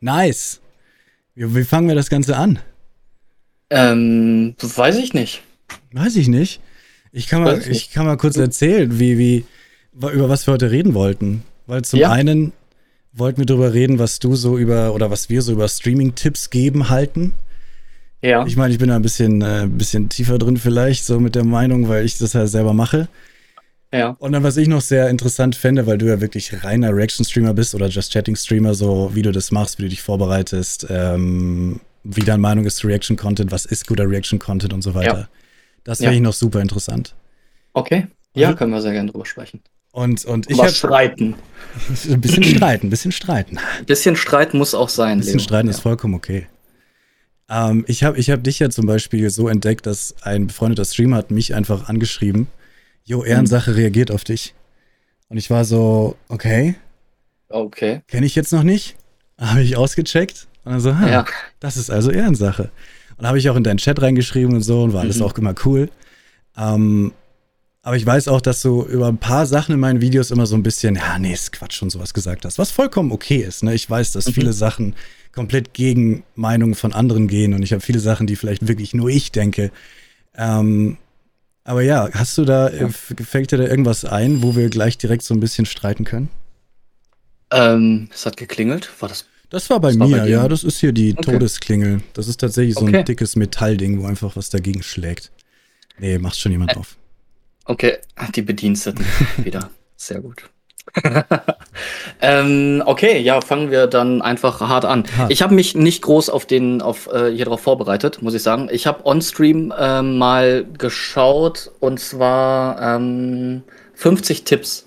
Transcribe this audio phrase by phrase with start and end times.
[0.00, 0.60] Nice.
[1.34, 2.58] Wie, wie fangen wir das Ganze an?
[3.70, 5.42] Ähm, weiß ich nicht.
[5.92, 6.60] Weiß ich nicht.
[7.12, 9.44] Ich kann mal, ich kann mal kurz erzählen, wie, wie,
[9.92, 11.42] über was wir heute reden wollten.
[11.66, 12.10] Weil zum ja.
[12.10, 12.52] einen
[13.12, 16.88] wollten wir darüber reden, was du so über oder was wir so über Streaming-Tipps geben
[16.88, 17.32] halten.
[18.22, 18.46] Ja.
[18.46, 21.44] Ich meine, ich bin da ein bisschen, äh, bisschen tiefer drin vielleicht, so mit der
[21.44, 23.08] Meinung, weil ich das halt selber mache.
[23.92, 24.16] Ja.
[24.18, 27.74] Und dann, was ich noch sehr interessant fände, weil du ja wirklich reiner Reaction-Streamer bist
[27.74, 32.38] oder Just Chatting-Streamer, so wie du das machst, wie du dich vorbereitest, ähm, wie deine
[32.38, 35.20] Meinung ist zu Reaction-Content, was ist guter Reaction-Content und so weiter.
[35.20, 35.28] Ja.
[35.84, 36.16] Das wäre ja.
[36.16, 37.14] ich noch super interessant.
[37.72, 38.08] Okay.
[38.34, 39.62] Ja, also, können wir sehr gerne drüber sprechen.
[39.90, 41.34] Und, und ich hab, streiten.
[42.08, 43.58] Ein bisschen streiten, ein bisschen streiten.
[43.78, 45.12] Ein bisschen streiten muss auch sein.
[45.12, 45.44] Ein bisschen Leo.
[45.44, 45.74] streiten ja.
[45.74, 46.46] ist vollkommen okay.
[47.48, 51.16] Ähm, ich habe ich hab dich ja zum Beispiel so entdeckt, dass ein befreundeter Streamer
[51.16, 52.48] hat mich einfach angeschrieben.
[53.08, 54.54] Jo, Ehrensache reagiert auf dich.
[55.30, 56.74] Und ich war so, okay.
[57.48, 58.02] Okay.
[58.06, 58.96] Kenne ich jetzt noch nicht.
[59.40, 60.46] Habe ich ausgecheckt.
[60.62, 61.24] Und dann so, ha, ja.
[61.58, 62.70] das ist also Ehrensache.
[63.16, 65.22] Und habe ich auch in deinen Chat reingeschrieben und so und war alles mhm.
[65.22, 65.88] auch immer cool.
[66.54, 67.12] Ähm,
[67.80, 70.54] aber ich weiß auch, dass du über ein paar Sachen in meinen Videos immer so
[70.54, 73.62] ein bisschen, ja, nee, ist Quatsch und sowas gesagt hast, was vollkommen okay ist.
[73.62, 73.72] Ne?
[73.72, 74.32] Ich weiß, dass mhm.
[74.32, 74.94] viele Sachen
[75.32, 79.08] komplett gegen Meinungen von anderen gehen und ich habe viele Sachen, die vielleicht wirklich nur
[79.08, 79.70] ich denke.
[80.36, 80.98] Ähm,
[81.68, 82.88] aber ja, hast du da, ja.
[82.88, 86.30] fällt dir da irgendwas ein, wo wir gleich direkt so ein bisschen streiten können?
[87.50, 88.90] Ähm, es hat geklingelt.
[89.00, 89.26] War das?
[89.50, 90.48] Das war bei das mir, war bei ja.
[90.48, 91.32] Das ist hier die okay.
[91.32, 92.00] Todesklingel.
[92.14, 92.98] Das ist tatsächlich so okay.
[92.98, 95.30] ein dickes Metallding, wo einfach was dagegen schlägt.
[95.98, 96.96] Nee, macht schon jemand auf.
[97.64, 97.98] Okay,
[98.34, 99.04] die Bediensteten
[99.36, 99.70] wieder.
[99.96, 100.48] Sehr gut.
[102.20, 105.04] ähm, okay, ja, fangen wir dann einfach hart an.
[105.16, 105.30] Hart.
[105.30, 108.68] Ich habe mich nicht groß auf den, auf äh, hier drauf vorbereitet, muss ich sagen.
[108.70, 113.62] Ich habe on-stream äh, mal geschaut und zwar ähm,
[113.94, 114.86] 50 Tipps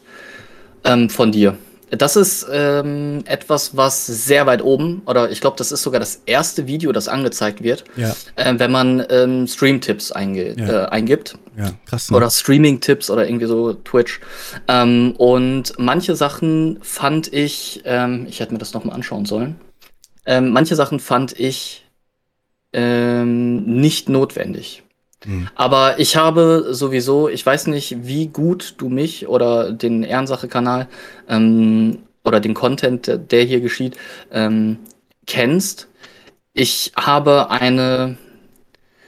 [0.83, 1.57] ähm, von dir.
[1.91, 6.21] Das ist ähm, etwas, was sehr weit oben, oder ich glaube, das ist sogar das
[6.25, 8.15] erste Video, das angezeigt wird, ja.
[8.37, 10.85] äh, wenn man ähm, Stream-Tipps einge ja.
[10.85, 11.37] äh, eingibt.
[11.57, 12.09] Ja, krass.
[12.09, 12.17] Ne?
[12.17, 14.21] Oder Streaming-Tipps oder irgendwie so Twitch.
[14.69, 19.59] Ähm, und manche Sachen fand ich, ähm, ich hätte mir das nochmal anschauen sollen,
[20.25, 21.85] ähm, manche Sachen fand ich
[22.73, 24.83] ähm, nicht notwendig.
[25.25, 25.47] Mhm.
[25.55, 30.87] Aber ich habe sowieso, ich weiß nicht, wie gut du mich oder den Ehrensache-Kanal
[31.27, 33.97] ähm, oder den Content, der hier geschieht,
[34.31, 34.77] ähm,
[35.25, 35.87] kennst.
[36.53, 38.17] Ich habe eine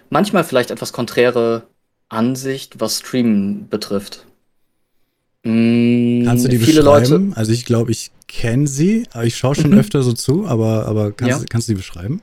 [0.09, 1.63] manchmal vielleicht etwas konträre
[2.09, 4.25] Ansicht, was Streamen betrifft.
[5.43, 7.29] Mm, kannst du die viele beschreiben?
[7.29, 9.79] Leute, also ich glaube, ich kenne sie, aber ich schaue schon mhm.
[9.79, 11.45] öfter so zu, aber, aber kannst, ja.
[11.49, 12.21] kannst du die beschreiben?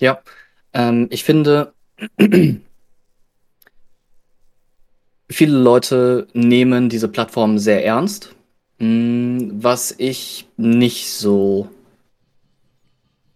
[0.00, 0.20] Ja,
[0.72, 1.74] ähm, ich finde,
[5.28, 8.34] viele Leute nehmen diese Plattform sehr ernst,
[8.78, 11.68] hm, was ich nicht so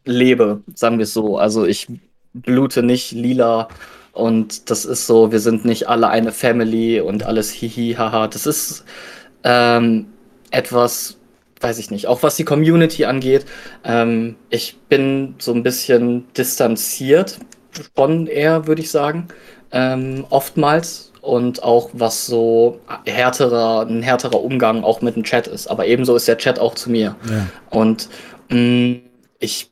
[0.04, 1.38] lebe, sagen wir es so.
[1.38, 1.88] Also ich
[2.32, 3.68] blute nicht lila
[4.12, 8.28] und das ist so, wir sind nicht alle eine Family und alles hihi, haha.
[8.28, 8.84] Das ist
[9.44, 10.06] ähm,
[10.50, 11.16] etwas,
[11.60, 13.46] weiß ich nicht, auch was die Community angeht.
[13.84, 17.38] Ähm, ich bin so ein bisschen distanziert
[17.94, 19.28] von eher, würde ich sagen,
[19.72, 25.66] ähm, oftmals und auch was so härterer, ein härterer Umgang auch mit dem Chat ist.
[25.66, 27.16] Aber ebenso ist der Chat auch zu mir.
[27.28, 27.46] Ja.
[27.70, 28.08] Und
[28.48, 29.00] mh, mm,
[29.38, 29.70] ich,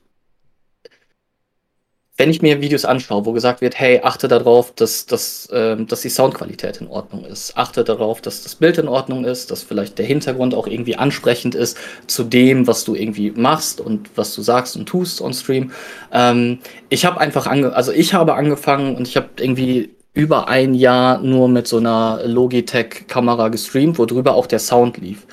[2.16, 6.00] wenn ich mir Videos anschaue, wo gesagt wird, hey, achte darauf, dass, dass, äh, dass
[6.00, 9.98] die Soundqualität in Ordnung ist, achte darauf, dass das Bild in Ordnung ist, dass vielleicht
[9.98, 11.76] der Hintergrund auch irgendwie ansprechend ist
[12.06, 15.70] zu dem, was du irgendwie machst und was du sagst und tust on Stream.
[16.12, 20.74] Ähm, ich habe einfach ange also ich habe angefangen und ich habe irgendwie über ein
[20.74, 25.28] Jahr nur mit so einer Logitech-Kamera gestreamt, wo drüber auch der Sound lief.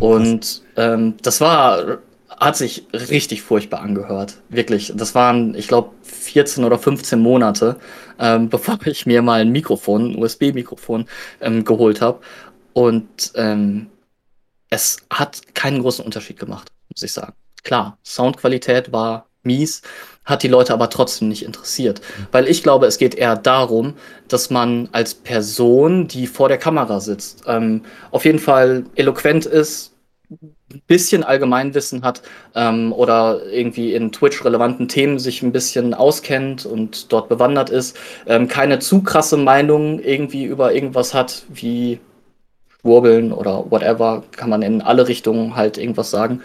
[0.00, 1.98] Oh, und ähm, das war,
[2.28, 4.38] hat sich richtig furchtbar angehört.
[4.48, 4.92] Wirklich.
[4.96, 7.76] Das waren, ich glaube, 14 oder 15 Monate,
[8.18, 11.06] ähm, bevor ich mir mal ein Mikrofon, ein USB-Mikrofon
[11.40, 12.18] ähm, geholt habe.
[12.72, 13.86] Und ähm,
[14.70, 17.34] es hat keinen großen Unterschied gemacht, muss ich sagen.
[17.62, 19.82] Klar, Soundqualität war mies,
[20.26, 22.02] hat die Leute aber trotzdem nicht interessiert.
[22.32, 23.94] Weil ich glaube, es geht eher darum,
[24.28, 29.92] dass man als Person, die vor der Kamera sitzt, ähm, auf jeden Fall eloquent ist,
[30.28, 32.22] ein bisschen Allgemeinwissen hat
[32.56, 37.96] ähm, oder irgendwie in Twitch-relevanten Themen sich ein bisschen auskennt und dort bewandert ist,
[38.26, 42.00] ähm, keine zu krasse Meinung irgendwie über irgendwas hat, wie
[42.80, 46.42] Schwurbeln oder whatever, kann man in alle Richtungen halt irgendwas sagen.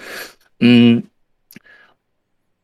[0.59, 0.99] Mm.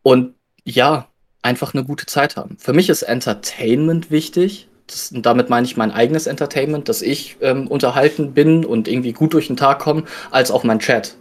[0.04, 0.37] Und
[0.68, 1.08] ja,
[1.42, 2.58] einfach eine gute Zeit haben.
[2.60, 4.68] Für mich ist Entertainment wichtig.
[4.88, 9.14] Das, und damit meine ich mein eigenes Entertainment, dass ich ähm, unterhalten bin und irgendwie
[9.14, 11.16] gut durch den Tag komme, als auch mein Chat.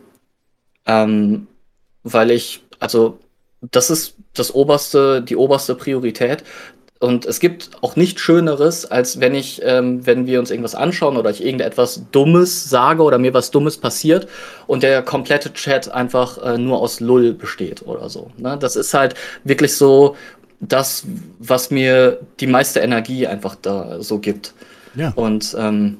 [0.87, 1.47] Ähm,
[2.03, 3.19] weil ich, also
[3.61, 6.45] das ist das oberste, die oberste Priorität.
[6.99, 11.19] Und es gibt auch nichts Schöneres, als wenn ich, ähm, wenn wir uns irgendwas anschauen
[11.19, 14.29] oder ich irgendetwas Dummes sage oder mir was Dummes passiert
[14.67, 18.31] und der komplette Chat einfach äh, nur aus Lull besteht oder so.
[18.39, 18.57] Ne?
[18.59, 19.15] Das ist halt
[19.45, 20.17] wirklich so
[20.61, 21.05] das,
[21.39, 24.55] was mir die meiste Energie einfach da so gibt.
[24.95, 25.13] Ja.
[25.17, 25.99] Und ähm,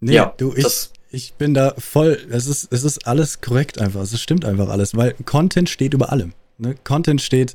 [0.00, 4.00] nee, ja, du, ich, ich bin da voll, es ist, es ist alles korrekt einfach,
[4.00, 6.32] es stimmt einfach alles, weil Content steht über allem.
[6.56, 6.74] Ne?
[6.84, 7.52] Content steht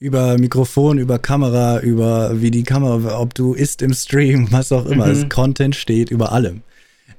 [0.00, 4.86] über Mikrofon, über Kamera, über wie die Kamera, ob du isst im Stream, was auch
[4.86, 5.06] immer.
[5.06, 5.10] Mhm.
[5.10, 6.62] Das Content steht über allem.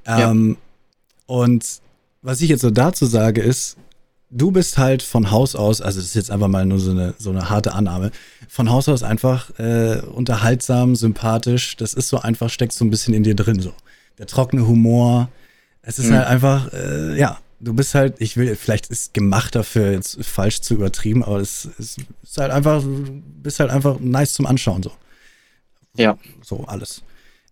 [0.04, 1.34] Ähm, ja.
[1.34, 1.64] Und
[2.22, 3.76] was ich jetzt so dazu sage, ist,
[4.30, 7.14] du bist halt von Haus aus, also das ist jetzt einfach mal nur so eine,
[7.18, 8.10] so eine harte Annahme,
[8.48, 11.76] von Haus aus einfach äh, unterhaltsam, sympathisch.
[11.76, 13.72] Das ist so einfach, steckt so ein bisschen in dir drin so.
[14.18, 15.28] Der trockene Humor.
[15.82, 16.16] Es ist mhm.
[16.16, 20.60] halt einfach, äh, ja, du bist halt, ich will, vielleicht ist gemacht dafür jetzt falsch
[20.60, 24.82] zu übertrieben, aber es, es ist halt einfach, du bist halt einfach nice zum Anschauen,
[24.82, 24.92] so.
[25.96, 26.18] Ja.
[26.42, 27.02] So, alles.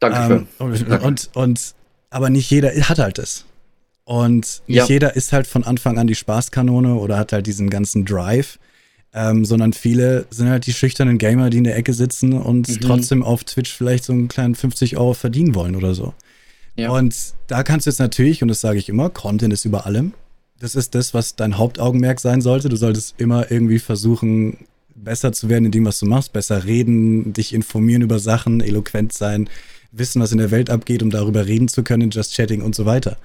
[0.01, 0.49] Dankeschön.
[0.59, 1.75] Ähm, und, und, und,
[2.11, 3.45] aber nicht jeder hat halt das.
[4.05, 4.87] Und nicht ja.
[4.87, 8.59] jeder ist halt von Anfang an die Spaßkanone oder hat halt diesen ganzen Drive,
[9.13, 12.81] ähm, sondern viele sind halt die schüchternen Gamer, die in der Ecke sitzen und mhm.
[12.81, 16.15] trotzdem auf Twitch vielleicht so einen kleinen 50 Euro verdienen wollen oder so.
[16.77, 16.91] Ja.
[16.91, 20.15] Und da kannst du jetzt natürlich, und das sage ich immer, Content ist über allem.
[20.59, 22.69] Das ist das, was dein Hauptaugenmerk sein sollte.
[22.69, 24.59] Du solltest immer irgendwie versuchen,
[24.95, 29.13] besser zu werden in dem, was du machst, besser reden, dich informieren über Sachen, eloquent
[29.13, 29.49] sein,
[29.93, 32.85] wissen, was in der Welt abgeht, um darüber reden zu können, Just Chatting und so
[32.87, 33.17] weiter.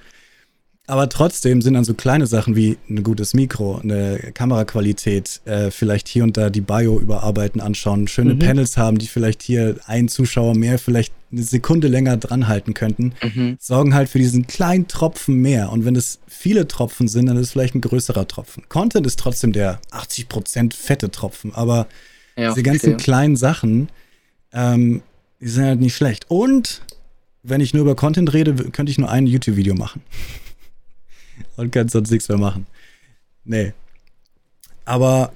[0.88, 6.06] Aber trotzdem sind dann so kleine Sachen wie ein gutes Mikro, eine Kameraqualität, äh, vielleicht
[6.06, 8.38] hier und da die Bio überarbeiten, anschauen, schöne mhm.
[8.38, 13.14] Panels haben, die vielleicht hier einen Zuschauer mehr, vielleicht eine Sekunde länger dran halten könnten,
[13.20, 13.56] mhm.
[13.58, 15.72] sorgen halt für diesen kleinen Tropfen mehr.
[15.72, 18.62] Und wenn es viele Tropfen sind, dann ist es vielleicht ein größerer Tropfen.
[18.68, 21.88] Content ist trotzdem der 80% fette Tropfen, aber
[22.36, 23.04] ja, diese ganzen verstehe.
[23.04, 23.88] kleinen Sachen,
[24.52, 25.02] ähm,
[25.40, 26.26] die sind halt nicht schlecht.
[26.28, 26.82] Und
[27.42, 30.00] wenn ich nur über Content rede, könnte ich nur ein YouTube-Video machen
[31.56, 32.66] und kann sonst nichts mehr machen.
[33.44, 33.72] Nee.
[34.84, 35.32] Aber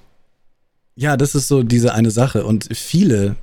[0.95, 2.45] ja, das ist so diese eine Sache.
[2.45, 3.37] Und viele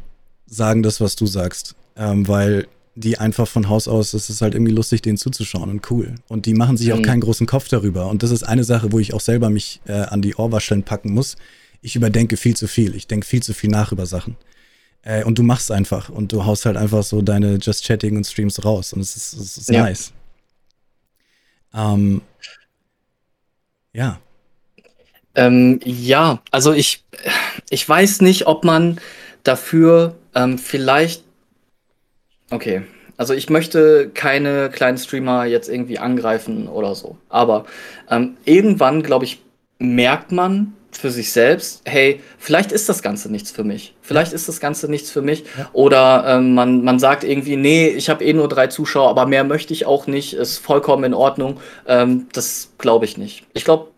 [0.46, 4.56] sagen das, was du sagst, ähm, weil die einfach von Haus aus, es ist halt
[4.56, 6.16] irgendwie lustig, denen zuzuschauen und cool.
[6.28, 6.94] Und die machen sich mhm.
[6.94, 8.10] auch keinen großen Kopf darüber.
[8.10, 11.14] Und das ist eine Sache, wo ich auch selber mich äh, an die Ohrwascheln packen
[11.14, 11.36] muss.
[11.82, 12.96] Ich überdenke viel zu viel.
[12.96, 14.36] Ich denke viel zu viel nach über Sachen.
[15.04, 18.26] Äh, und du machst einfach und du haust halt einfach so deine Just Chatting und
[18.26, 18.94] Streams raus.
[18.94, 19.84] Und es ist, es ist ja.
[19.84, 20.12] nice.
[21.74, 22.22] Ähm,
[23.94, 24.20] ja.
[25.36, 27.04] Ähm, ja, also ich,
[27.70, 29.00] ich weiß nicht, ob man
[29.44, 31.24] dafür ähm, vielleicht.
[32.50, 32.84] Okay,
[33.18, 37.18] also ich möchte keine kleinen Streamer jetzt irgendwie angreifen oder so.
[37.30, 37.66] Aber
[38.10, 39.42] ähm, irgendwann, glaube ich,
[39.80, 43.94] merkt man für sich selbst, hey, vielleicht ist das Ganze nichts für mich.
[44.02, 45.44] Vielleicht ist das Ganze nichts für mich.
[45.58, 45.70] Ja.
[45.74, 49.44] Oder ähm, man, man sagt irgendwie, nee, ich habe eh nur drei Zuschauer, aber mehr
[49.44, 51.60] möchte ich auch nicht, ist vollkommen in Ordnung.
[51.88, 53.44] Ähm, das glaube ich nicht.
[53.54, 53.90] Ich glaube,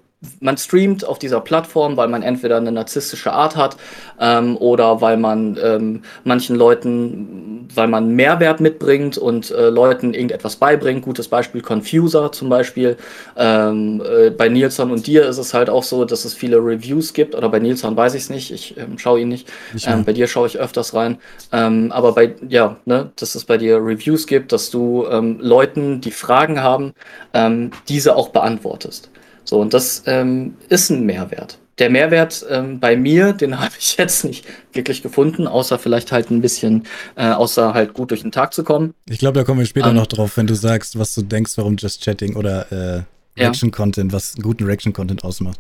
[0.42, 3.77] man streamt auf dieser Plattform, weil man entweder eine narzisstische Art hat
[4.19, 10.57] ähm, oder weil man ähm, manchen Leuten, weil man Mehrwert mitbringt und äh, Leuten irgendetwas
[10.57, 11.04] beibringt.
[11.04, 12.98] Gutes Beispiel Confuser zum Beispiel.
[13.38, 17.13] Ähm, äh, bei Nilsson und dir ist es halt auch so, dass es viele Reviews
[17.13, 17.33] gibt.
[17.33, 18.51] Oder bei Nilsson weiß ich es nicht.
[18.51, 19.47] Ich ähm, schaue ihn nicht.
[19.85, 21.18] Ähm, bei dir schaue ich öfters rein.
[21.54, 26.02] Ähm, aber bei, ja, ne, dass es bei dir Reviews gibt, dass du ähm, Leuten,
[26.02, 26.94] die Fragen haben,
[27.33, 29.09] ähm, diese auch beantwortest.
[29.49, 31.57] So, und das ähm, ist ein Mehrwert.
[31.79, 36.29] Der Mehrwert ähm, bei mir, den habe ich jetzt nicht wirklich gefunden, außer vielleicht halt
[36.29, 38.94] ein bisschen, äh, außer halt gut durch den Tag zu kommen.
[39.09, 39.95] Ich glaube, da kommen wir später ähm.
[39.95, 44.15] noch drauf, wenn du sagst, was du denkst, warum Just Chatting oder äh, Reaction-Content, ja.
[44.15, 45.59] was einen guten Reaction-Content ausmacht.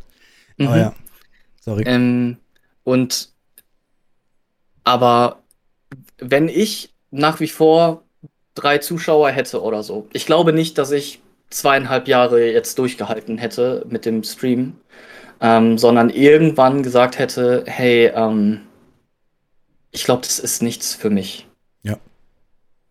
[0.57, 0.67] Mhm.
[0.67, 0.93] Aber ja,
[1.59, 1.83] sorry.
[1.87, 2.37] Ähm,
[2.83, 3.29] und
[4.83, 5.41] aber
[6.19, 8.03] wenn ich nach wie vor
[8.53, 13.85] drei Zuschauer hätte oder so, ich glaube nicht, dass ich zweieinhalb Jahre jetzt durchgehalten hätte
[13.89, 14.75] mit dem Stream,
[15.41, 18.61] ähm, sondern irgendwann gesagt hätte, hey, ähm,
[19.91, 21.47] ich glaube, das ist nichts für mich.
[21.83, 21.97] Ja.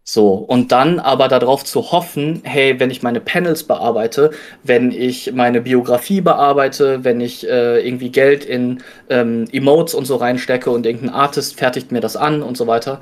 [0.03, 4.31] So, und dann aber darauf zu hoffen, hey, wenn ich meine Panels bearbeite,
[4.65, 10.17] wenn ich meine Biografie bearbeite, wenn ich äh, irgendwie Geld in ähm, Emotes und so
[10.17, 13.01] reinstecke und irgendein Artist fertigt mir das an und so weiter,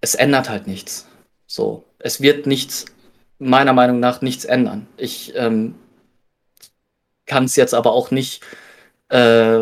[0.00, 1.08] es ändert halt nichts.
[1.46, 2.86] So, es wird nichts
[3.38, 4.86] meiner Meinung nach nichts ändern.
[4.96, 5.74] Ich ähm,
[7.26, 8.42] kann es jetzt aber auch nicht
[9.08, 9.60] äh,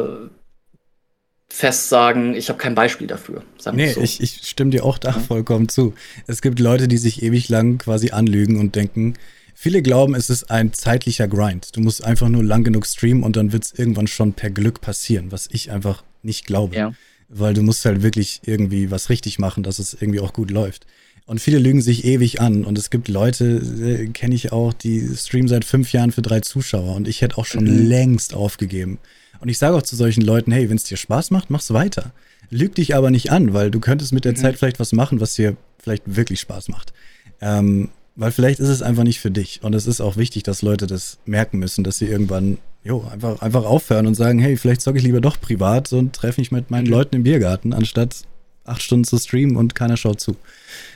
[1.49, 3.43] fest sagen, ich habe kein Beispiel dafür.
[3.73, 4.01] nee, so.
[4.01, 5.19] ich, ich stimme dir auch da ja.
[5.19, 5.95] vollkommen zu.
[6.27, 9.15] Es gibt Leute, die sich ewig lang quasi anlügen und denken,
[9.59, 11.75] Viele glauben, es ist ein zeitlicher Grind.
[11.75, 14.83] Du musst einfach nur lang genug streamen und dann wird es irgendwann schon per Glück
[14.83, 16.77] passieren, was ich einfach nicht glaube.
[16.77, 16.93] Ja.
[17.31, 20.87] Weil du musst halt wirklich irgendwie was richtig machen, dass es irgendwie auch gut läuft.
[21.27, 22.65] Und viele lügen sich ewig an.
[22.65, 26.41] Und es gibt Leute, äh, kenne ich auch, die streamen seit fünf Jahren für drei
[26.41, 26.95] Zuschauer.
[26.95, 27.89] Und ich hätte auch schon mhm.
[27.89, 28.99] längst aufgegeben.
[29.41, 32.13] Und ich sage auch zu solchen Leuten, hey, wenn es dir Spaß macht, mach's weiter.
[32.49, 34.37] Lüg dich aber nicht an, weil du könntest mit der mhm.
[34.37, 36.93] Zeit vielleicht was machen, was dir vielleicht wirklich Spaß macht.
[37.41, 39.63] Ähm, weil vielleicht ist es einfach nicht für dich.
[39.63, 43.43] Und es ist auch wichtig, dass Leute das merken müssen, dass sie irgendwann, jo, einfach,
[43.43, 46.71] einfach aufhören und sagen, hey, vielleicht zocke ich lieber doch privat und treffe mich mit
[46.71, 46.93] meinen mhm.
[46.93, 48.23] Leuten im Biergarten, anstatt
[48.67, 50.37] acht Stunden zu streamen und keiner schaut zu.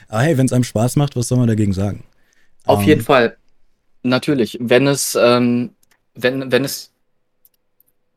[0.07, 2.03] Aber hey, wenn es einem Spaß macht, was soll man dagegen sagen?
[2.65, 3.37] Auf um, jeden ähm, Fall.
[4.03, 4.57] Natürlich.
[4.59, 5.71] Wenn es, ähm,
[6.15, 6.91] wenn, wenn es,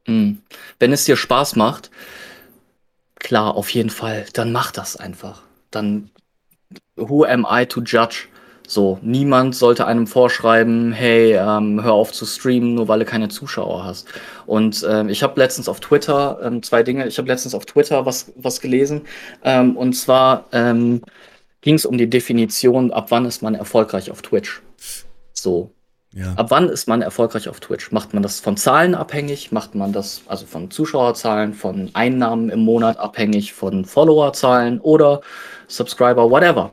[0.06, 0.38] mh, hm,
[0.78, 1.90] wenn es dir Spaß macht,
[3.16, 5.42] klar, auf jeden Fall, dann mach das einfach.
[5.70, 6.10] Dann,
[6.96, 8.28] who am I to judge?
[8.66, 13.28] So, niemand sollte einem vorschreiben, hey, ähm, hör auf zu streamen, nur weil du keine
[13.28, 14.08] Zuschauer hast.
[14.46, 18.06] Und ähm, ich habe letztens auf Twitter ähm, zwei Dinge, ich habe letztens auf Twitter
[18.06, 19.02] was, was gelesen.
[19.44, 21.02] Ähm, und zwar ähm,
[21.60, 24.62] ging es um die Definition, ab wann ist man erfolgreich auf Twitch.
[25.32, 25.70] So.
[26.14, 26.32] Ja.
[26.36, 27.90] Ab wann ist man erfolgreich auf Twitch?
[27.90, 29.50] Macht man das von Zahlen abhängig?
[29.50, 35.22] Macht man das also von Zuschauerzahlen, von Einnahmen im Monat abhängig, von Followerzahlen oder
[35.66, 36.72] Subscriber, whatever?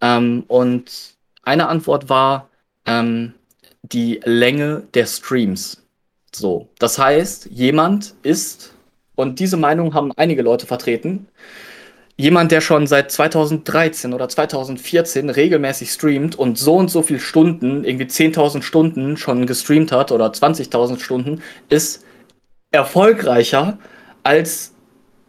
[0.00, 1.11] Ähm, und
[1.42, 2.48] eine Antwort war
[2.86, 3.34] ähm,
[3.82, 5.82] die Länge der Streams.
[6.34, 8.72] So, das heißt, jemand ist,
[9.16, 11.26] und diese Meinung haben einige Leute vertreten,
[12.16, 17.84] jemand, der schon seit 2013 oder 2014 regelmäßig streamt und so und so viele Stunden,
[17.84, 22.04] irgendwie 10.000 Stunden schon gestreamt hat oder 20.000 Stunden, ist
[22.70, 23.78] erfolgreicher
[24.22, 24.72] als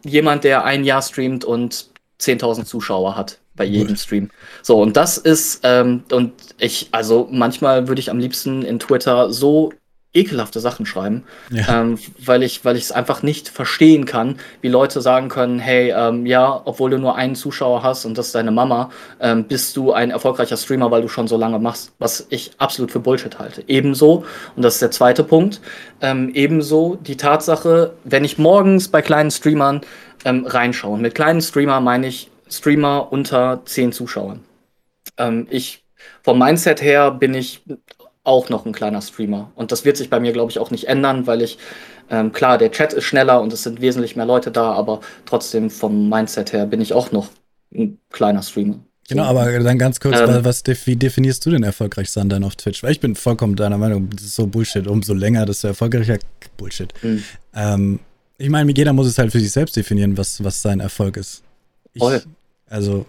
[0.04, 1.90] jemand, der ein Jahr streamt und
[2.20, 4.30] 10.000 Zuschauer hat bei jedem Stream.
[4.62, 9.32] So, und das ist, ähm, und ich, also manchmal würde ich am liebsten in Twitter
[9.32, 9.72] so
[10.14, 11.80] ekelhafte Sachen schreiben, ja.
[11.80, 15.92] ähm, weil ich, weil ich es einfach nicht verstehen kann, wie Leute sagen können, hey,
[15.94, 19.76] ähm, ja, obwohl du nur einen Zuschauer hast und das ist deine Mama, ähm, bist
[19.76, 23.40] du ein erfolgreicher Streamer, weil du schon so lange machst, was ich absolut für Bullshit
[23.40, 23.64] halte.
[23.66, 25.60] Ebenso, und das ist der zweite Punkt,
[26.00, 29.80] ähm, ebenso die Tatsache, wenn ich morgens bei kleinen Streamern
[30.24, 34.40] ähm, reinschaue, mit kleinen Streamer meine ich Streamer unter 10 Zuschauern.
[35.16, 35.84] Ähm, ich,
[36.22, 37.62] vom Mindset her bin ich
[38.24, 39.52] auch noch ein kleiner Streamer.
[39.54, 41.58] Und das wird sich bei mir, glaube ich, auch nicht ändern, weil ich,
[42.10, 45.70] ähm, klar, der Chat ist schneller und es sind wesentlich mehr Leute da, aber trotzdem
[45.70, 47.28] vom Mindset her bin ich auch noch
[47.74, 48.80] ein kleiner Streamer.
[49.08, 52.56] Genau, aber dann ganz kurz, ähm, was, wie definierst du denn erfolgreich sein dann auf
[52.56, 52.82] Twitch?
[52.82, 54.86] Weil ich bin vollkommen deiner Meinung, das ist so Bullshit.
[54.86, 56.18] Umso länger, desto erfolgreicher
[56.56, 56.92] Bullshit.
[57.02, 57.22] Mhm.
[57.54, 58.00] Ähm,
[58.38, 61.43] ich meine, jeder muss es halt für sich selbst definieren, was, was sein Erfolg ist.
[61.94, 62.22] Ich, Voll.
[62.68, 63.06] Also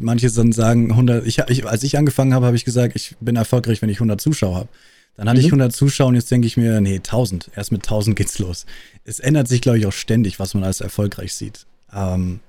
[0.00, 3.36] manche dann sagen 100, ich, ich, als ich angefangen habe, habe ich gesagt, ich bin
[3.36, 4.68] erfolgreich, wenn ich 100 Zuschauer habe.
[5.16, 5.46] Dann hatte mhm.
[5.46, 7.50] ich 100 Zuschauer und jetzt denke ich mir, nee, 1000.
[7.56, 8.66] Erst mit 1000 geht's los.
[9.04, 11.66] Es ändert sich, glaube ich, auch ständig, was man als erfolgreich sieht.
[11.92, 12.40] Ähm,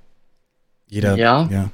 [0.87, 1.47] jeder, ja.
[1.51, 1.71] ja.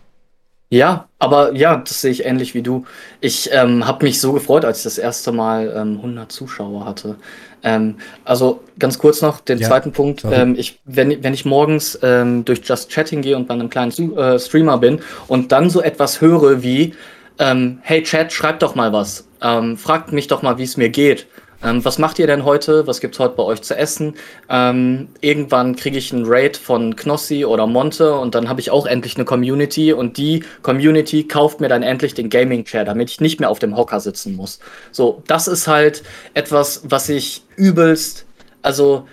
[0.74, 2.86] Ja, aber ja, das sehe ich ähnlich wie du.
[3.22, 7.16] Ich ähm, habe mich so gefreut, als ich das erste Mal ähm, 100 Zuschauer hatte.
[7.62, 10.26] Ähm, also ganz kurz noch den ja, zweiten Punkt.
[10.32, 14.18] Ähm, ich, wenn, wenn ich morgens ähm, durch Just Chatting gehe und bei einem kleinen
[14.18, 16.96] äh, Streamer bin und dann so etwas höre wie,
[17.38, 19.28] ähm, hey Chat, schreib doch mal was.
[19.76, 21.28] Fragt mich doch mal, wie es mir geht.
[21.64, 22.88] Ähm, was macht ihr denn heute?
[22.88, 24.16] Was gibt's heute bei euch zu essen?
[24.50, 28.86] Ähm, irgendwann kriege ich einen Raid von Knossi oder Monte und dann habe ich auch
[28.86, 33.22] endlich eine Community und die Community kauft mir dann endlich den Gaming Chair, damit ich
[33.22, 34.60] nicht mehr auf dem Hocker sitzen muss.
[34.92, 36.04] So, das ist halt
[36.34, 38.26] etwas, was ich übelst,
[38.62, 39.08] also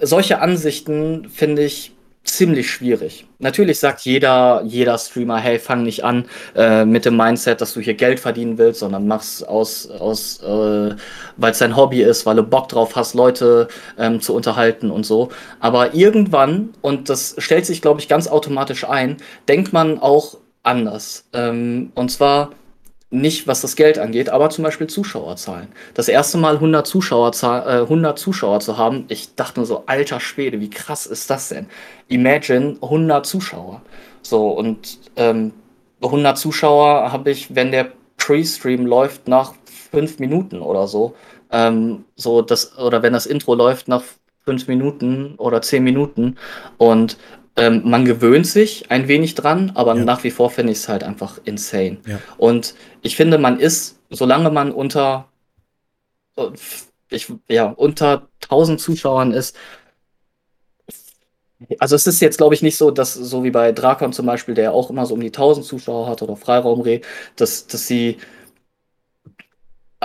[0.00, 1.95] solche Ansichten finde ich
[2.26, 3.26] ziemlich schwierig.
[3.38, 7.80] Natürlich sagt jeder, jeder Streamer, hey, fang nicht an äh, mit dem Mindset, dass du
[7.80, 10.94] hier Geld verdienen willst, sondern mach's aus, aus äh,
[11.36, 13.68] weil es dein Hobby ist, weil du Bock drauf hast, Leute
[13.98, 15.30] ähm, zu unterhalten und so.
[15.60, 19.16] Aber irgendwann, und das stellt sich, glaube ich, ganz automatisch ein,
[19.48, 21.24] denkt man auch anders.
[21.32, 22.50] Ähm, und zwar
[23.10, 25.68] nicht was das Geld angeht, aber zum Beispiel Zuschauerzahlen.
[25.94, 30.18] Das erste Mal 100 Zuschauer, äh, 100 Zuschauer zu haben, ich dachte nur so, alter
[30.18, 31.66] Schwede, wie krass ist das denn?
[32.08, 33.82] Imagine 100 Zuschauer.
[34.22, 35.52] So, und ähm,
[36.02, 39.54] 100 Zuschauer habe ich, wenn der Pre-Stream läuft, nach
[39.90, 41.14] fünf Minuten oder so.
[41.52, 44.02] Ähm, so das, oder wenn das Intro läuft nach
[44.44, 46.36] fünf Minuten oder zehn Minuten.
[46.76, 47.18] Und
[47.56, 50.04] ähm, man gewöhnt sich ein wenig dran, aber ja.
[50.04, 51.98] nach wie vor finde ich es halt einfach insane.
[52.06, 52.18] Ja.
[52.36, 55.28] Und ich finde, man ist, solange man unter,
[57.08, 59.56] ich, ja, unter 1000 Zuschauern ist,
[61.78, 64.54] also es ist jetzt, glaube ich, nicht so, dass so wie bei Drakon zum Beispiel,
[64.54, 67.00] der auch immer so um die 1000 Zuschauer hat oder Freiraumreh,
[67.36, 68.18] dass, dass sie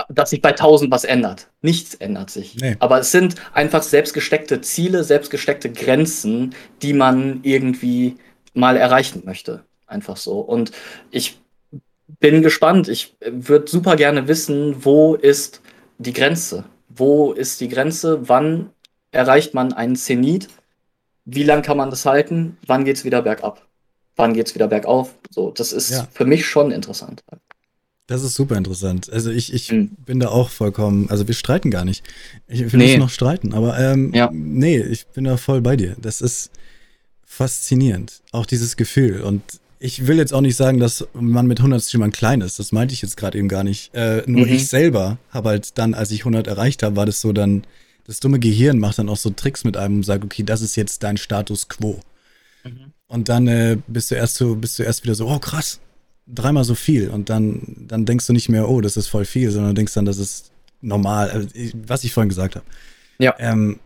[0.08, 1.48] dass sich bei 1000 was ändert.
[1.60, 2.56] Nichts ändert sich.
[2.56, 2.76] Nee.
[2.78, 8.16] Aber es sind einfach selbstgesteckte Ziele, selbstgesteckte Grenzen, die man irgendwie
[8.54, 9.64] mal erreichen möchte.
[9.86, 10.40] Einfach so.
[10.40, 10.72] Und
[11.10, 11.38] ich
[12.20, 12.88] bin gespannt.
[12.88, 15.60] Ich würde super gerne wissen, wo ist
[15.98, 16.64] die Grenze?
[16.88, 18.28] Wo ist die Grenze?
[18.28, 18.70] Wann
[19.10, 20.48] erreicht man einen Zenit?
[21.24, 22.58] Wie lange kann man das halten?
[22.66, 23.66] Wann geht es wieder bergab?
[24.16, 25.14] Wann geht es wieder bergauf?
[25.30, 26.06] So, das ist ja.
[26.12, 27.22] für mich schon interessant.
[28.06, 29.12] Das ist super interessant.
[29.12, 29.90] Also ich, ich mhm.
[30.04, 32.04] bin da auch vollkommen, also wir streiten gar nicht.
[32.48, 32.96] Ich, wir nee.
[32.98, 34.28] noch streiten, aber ähm, ja.
[34.32, 35.96] nee, ich bin da voll bei dir.
[36.00, 36.50] Das ist
[37.24, 39.22] faszinierend, auch dieses Gefühl.
[39.22, 39.42] Und
[39.78, 42.58] ich will jetzt auch nicht sagen, dass man mit 100 Streamern klein ist.
[42.58, 43.94] Das meinte ich jetzt gerade eben gar nicht.
[43.94, 44.52] Äh, nur mhm.
[44.52, 47.64] ich selber habe halt dann, als ich 100 erreicht habe, war das so dann,
[48.04, 50.76] das dumme Gehirn macht dann auch so Tricks mit einem und sagt, okay, das ist
[50.76, 52.00] jetzt dein Status quo.
[52.64, 52.92] Mhm.
[53.06, 55.80] Und dann äh, bist du erst so, bist du erst wieder so, oh krass,
[56.26, 57.10] dreimal so viel.
[57.10, 60.04] Und dann, dann denkst du nicht mehr, oh, das ist voll viel, sondern denkst dann,
[60.04, 60.50] das ist
[60.80, 61.48] normal, also,
[61.86, 62.66] was ich vorhin gesagt habe.
[63.18, 63.34] Ja.
[63.38, 63.78] Ähm,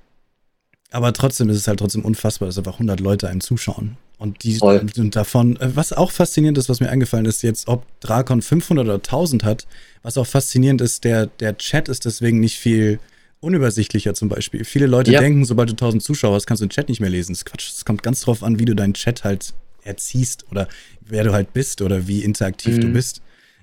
[0.90, 3.96] aber trotzdem ist es halt trotzdem unfassbar, dass einfach 100 Leute einem zuschauen.
[4.18, 4.86] Und die Voll.
[4.96, 8.86] und davon, äh, was auch faszinierend ist, was mir eingefallen ist, jetzt, ob Drakon 500
[8.86, 9.66] oder 1000 hat,
[10.02, 12.98] was auch faszinierend ist, der, der Chat ist deswegen nicht viel
[13.40, 14.64] unübersichtlicher zum Beispiel.
[14.64, 15.20] Viele Leute ja.
[15.20, 17.32] denken, sobald du 1000 Zuschauer hast, kannst du den Chat nicht mehr lesen.
[17.32, 17.68] Das ist Quatsch.
[17.68, 19.52] Es kommt ganz drauf an, wie du deinen Chat halt
[19.82, 20.66] erziehst oder
[21.08, 22.80] wer du halt bist oder wie interaktiv mhm.
[22.80, 23.22] du bist.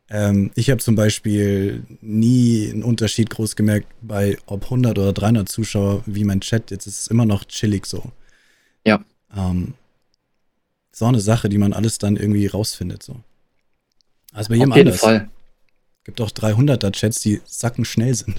[0.09, 5.47] Ähm, ich habe zum Beispiel nie einen Unterschied groß gemerkt bei ob 100 oder 300
[5.47, 6.71] Zuschauer wie mein Chat.
[6.71, 8.11] Jetzt ist es immer noch chillig so.
[8.85, 9.03] Ja.
[9.35, 9.73] Ähm,
[10.91, 13.15] so eine Sache, die man alles dann irgendwie rausfindet so.
[14.33, 15.01] Also bei jedem Auf jeden anders.
[15.01, 15.29] Fall.
[16.03, 18.35] Gibt auch 300er Chats, die sacken schnell sind.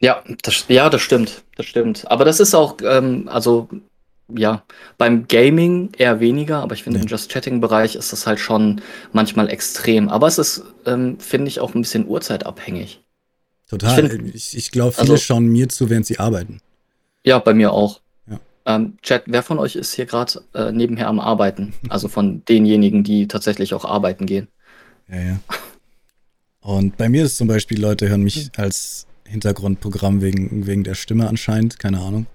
[0.00, 2.10] Ja, das, ja, das stimmt, das stimmt.
[2.10, 3.68] Aber das ist auch, ähm, also
[4.28, 4.64] ja,
[4.96, 7.04] beim Gaming eher weniger, aber ich finde, ja.
[7.04, 8.80] im Just Chatting-Bereich ist das halt schon
[9.12, 10.08] manchmal extrem.
[10.08, 13.02] Aber es ist, ähm, finde ich, auch ein bisschen uhrzeitabhängig.
[13.68, 14.04] Total.
[14.26, 16.60] Ich, ich, ich glaube, viele also, schauen mir zu, während sie arbeiten.
[17.24, 18.00] Ja, bei mir auch.
[18.30, 18.40] Ja.
[18.66, 21.74] Ähm, Chat, wer von euch ist hier gerade äh, nebenher am Arbeiten?
[21.88, 24.48] Also von denjenigen, die tatsächlich auch arbeiten gehen.
[25.08, 25.40] Ja, ja.
[26.60, 31.28] Und bei mir ist zum Beispiel, Leute hören mich als Hintergrundprogramm wegen, wegen der Stimme
[31.28, 32.26] anscheinend, keine Ahnung.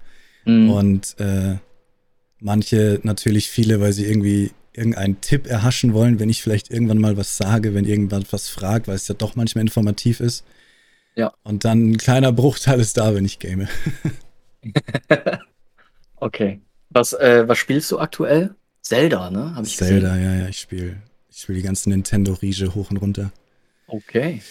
[0.44, 0.70] Mhm.
[0.70, 1.56] Und äh,
[2.40, 7.16] Manche natürlich viele, weil sie irgendwie irgendeinen Tipp erhaschen wollen, wenn ich vielleicht irgendwann mal
[7.16, 10.44] was sage, wenn irgendwann was fragt, weil es ja doch manchmal informativ ist.
[11.16, 11.32] Ja.
[11.42, 13.68] Und dann ein kleiner Bruchteil ist da, wenn ich game.
[16.16, 16.60] okay.
[16.90, 18.54] Was, äh, was spielst du aktuell?
[18.82, 19.54] Zelda, ne?
[19.54, 20.24] Hab ich Zelda, gesehen.
[20.24, 20.96] ja, ja, ich spiele
[21.30, 23.32] ich spiel die ganzen Nintendo-Riege hoch und runter.
[23.86, 24.42] Okay.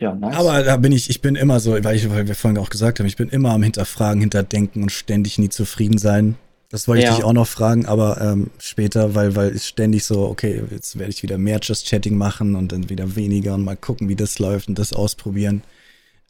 [0.00, 0.36] Ja, nice.
[0.36, 2.98] Aber da bin ich, ich bin immer so, weil, ich, weil wir vorhin auch gesagt
[2.98, 6.36] haben, ich bin immer am Hinterfragen, Hinterdenken und ständig nie zufrieden sein.
[6.74, 7.14] Das wollte ich ja.
[7.14, 11.12] dich auch noch fragen, aber ähm, später, weil, weil ich ständig so, okay, jetzt werde
[11.12, 14.40] ich wieder mehr Just Chatting machen und dann wieder weniger und mal gucken, wie das
[14.40, 15.62] läuft und das ausprobieren.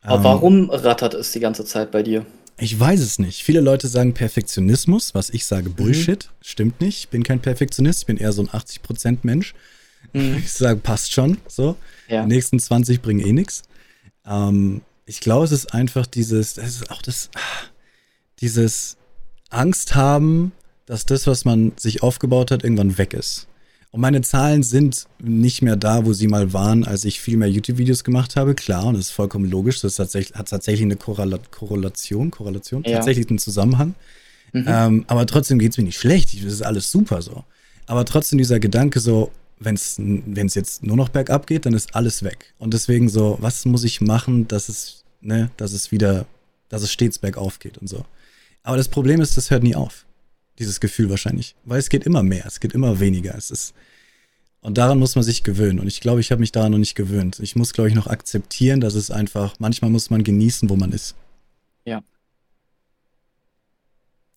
[0.03, 2.27] Aber ähm, warum rattert es die ganze Zeit bei dir?
[2.59, 3.43] Ich weiß es nicht.
[3.43, 6.27] Viele Leute sagen Perfektionismus, was ich sage Bullshit.
[6.27, 6.45] Mhm.
[6.45, 6.99] Stimmt nicht.
[6.99, 9.55] Ich bin kein Perfektionist, ich bin eher so ein 80% Mensch.
[10.13, 10.37] Mhm.
[10.45, 11.39] Ich sage, passt schon.
[11.49, 11.77] So.
[12.07, 12.21] Ja.
[12.21, 13.63] Die nächsten 20 bringen eh nichts.
[14.27, 17.41] Ähm, ich glaube, es ist einfach dieses, das ist auch das, ah,
[18.43, 18.99] dieses,
[19.55, 20.53] Angst haben,
[20.87, 23.47] dass das, was man sich aufgebaut hat, irgendwann weg ist.
[23.91, 27.49] Und meine Zahlen sind nicht mehr da, wo sie mal waren, als ich viel mehr
[27.49, 28.57] YouTube-Videos gemacht habe.
[28.57, 29.81] Klar, und das ist vollkommen logisch.
[29.83, 32.97] Das tatsächlich, hat tatsächlich eine Korrelation, Korrelation, ja.
[32.97, 33.95] tatsächlich einen Zusammenhang.
[34.53, 34.65] Mhm.
[34.67, 36.35] Ähm, aber trotzdem geht es mir nicht schlecht.
[36.35, 37.45] Das ist alles super so.
[37.87, 42.25] Aber trotzdem dieser Gedanke so, wenn es jetzt nur noch bergab geht, dann ist alles
[42.25, 42.53] weg.
[42.59, 46.27] Und deswegen so, was muss ich machen, dass es, ne, dass es wieder,
[46.69, 48.05] dass es stets bergauf geht und so.
[48.65, 50.07] Aber das Problem ist, das hört nie auf.
[50.59, 51.55] Dieses Gefühl wahrscheinlich.
[51.65, 53.37] Weil es geht immer mehr, es geht immer weniger.
[53.37, 53.75] Es ist.
[54.61, 55.79] Und daran muss man sich gewöhnen.
[55.79, 57.39] Und ich glaube, ich habe mich daran noch nicht gewöhnt.
[57.41, 60.93] Ich muss, glaube ich, noch akzeptieren, dass es einfach, manchmal muss man genießen, wo man
[60.93, 61.15] ist.
[61.85, 62.03] Ja.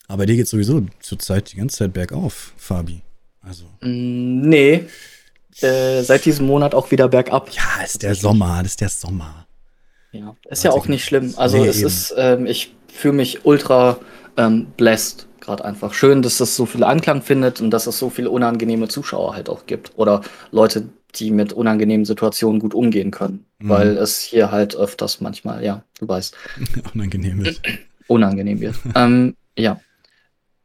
[0.10, 3.02] Aber dir geht sowieso zurzeit die ganze Zeit bergauf, Fabi.
[3.42, 3.66] Also.
[3.82, 4.84] Mm, nee.
[5.62, 7.50] Äh, seit diesem Monat auch wieder bergab.
[7.52, 9.48] Ja, ist der Sommer, das ist der Sommer.
[10.12, 11.34] Ja, ist ja auch nicht schlimm.
[11.38, 11.88] Also nee, es eben.
[11.88, 14.00] ist, ähm, ich fühle mich ultra
[14.38, 15.94] ähm, blessed gerade einfach.
[15.94, 19.50] Schön, dass das so viel Anklang findet und dass es so viele unangenehme Zuschauer halt
[19.50, 19.92] auch gibt.
[19.96, 20.22] Oder
[20.52, 23.46] Leute, die mit unangenehmen Situationen gut umgehen können.
[23.60, 23.70] Mhm.
[23.70, 26.36] Weil es hier halt öfters manchmal, ja, du weißt.
[26.94, 27.62] Unangenehm ist.
[28.08, 28.76] Unangenehm wird.
[28.96, 29.80] ähm, ja.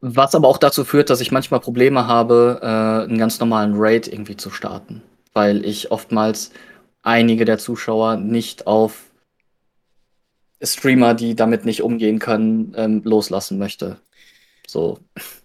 [0.01, 4.09] Was aber auch dazu führt, dass ich manchmal Probleme habe, äh, einen ganz normalen Raid
[4.09, 5.01] irgendwie zu starten.
[5.33, 6.51] Weil ich oftmals
[7.03, 9.12] einige der Zuschauer nicht auf
[10.63, 13.97] Streamer, die damit nicht umgehen können, ähm, loslassen möchte.
[14.67, 14.99] So.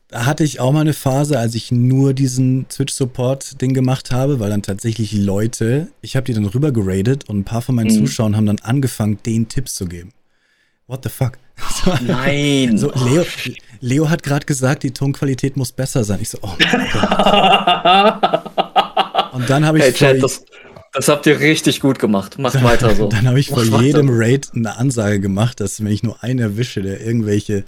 [0.09, 4.49] Da hatte ich auch mal eine Phase, als ich nur diesen Twitch-Support-Ding gemacht habe, weil
[4.49, 8.05] dann tatsächlich Leute, ich habe die dann rüber geradet und ein paar von meinen mhm.
[8.05, 10.11] Zuschauern haben dann angefangen, denen Tipps zu geben.
[10.87, 11.33] What the fuck?
[11.85, 12.77] Oh, nein.
[12.77, 13.25] So, Leo,
[13.79, 16.19] Leo hat gerade gesagt, die Tonqualität muss besser sein.
[16.21, 17.03] Ich so, oh mein Gott.
[19.33, 19.85] Und dann habe ich.
[19.85, 20.43] Hey, Chat, das,
[20.97, 22.39] das habt ihr richtig gut gemacht.
[22.39, 23.07] Macht weiter so.
[23.09, 24.09] Dann habe ich vor jedem.
[24.09, 27.65] Raid eine Ansage gemacht, dass wenn ich nur einen erwische, der irgendwelche.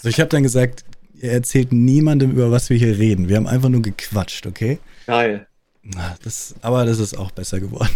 [0.00, 0.84] So, ich habe dann gesagt,
[1.20, 3.28] ihr erzählt niemandem, über was wir hier reden.
[3.28, 4.78] Wir haben einfach nur gequatscht, okay?
[5.06, 5.48] Geil.
[6.22, 7.90] Das, aber das ist auch besser geworden.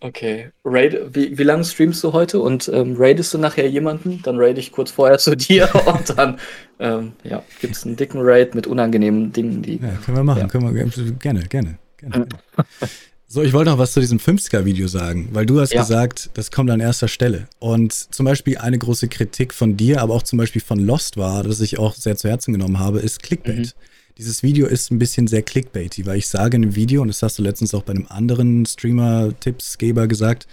[0.00, 0.50] Okay.
[0.64, 4.22] Raid, wie, wie lange streamst du heute und ähm, raidest du nachher jemanden?
[4.22, 6.38] Dann raid ich kurz vorher zu dir und dann
[6.80, 9.76] ähm, ja, gibt es einen dicken Raid mit unangenehmen Dingen, die.
[9.76, 10.40] Ja, können wir machen.
[10.40, 10.48] Ja.
[10.48, 11.78] Können wir, gerne, gerne.
[11.98, 12.26] gerne.
[13.34, 15.80] So, ich wollte noch was zu diesem 50er-Video sagen, weil du hast ja.
[15.80, 17.48] gesagt, das kommt an erster Stelle.
[17.60, 21.42] Und zum Beispiel eine große Kritik von dir, aber auch zum Beispiel von Lost war,
[21.42, 23.74] das ich auch sehr zu Herzen genommen habe, ist Clickbait.
[23.74, 24.16] Mhm.
[24.18, 27.22] Dieses Video ist ein bisschen sehr clickbaity, weil ich sage in dem Video, und das
[27.22, 30.46] hast du letztens auch bei einem anderen Streamer-Tippsgeber gesagt,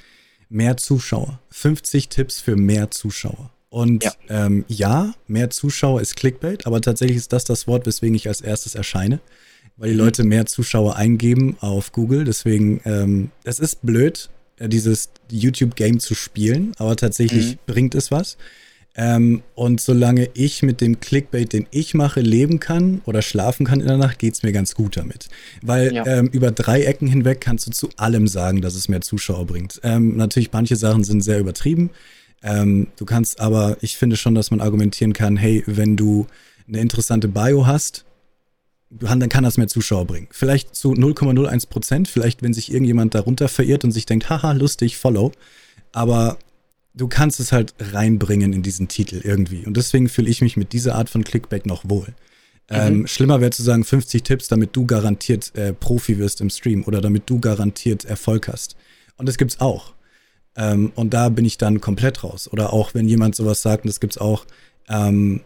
[0.48, 1.42] mehr Zuschauer.
[1.50, 3.52] 50 Tipps für mehr Zuschauer.
[3.68, 4.14] Und ja.
[4.30, 8.40] Ähm, ja, mehr Zuschauer ist Clickbait, aber tatsächlich ist das das Wort, weswegen ich als
[8.40, 9.20] erstes erscheine
[9.80, 9.98] weil die.
[9.98, 12.26] Leute mehr Zuschauer eingeben auf Google.
[12.26, 17.58] Deswegen, ähm, es ist blöd, äh, dieses YouTube-Game zu spielen, aber tatsächlich mhm.
[17.66, 18.38] bringt es was.
[18.96, 23.80] Ähm, und solange ich mit dem Clickbait, den ich mache, leben kann oder schlafen kann
[23.80, 25.30] in der Nacht, geht es mir ganz gut damit.
[25.62, 26.06] Weil ja.
[26.06, 29.80] ähm, über drei Ecken hinweg kannst du zu allem sagen, dass es mehr Zuschauer bringt.
[29.84, 31.92] Ähm, natürlich, manche Sachen sind sehr übertrieben.
[32.42, 36.28] Ähm, du kannst aber, ich finde schon, dass man argumentieren kann, hey, wenn du
[36.68, 38.06] eine interessante Bio hast,
[38.90, 40.28] dann kann das mehr Zuschauer bringen.
[40.32, 44.98] Vielleicht zu 0,01 Prozent, vielleicht wenn sich irgendjemand darunter verirrt und sich denkt, haha, lustig,
[44.98, 45.32] follow.
[45.92, 46.38] Aber
[46.96, 49.66] du kannst es halt reinbringen in diesen Titel irgendwie.
[49.66, 52.08] Und deswegen fühle ich mich mit dieser Art von Clickbait noch wohl.
[52.70, 53.00] Ähm, mhm.
[53.02, 56.84] Ähm, schlimmer wäre zu sagen 50 Tipps, damit du garantiert äh, Profi wirst im Stream
[56.84, 58.76] oder damit du garantiert Erfolg hast.
[59.18, 59.94] Und das gibt's auch.
[60.56, 62.50] Ähm, und da bin ich dann komplett raus.
[62.52, 64.46] Oder auch wenn jemand sowas sagt, und das gibt's auch,
[64.88, 65.42] ähm,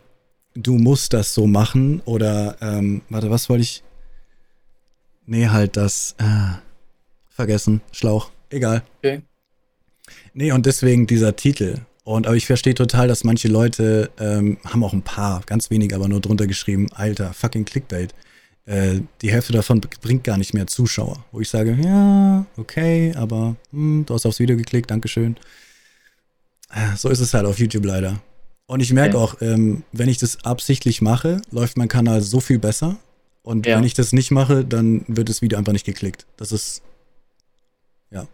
[0.55, 3.83] du musst das so machen oder, ähm, warte, was wollte ich?
[5.25, 6.57] Nee, halt das, äh,
[7.29, 8.83] vergessen, Schlauch, egal.
[8.99, 9.21] Okay.
[10.33, 11.79] Nee, und deswegen dieser Titel.
[12.03, 15.95] Und aber ich verstehe total, dass manche Leute ähm, haben auch ein paar, ganz wenig,
[15.95, 18.13] aber nur drunter geschrieben, Alter, fucking Clickbait.
[18.65, 21.23] Äh, die Hälfte davon bringt gar nicht mehr Zuschauer.
[21.31, 25.37] Wo ich sage, ja, okay, aber hm, du hast aufs Video geklickt, Dankeschön.
[26.73, 28.21] Äh, so ist es halt auf YouTube leider.
[28.73, 29.23] Und ich merke okay.
[29.23, 32.97] auch, ähm, wenn ich das absichtlich mache, läuft mein Kanal so viel besser.
[33.43, 33.77] Und ja.
[33.77, 36.25] wenn ich das nicht mache, dann wird das Video einfach nicht geklickt.
[36.37, 36.81] Das ist.
[38.09, 38.25] Ja.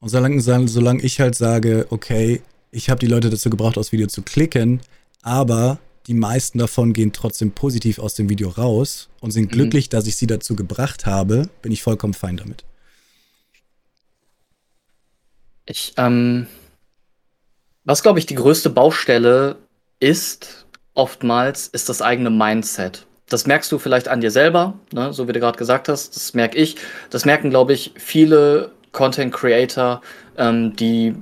[0.00, 4.06] Und solange, solange ich halt sage, okay, ich habe die Leute dazu gebraucht, aufs Video
[4.06, 4.80] zu klicken,
[5.20, 9.54] aber die meisten davon gehen trotzdem positiv aus dem Video raus und sind mhm.
[9.54, 12.64] glücklich, dass ich sie dazu gebracht habe, bin ich vollkommen fein damit.
[15.66, 16.46] Ich, ähm,
[17.88, 19.56] was, glaube ich, die größte Baustelle
[19.98, 23.06] ist, oftmals, ist das eigene Mindset.
[23.30, 25.14] Das merkst du vielleicht an dir selber, ne?
[25.14, 26.14] so wie du gerade gesagt hast.
[26.14, 26.76] Das merke ich.
[27.08, 30.02] Das merken, glaube ich, viele Content Creator,
[30.36, 31.14] ähm, die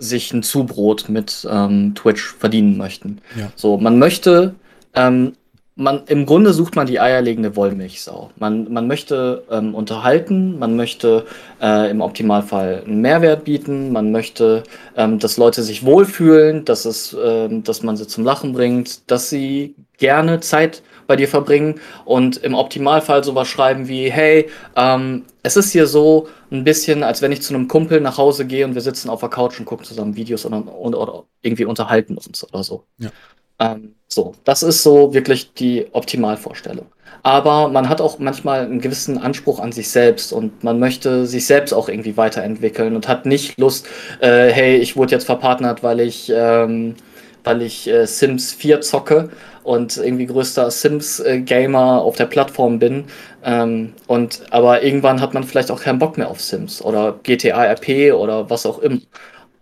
[0.00, 3.22] sich ein Zubrot mit ähm, Twitch verdienen möchten.
[3.34, 3.50] Ja.
[3.56, 4.54] So, man möchte
[4.92, 5.32] ähm,
[5.74, 8.30] man, im Grunde sucht man die eierlegende Wollmilchsau.
[8.36, 11.24] Man, man möchte ähm, unterhalten, man möchte
[11.60, 14.64] äh, im Optimalfall einen Mehrwert bieten, man möchte,
[14.96, 19.30] ähm, dass Leute sich wohlfühlen, dass, es, ähm, dass man sie zum Lachen bringt, dass
[19.30, 25.56] sie gerne Zeit bei dir verbringen und im Optimalfall sowas schreiben wie, hey, ähm, es
[25.56, 28.74] ist hier so ein bisschen, als wenn ich zu einem Kumpel nach Hause gehe und
[28.74, 32.46] wir sitzen auf der Couch und gucken zusammen Videos oder, oder, oder irgendwie unterhalten uns
[32.46, 32.84] oder so.
[32.98, 33.10] Ja.
[33.58, 36.86] Ähm, so, das ist so wirklich die Optimalvorstellung.
[37.22, 41.46] Aber man hat auch manchmal einen gewissen Anspruch an sich selbst und man möchte sich
[41.46, 43.86] selbst auch irgendwie weiterentwickeln und hat nicht Lust,
[44.20, 46.96] äh, hey, ich wurde jetzt verpartnert, weil ich, ähm,
[47.44, 49.28] weil ich äh, Sims 4 zocke
[49.62, 53.04] und irgendwie größter Sims-Gamer auf der Plattform bin.
[53.44, 57.64] Ähm, und aber irgendwann hat man vielleicht auch keinen Bock mehr auf Sims oder GTA
[57.72, 58.98] RP oder was auch immer.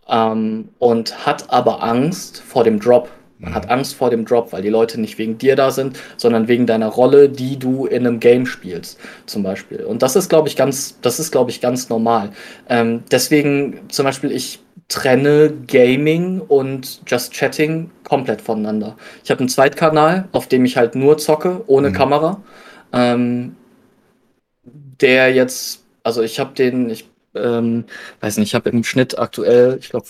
[0.09, 4.63] Ähm, und hat aber Angst vor dem Drop man hat Angst vor dem Drop, weil
[4.63, 8.21] die Leute nicht wegen dir da sind, sondern wegen deiner Rolle, die du in einem
[8.21, 9.83] Game spielst, zum Beispiel.
[9.85, 12.31] Und das ist, glaube ich, ganz, das ist, glaube ich, ganz normal.
[12.69, 18.97] Ähm, deswegen zum Beispiel, ich trenne Gaming und Just Chatting komplett voneinander.
[19.25, 21.95] Ich habe einen Zweitkanal, auf dem ich halt nur zocke, ohne mhm.
[21.95, 22.43] Kamera.
[22.93, 23.57] Ähm,
[25.01, 27.85] der jetzt, also ich habe den, ich ähm,
[28.21, 30.07] weiß nicht, ich habe im Schnitt aktuell, ich glaube,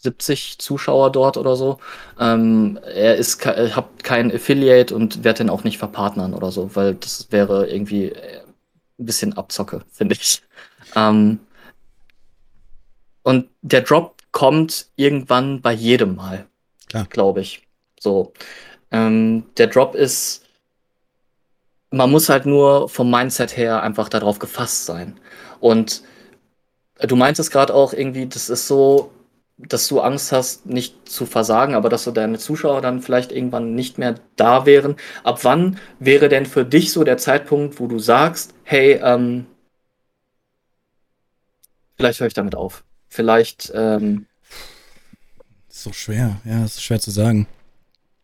[0.00, 1.78] 70 Zuschauer dort oder so.
[2.18, 6.74] Ähm, er ist, er hat kein Affiliate und werde den auch nicht verpartnern oder so,
[6.74, 8.40] weil das wäre irgendwie äh,
[8.98, 10.42] ein bisschen Abzocke, finde ich.
[10.94, 11.40] Ähm,
[13.22, 16.46] und der Drop kommt irgendwann bei jedem Mal,
[17.10, 17.66] glaube ich.
[18.00, 18.32] So,
[18.90, 20.44] ähm, der Drop ist,
[21.90, 25.18] man muss halt nur vom Mindset her einfach darauf gefasst sein.
[25.60, 26.02] Und
[27.00, 29.10] du meintest gerade auch irgendwie, das ist so,
[29.58, 33.74] dass du Angst hast, nicht zu versagen, aber dass so deine Zuschauer dann vielleicht irgendwann
[33.74, 34.96] nicht mehr da wären.
[35.24, 39.46] Ab wann wäre denn für dich so der Zeitpunkt, wo du sagst, hey, ähm,
[41.96, 42.84] vielleicht höre ich damit auf.
[43.08, 43.72] Vielleicht.
[43.74, 44.26] Ähm,
[45.68, 47.48] ist so schwer, ja, ist schwer zu sagen.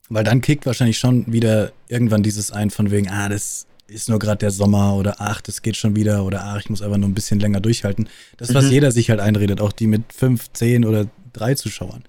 [0.09, 4.19] Weil dann kickt wahrscheinlich schon wieder irgendwann dieses ein von wegen, ah, das ist nur
[4.19, 7.09] gerade der Sommer oder ach, das geht schon wieder oder ach, ich muss einfach nur
[7.09, 8.09] ein bisschen länger durchhalten.
[8.37, 8.73] Das, was mhm.
[8.73, 12.05] jeder sich halt einredet, auch die mit fünf, zehn oder drei Zuschauern.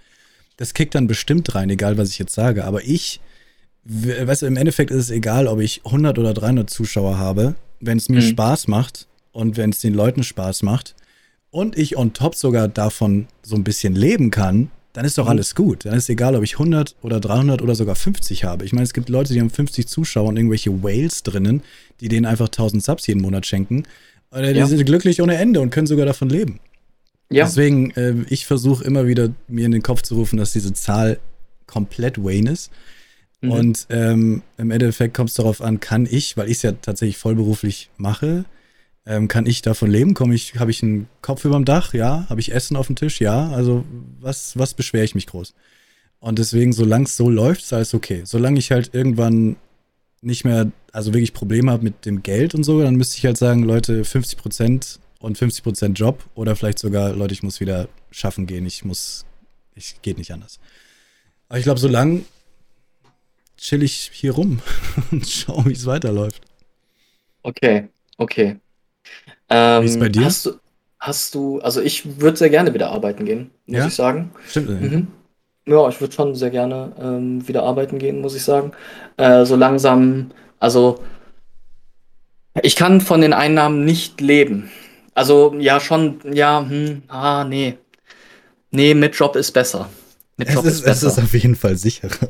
[0.57, 2.63] Das kickt dann bestimmt rein, egal was ich jetzt sage.
[2.63, 3.19] Aber ich,
[3.83, 7.97] weißt du, im Endeffekt ist es egal, ob ich 100 oder 300 Zuschauer habe, wenn
[7.97, 8.29] es mir mhm.
[8.29, 10.95] Spaß macht und wenn es den Leuten Spaß macht
[11.51, 15.31] und ich on top sogar davon so ein bisschen leben kann, dann ist doch mhm.
[15.31, 15.85] alles gut.
[15.85, 18.63] Dann ist egal, ob ich 100 oder 300 oder sogar 50 habe.
[18.63, 21.63] Ich meine, es gibt Leute, die haben 50 Zuschauer und irgendwelche Whales drinnen,
[21.99, 23.83] die denen einfach 1000 Subs jeden Monat schenken.
[24.31, 24.67] Oder die ja.
[24.67, 26.61] sind glücklich ohne Ende und können sogar davon leben.
[27.29, 27.43] Ja.
[27.43, 31.19] Deswegen, äh, ich versuche immer wieder mir in den Kopf zu rufen, dass diese Zahl
[31.67, 32.71] komplett Wayne ist.
[33.41, 33.51] Mhm.
[33.51, 37.17] Und ähm, im Endeffekt kommt es darauf an, kann ich, weil ich es ja tatsächlich
[37.17, 38.45] vollberuflich mache,
[39.05, 40.13] ähm, kann ich davon leben?
[40.13, 41.93] Komme ich, habe ich einen Kopf über dem Dach?
[41.93, 42.25] Ja.
[42.29, 43.21] Habe ich Essen auf dem Tisch?
[43.21, 43.49] Ja.
[43.51, 43.85] Also
[44.19, 45.53] was, was beschwere ich mich groß?
[46.19, 48.23] Und deswegen, solange es so läuft, ist alles okay.
[48.25, 49.57] Solange ich halt irgendwann
[50.21, 53.37] nicht mehr, also wirklich Probleme habe mit dem Geld und so, dann müsste ich halt
[53.37, 58.47] sagen, Leute, 50 Prozent und 50% Job oder vielleicht sogar, Leute, ich muss wieder schaffen
[58.47, 59.25] gehen, ich muss,
[59.75, 60.59] ich geht nicht anders.
[61.47, 62.25] Aber ich glaube, so lang
[63.57, 64.61] chill ich hier rum
[65.11, 66.41] und schaue, wie es weiterläuft.
[67.43, 68.57] Okay, okay.
[69.49, 70.25] Ähm, wie ist bei dir?
[70.25, 70.53] Hast du,
[70.99, 73.87] hast du, also ich würde sehr gerne wieder arbeiten gehen, muss ja?
[73.87, 74.31] ich sagen.
[74.47, 74.69] Stimmt.
[74.81, 75.07] Mhm.
[75.67, 78.71] Ja, ich würde schon sehr gerne ähm, wieder arbeiten gehen, muss ich sagen.
[79.17, 80.99] Äh, so langsam, also
[82.61, 84.69] ich kann von den Einnahmen nicht leben.
[85.13, 87.77] Also, ja, schon, ja, hm, ah, nee.
[88.71, 89.89] Nee, mit Job ist besser.
[90.37, 91.07] Mit Job es ist, ist besser.
[91.07, 92.29] Es ist auf jeden Fall sicherer.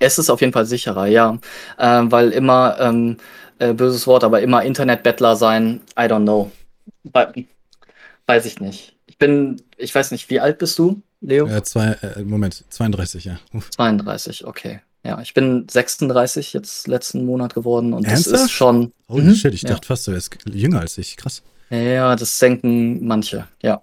[0.00, 1.38] Es ist auf jeden Fall sicherer, ja.
[1.78, 3.16] Äh, weil immer, ähm,
[3.58, 6.50] äh, böses Wort, aber immer Internetbettler sein, I don't know.
[8.26, 8.96] Weiß ich nicht.
[9.06, 11.46] Ich bin, ich weiß nicht, wie alt bist du, Leo?
[11.46, 13.38] Äh, zwei, äh, Moment, 32, ja.
[13.52, 13.70] Uff.
[13.70, 14.80] 32, okay.
[15.04, 18.34] Ja, ich bin 36 jetzt letzten Monat geworden und Ernsthaft?
[18.34, 18.92] das ist schon.
[19.08, 19.34] Holy mhm.
[19.34, 21.16] shit, ich dachte fast, du wärst jünger als ich.
[21.16, 21.42] Krass.
[21.70, 23.82] Ja, das senken manche, ja.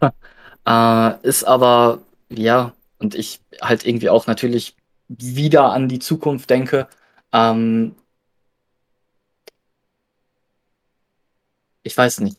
[0.66, 4.76] äh, ist aber, ja, und ich halt irgendwie auch natürlich
[5.08, 6.86] wieder an die Zukunft denke.
[7.32, 7.94] Ähm,
[11.82, 12.38] ich weiß nicht.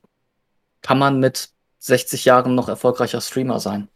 [0.82, 1.50] Kann man mit
[1.80, 3.90] 60 Jahren noch erfolgreicher Streamer sein?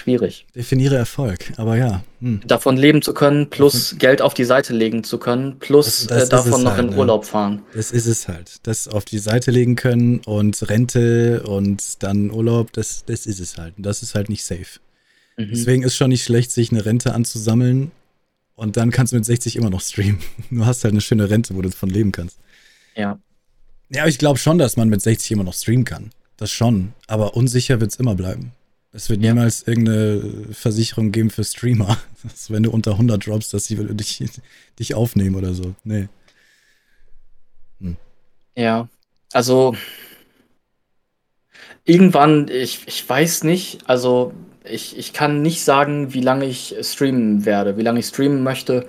[0.00, 0.46] schwierig.
[0.54, 2.02] Definiere Erfolg, aber ja.
[2.20, 2.40] Hm.
[2.46, 6.28] Davon leben zu können, plus Geld auf die Seite legen zu können, plus das, das
[6.28, 6.96] äh, davon noch halt, in ne?
[6.96, 7.62] Urlaub fahren.
[7.74, 8.56] Das ist es halt.
[8.64, 13.58] Das auf die Seite legen können und Rente und dann Urlaub, das, das ist es
[13.58, 13.76] halt.
[13.76, 14.80] Und das ist halt nicht safe.
[15.36, 15.50] Mhm.
[15.50, 17.92] Deswegen ist schon nicht schlecht, sich eine Rente anzusammeln
[18.54, 20.20] und dann kannst du mit 60 immer noch streamen.
[20.50, 22.38] Du hast halt eine schöne Rente, wo du davon leben kannst.
[22.94, 23.18] Ja.
[23.90, 26.10] Ja, aber ich glaube schon, dass man mit 60 immer noch streamen kann.
[26.36, 26.94] Das schon.
[27.06, 28.52] Aber unsicher wird es immer bleiben.
[28.92, 29.32] Es wird ja.
[29.32, 31.96] niemals irgendeine Versicherung geben für Streamer.
[32.22, 34.24] Dass, wenn du unter 100 droppst, dass sie dich,
[34.78, 35.74] dich aufnehmen oder so.
[35.84, 36.08] Nee.
[37.80, 37.96] Hm.
[38.56, 38.88] Ja,
[39.32, 39.74] also
[41.84, 47.44] irgendwann, ich, ich weiß nicht, also ich, ich kann nicht sagen, wie lange ich streamen
[47.46, 48.86] werde, wie lange ich streamen möchte.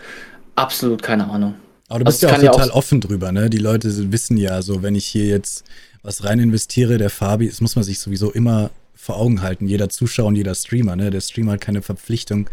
[0.55, 1.55] Absolut keine Ahnung.
[1.91, 3.49] Aber du bist also, ja auch total ja auch offen drüber, ne?
[3.49, 5.65] Die Leute wissen ja so, wenn ich hier jetzt
[6.03, 9.89] was rein investiere, der Fabi, das muss man sich sowieso immer vor Augen halten, jeder
[9.89, 10.95] Zuschauer und jeder Streamer.
[10.95, 11.11] Ne?
[11.11, 12.49] Der Streamer hat keine Verpflichtung,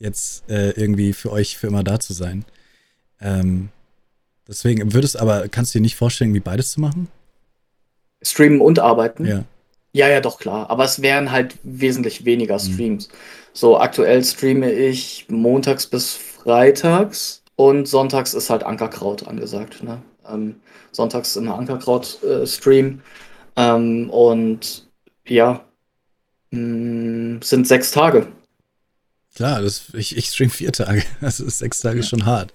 [0.00, 2.44] jetzt äh, irgendwie für euch für immer da zu sein.
[3.20, 3.68] Ähm,
[4.48, 7.06] deswegen würdest aber, kannst du dir nicht vorstellen, wie beides zu machen?
[8.20, 9.26] Streamen und arbeiten?
[9.26, 9.44] Ja.
[9.92, 10.70] Ja, ja, doch, klar.
[10.70, 12.72] Aber es wären halt wesentlich weniger mhm.
[12.72, 13.08] Streams.
[13.08, 13.12] Mhm.
[13.52, 19.82] So, aktuell streame ich montags bis freitags und sonntags ist halt Ankerkraut angesagt.
[19.82, 20.02] Ne?
[20.28, 20.56] Ähm,
[20.90, 23.02] sonntags ist immer Ankerkraut-Stream.
[23.56, 24.86] Äh, ähm, und
[25.26, 25.64] ja,
[26.50, 28.26] hm, sind sechs Tage.
[29.34, 31.02] Klar, das, ich, ich stream vier Tage.
[31.20, 32.02] Das ist sechs Tage ja.
[32.02, 32.52] schon hart.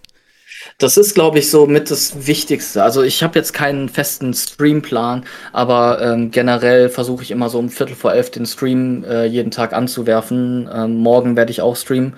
[0.80, 2.84] Das ist, glaube ich, so mit das Wichtigste.
[2.84, 7.70] Also ich habe jetzt keinen festen Streamplan, aber ähm, generell versuche ich immer so um
[7.70, 10.70] Viertel vor elf den Stream äh, jeden Tag anzuwerfen.
[10.72, 12.16] Ähm, morgen werde ich auch streamen.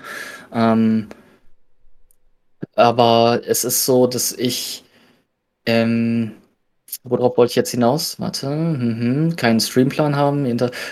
[0.52, 1.08] Ähm,
[2.74, 4.84] aber es ist so, dass ich
[5.66, 6.32] ähm,
[7.04, 8.18] worauf wollte ich jetzt hinaus?
[8.20, 10.46] Warte, mhm, keinen Streamplan haben.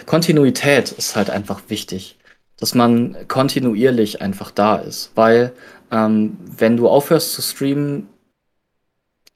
[0.06, 2.18] Kontinuität ist halt einfach wichtig,
[2.58, 5.52] dass man kontinuierlich einfach da ist, weil
[5.90, 8.08] ähm, wenn du aufhörst zu streamen,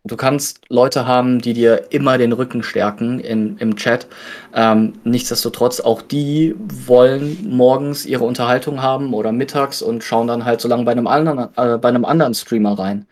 [0.04, 4.06] du kannst Leute haben, die dir immer den Rücken stärken in, im Chat.
[4.54, 10.60] Ähm, nichtsdestotrotz, auch die wollen morgens ihre Unterhaltung haben oder mittags und schauen dann halt
[10.60, 13.06] so lange bei einem anderen, äh, bei einem anderen Streamer rein.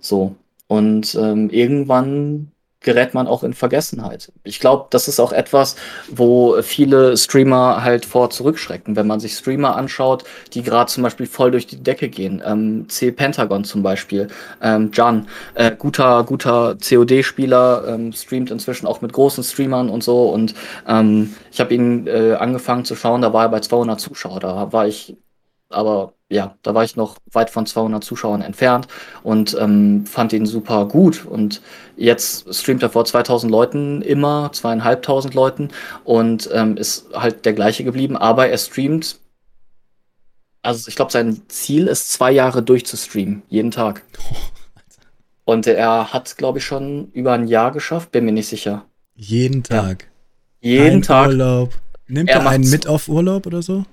[0.00, 0.36] So.
[0.68, 4.32] Und ähm, irgendwann gerät man auch in Vergessenheit.
[4.44, 5.74] Ich glaube, das ist auch etwas,
[6.08, 8.94] wo viele Streamer halt vor zurückschrecken.
[8.94, 12.42] Wenn man sich Streamer anschaut, die gerade zum Beispiel voll durch die Decke gehen.
[12.44, 14.28] Ähm, C Pentagon zum Beispiel,
[14.62, 20.28] ähm, Jan, äh, guter, guter COD-Spieler, ähm, streamt inzwischen auch mit großen Streamern und so.
[20.28, 20.54] Und
[20.86, 24.38] ähm, ich habe ihn äh, angefangen zu schauen, da war er bei 200 Zuschauer.
[24.40, 25.16] Da war ich
[25.68, 28.86] aber ja, da war ich noch weit von 200 Zuschauern entfernt
[29.22, 31.24] und ähm, fand ihn super gut.
[31.24, 31.62] Und
[31.96, 35.70] jetzt streamt er vor 2000 Leuten immer, zweieinhalbtausend Leuten
[36.04, 38.16] und ähm, ist halt der gleiche geblieben.
[38.16, 39.20] Aber er streamt,
[40.62, 44.02] also ich glaube, sein Ziel ist, zwei Jahre durchzustreamen, jeden Tag.
[45.44, 48.84] Und er hat, glaube ich, schon über ein Jahr geschafft, bin mir nicht sicher.
[49.14, 50.08] Jeden Tag.
[50.60, 50.84] Ja.
[50.84, 51.28] Jeden Kein Tag.
[51.28, 51.72] Urlaub.
[52.06, 53.86] Nimmt er, er einen mit auf Urlaub oder so?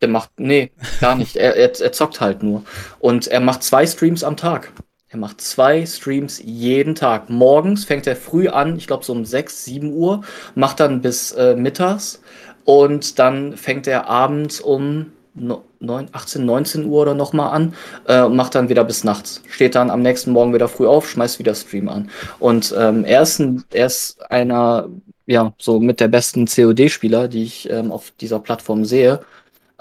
[0.00, 1.36] Der macht, nee, gar nicht.
[1.36, 2.64] er, er, er zockt halt nur.
[2.98, 4.72] Und er macht zwei Streams am Tag.
[5.08, 7.28] Er macht zwei Streams jeden Tag.
[7.28, 10.22] Morgens fängt er früh an, ich glaube so um 6, 7 Uhr,
[10.54, 12.22] macht dann bis äh, mittags
[12.64, 17.74] und dann fängt er abends um 9, 18, 19 Uhr oder nochmal an
[18.06, 19.42] äh, und macht dann wieder bis nachts.
[19.48, 22.10] Steht dann am nächsten Morgen wieder früh auf, schmeißt wieder Stream an.
[22.38, 24.88] Und ähm, er, ist ein, er ist einer,
[25.26, 29.20] ja, so mit der besten COD-Spieler, die ich ähm, auf dieser Plattform sehe.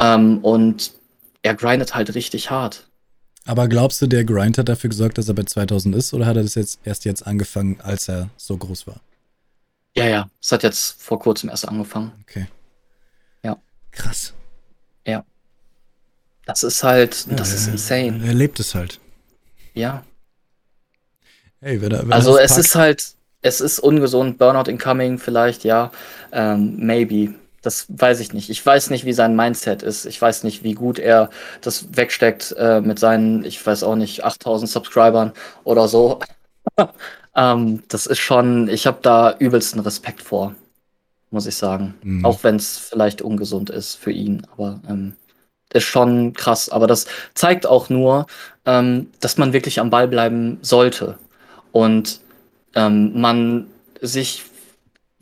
[0.02, 0.94] Ähm, und
[1.42, 2.88] er grindet halt richtig hart.
[3.46, 6.38] Aber glaubst du, der Grind hat dafür gesorgt, dass er bei 2000 ist, oder hat
[6.38, 9.02] er das jetzt erst jetzt angefangen, als er so groß war?
[9.96, 12.12] Ja, ja, es hat jetzt vor kurzem erst angefangen.
[12.22, 12.48] Okay.
[13.44, 13.58] Ja.
[13.92, 14.34] Krass.
[15.06, 15.26] Ja.
[16.46, 18.26] Das ist halt, das ja, ist insane.
[18.26, 19.00] Er lebt es halt.
[19.74, 20.04] Ja.
[21.60, 22.66] Hey, wer da, wer also es packt.
[22.66, 25.92] ist halt, es ist ungesund, Burnout incoming vielleicht, ja,
[26.32, 27.34] ähm, maybe.
[27.62, 28.50] Das weiß ich nicht.
[28.50, 30.06] Ich weiß nicht, wie sein Mindset ist.
[30.06, 31.30] Ich weiß nicht, wie gut er
[31.62, 35.32] das wegsteckt äh, mit seinen, ich weiß auch nicht, 8000 Subscribern
[35.64, 36.20] oder so.
[37.36, 40.56] ähm, das ist schon, ich habe da übelsten Respekt vor,
[41.30, 41.94] muss ich sagen.
[42.02, 42.26] Mhm.
[42.26, 45.14] Auch wenn es vielleicht ungesund ist für ihn, aber ähm,
[45.74, 46.70] ist schon krass.
[46.70, 48.26] Aber das zeigt auch nur,
[48.66, 51.18] ähm, dass man wirklich am Ball bleiben sollte
[51.72, 52.20] und
[52.76, 53.68] ähm, man
[54.02, 54.44] sich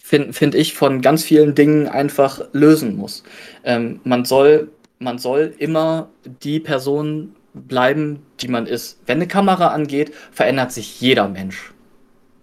[0.09, 3.21] finde find ich, von ganz vielen Dingen einfach lösen muss.
[3.63, 6.09] Ähm, man, soll, man soll immer
[6.41, 8.99] die Person bleiben, die man ist.
[9.05, 11.73] Wenn eine Kamera angeht, verändert sich jeder Mensch.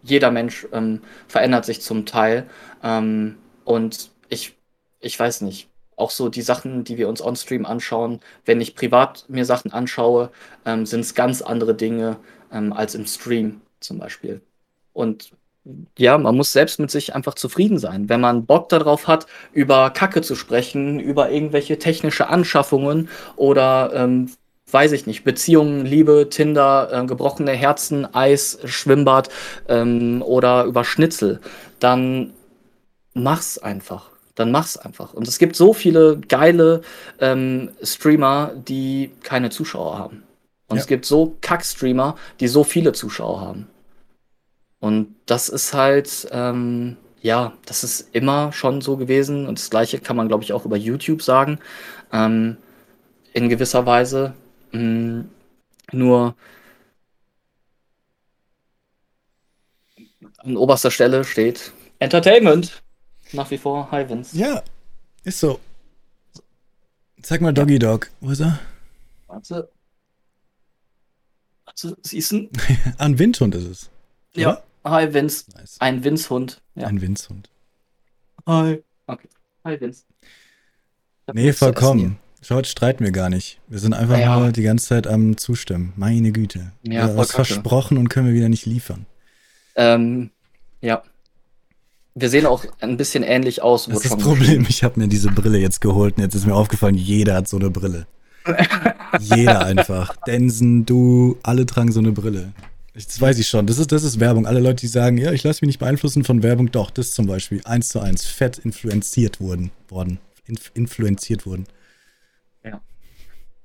[0.05, 2.48] Jeder Mensch ähm, verändert sich zum Teil.
[2.85, 4.55] Ähm, und ich,
[5.00, 9.24] ich weiß nicht, auch so die Sachen, die wir uns on-stream anschauen, wenn ich privat
[9.26, 10.31] mir Sachen anschaue,
[10.64, 12.18] ähm, sind es ganz andere Dinge
[12.52, 14.40] ähm, als im Stream zum Beispiel.
[14.92, 15.33] Und
[15.98, 18.09] ja, man muss selbst mit sich einfach zufrieden sein.
[18.09, 24.31] Wenn man Bock darauf hat, über Kacke zu sprechen, über irgendwelche technische Anschaffungen oder ähm,
[24.70, 29.29] weiß ich nicht, Beziehungen, Liebe, Tinder, äh, gebrochene Herzen, Eis, Schwimmbad
[29.68, 31.40] ähm, oder über Schnitzel,
[31.79, 32.33] dann
[33.14, 34.11] mach's einfach.
[34.35, 35.14] Dann mach's einfach.
[35.14, 36.83] Und es gibt so viele geile
[37.20, 40.24] ähm, Streamer, die keine Zuschauer haben.
[40.68, 40.83] Und ja.
[40.83, 43.68] es gibt so Kack-Streamer, die so viele Zuschauer haben.
[44.87, 49.49] Und das ist halt, ähm, ja, das ist immer schon so gewesen.
[49.49, 51.59] Und das Gleiche kann man, glaube ich, auch über YouTube sagen.
[52.12, 52.57] Ähm,
[53.33, 54.35] in gewisser Weise.
[54.70, 55.31] Mh, mm,
[55.90, 56.37] nur
[60.38, 62.81] an oberster Stelle steht Entertainment.
[63.33, 63.90] Nach wie vor.
[63.90, 64.38] Hi, Vince.
[64.38, 64.62] Ja,
[65.25, 65.59] ist so.
[67.22, 68.09] Zeig mal Doggy Dog.
[68.20, 68.61] Wo ist er?
[69.27, 69.68] Warte.
[71.64, 72.49] Warte, siehst du?
[72.99, 73.90] An Windhund ist es.
[74.37, 74.62] Ja.
[74.87, 75.46] Hi, Vince.
[75.57, 75.77] Nice.
[75.81, 76.62] Ein Vince-Hund.
[76.77, 76.87] Ja.
[76.87, 77.50] Ein Vince-Hund.
[78.46, 78.83] Hi.
[79.08, 79.29] Okay.
[79.65, 80.04] Hi, Vince.
[81.33, 82.19] Nee, vollkommen.
[82.40, 83.58] Schaut, streiten wir gar nicht.
[83.67, 84.38] Wir sind einfach ja.
[84.38, 85.92] nur die ganze Zeit am Zustimmen.
[85.96, 86.71] Meine Güte.
[86.83, 89.06] Ja, was versprochen und können wir wieder nicht liefern.
[89.75, 90.31] Ähm,
[90.81, 91.02] ja.
[92.15, 93.87] Wir sehen auch ein bisschen ähnlich aus.
[93.87, 94.65] Das ist das Problem.
[94.69, 97.58] Ich habe mir diese Brille jetzt geholt und jetzt ist mir aufgefallen, jeder hat so
[97.58, 98.06] eine Brille.
[99.21, 100.15] Jeder einfach.
[100.25, 102.52] Densen, du, alle tragen so eine Brille.
[102.97, 103.67] Das weiß ich schon.
[103.67, 104.47] Das ist, das ist Werbung.
[104.47, 107.27] Alle Leute, die sagen, ja, ich lasse mich nicht beeinflussen von Werbung, doch, das zum
[107.27, 107.61] Beispiel.
[107.65, 108.25] Eins zu eins.
[108.25, 109.71] Fett influenziert wurden.
[109.88, 110.19] worden.
[110.47, 111.67] Inf influenziert wurden.
[112.65, 112.81] Ja.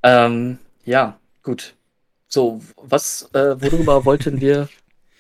[0.04, 1.76] Ähm, ja, gut.
[2.28, 4.68] So, was, äh, worüber wollten wir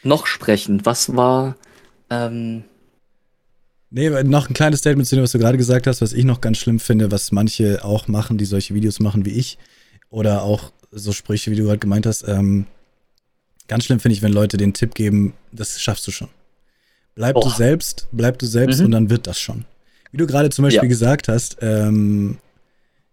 [0.04, 0.86] noch sprechen?
[0.86, 1.56] Was war,
[2.10, 2.66] ähm,
[3.94, 6.40] Nee, noch ein kleines Statement zu dem, was du gerade gesagt hast, was ich noch
[6.40, 9.58] ganz schlimm finde, was manche auch machen, die solche Videos machen wie ich.
[10.10, 12.26] Oder auch so Sprüche, wie du gerade gemeint hast.
[12.26, 12.68] Ähm,
[13.72, 16.28] ganz schlimm finde ich, wenn Leute den Tipp geben, das schaffst du schon.
[17.16, 17.40] Bleib oh.
[17.40, 18.88] du selbst, bleib du selbst mhm.
[18.88, 19.64] und dann wird das schon.
[20.12, 20.90] Wie du gerade zum Beispiel ja.
[20.90, 22.38] gesagt hast, ähm,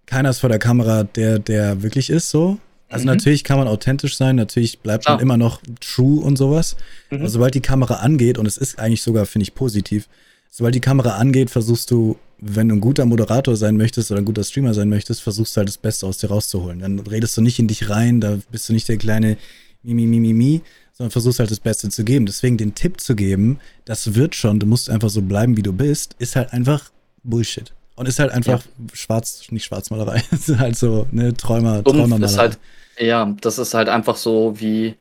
[0.06, 2.58] keiner ist vor der Kamera, der, der wirklich ist so.
[2.88, 3.10] Also mhm.
[3.10, 6.74] natürlich kann man authentisch sein, natürlich bleibt man immer noch true und sowas.
[7.10, 7.18] Mhm.
[7.18, 10.08] Aber sobald die Kamera angeht, und es ist eigentlich sogar, finde ich, positiv,
[10.50, 14.24] sobald die Kamera angeht, versuchst du, wenn du ein guter Moderator sein möchtest oder ein
[14.24, 16.80] guter Streamer sein möchtest, versuchst du halt das Beste aus dir rauszuholen.
[16.80, 19.36] Dann redest du nicht in dich rein, da bist du nicht der kleine
[19.82, 20.62] Mimi, Mimi, Mimi,
[20.92, 22.26] sondern versuchst halt das Beste zu geben.
[22.26, 25.72] Deswegen den Tipp zu geben, das wird schon, du musst einfach so bleiben, wie du
[25.72, 26.90] bist, ist halt einfach
[27.22, 27.72] Bullshit.
[27.94, 28.94] Und ist halt einfach ja.
[28.94, 32.26] schwarz, nicht Schwarzmalerei, ist halt so, ne, Träumer, Träumermalerei.
[32.26, 32.58] Ist halt,
[32.98, 34.94] ja, das ist halt einfach so wie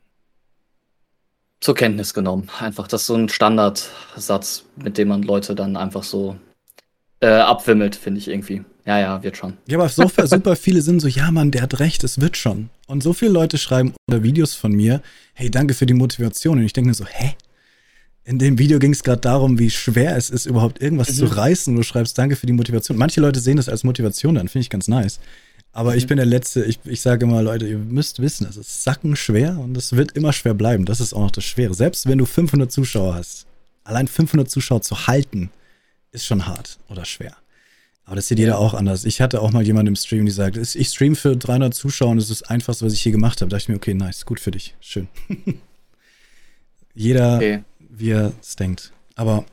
[1.59, 2.49] zur Kenntnis genommen.
[2.59, 6.37] Einfach, das ist so ein Standardsatz, mit dem man Leute dann einfach so
[7.19, 8.63] äh, abwimmelt, finde ich irgendwie.
[8.87, 9.57] Ja, ja, wird schon.
[9.67, 12.69] Ja, aber so super viele sind so, ja, Mann, der hat recht, es wird schon.
[12.87, 15.01] Und so viele Leute schreiben unter Videos von mir,
[15.33, 16.57] hey, danke für die Motivation.
[16.57, 17.35] Und ich denke mir so, hä?
[18.23, 21.15] In dem Video ging es gerade darum, wie schwer es ist, überhaupt irgendwas mhm.
[21.15, 21.73] zu reißen.
[21.73, 22.97] Und du schreibst Danke für die Motivation.
[22.97, 25.19] Manche Leute sehen das als Motivation dann, finde ich ganz nice.
[25.73, 25.97] Aber mhm.
[25.97, 29.59] ich bin der Letzte, ich, ich sage immer, Leute, ihr müsst wissen, es ist sackenschwer
[29.59, 30.85] und es wird immer schwer bleiben.
[30.85, 31.73] Das ist auch noch das Schwere.
[31.73, 33.47] Selbst wenn du 500 Zuschauer hast,
[33.83, 35.49] allein 500 Zuschauer zu halten,
[36.13, 37.35] ist schon hart oder schwer.
[38.07, 39.03] Aber das sieht jeder auch anders.
[39.03, 42.19] Ich hatte auch mal jemanden im Stream, die sagt, ich stream für 300 Zuschauer und
[42.19, 43.49] es ist das Einfachste, was ich hier gemacht habe.
[43.49, 45.09] Da dachte ich mir, okay, nice, gut für dich, schön.
[46.95, 47.63] jeder, okay.
[47.89, 48.93] wie er es denkt.
[49.15, 49.43] Aber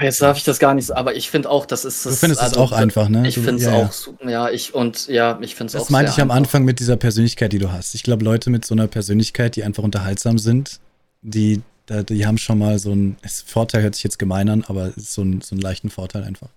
[0.00, 2.14] Jetzt darf ich das gar nicht so, aber ich finde auch, das ist das.
[2.14, 3.28] Du findest also, es auch einfach, ne?
[3.28, 3.92] Ich finde es ja, auch,
[4.24, 4.30] ja.
[4.30, 5.80] ja, ich und ja, ich finde es auch.
[5.80, 7.94] Das meinte ich am Anfang mit dieser Persönlichkeit, die du hast.
[7.94, 10.80] Ich glaube, Leute mit so einer Persönlichkeit, die einfach unterhaltsam sind,
[11.20, 11.60] die,
[12.08, 15.42] die haben schon mal so ein Vorteil, hört sich jetzt gemein an, aber so, ein,
[15.42, 16.48] so einen leichten Vorteil einfach.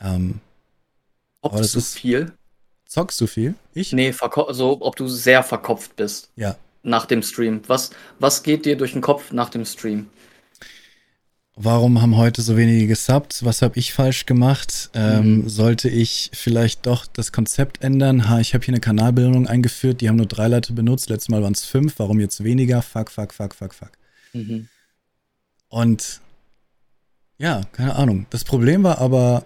[0.00, 0.40] Ähm,
[1.42, 2.32] Zockst du ist, viel?
[2.86, 3.54] Zockst du viel?
[3.74, 3.92] Ich?
[3.92, 4.14] Nee,
[4.50, 6.30] so, ob du sehr verkopft bist.
[6.36, 6.56] Ja.
[6.82, 7.62] Nach dem Stream.
[7.66, 10.08] Was, was geht dir durch den Kopf nach dem Stream?
[11.54, 13.44] Warum haben heute so wenige gesubbt?
[13.44, 14.90] Was habe ich falsch gemacht?
[14.94, 15.48] Ähm, mhm.
[15.48, 18.28] Sollte ich vielleicht doch das Konzept ändern?
[18.28, 21.10] Ha, ich habe hier eine Kanalbildung eingeführt, die haben nur drei Leute benutzt.
[21.10, 21.98] Letztes Mal waren es fünf.
[21.98, 22.80] Warum jetzt weniger?
[22.80, 23.92] Fuck, fuck, fuck, fuck, fuck.
[24.32, 24.68] Mhm.
[25.68, 26.20] Und
[27.36, 28.26] ja, keine Ahnung.
[28.30, 29.44] Das Problem war aber,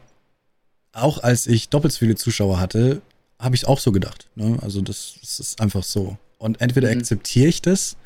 [0.96, 3.02] auch als ich doppelt so viele Zuschauer hatte,
[3.38, 4.28] habe ich auch so gedacht.
[4.34, 4.58] Ne?
[4.62, 6.16] Also das, das, ist einfach so.
[6.38, 6.98] Und entweder mhm.
[6.98, 7.96] akzeptiere ich das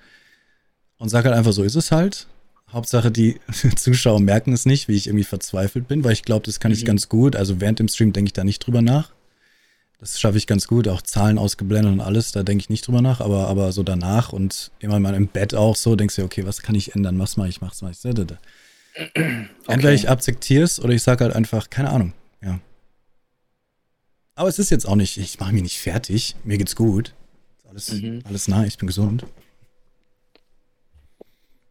[0.99, 2.27] und sage halt einfach, so ist es halt.
[2.73, 3.41] Hauptsache, die
[3.77, 6.83] Zuschauer merken es nicht, wie ich irgendwie verzweifelt bin, weil ich glaube, das kann ich
[6.83, 6.87] mhm.
[6.87, 7.37] ganz gut.
[7.37, 9.13] Also während dem Stream denke ich da nicht drüber nach.
[9.99, 13.03] Das schaffe ich ganz gut, auch Zahlen ausgeblendet und alles, da denke ich nicht drüber
[13.03, 16.47] nach, aber, aber so danach und immer mal im Bett auch so, denkst du, okay,
[16.47, 18.03] was kann ich ändern, was mache ich, mach's, mach's.
[18.93, 19.47] Okay.
[19.69, 22.13] Entweder ich akzeptiere es oder ich sage halt einfach, keine Ahnung,
[22.43, 22.59] ja.
[24.41, 27.13] Aber es ist jetzt auch nicht, ich mache mich nicht fertig, mir geht's gut.
[27.69, 28.23] Alles, mhm.
[28.25, 29.27] alles nah, ich bin gesund.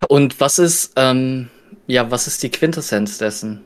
[0.07, 1.49] Und was ist, ähm,
[1.87, 3.63] ja, was ist die Quintessenz dessen?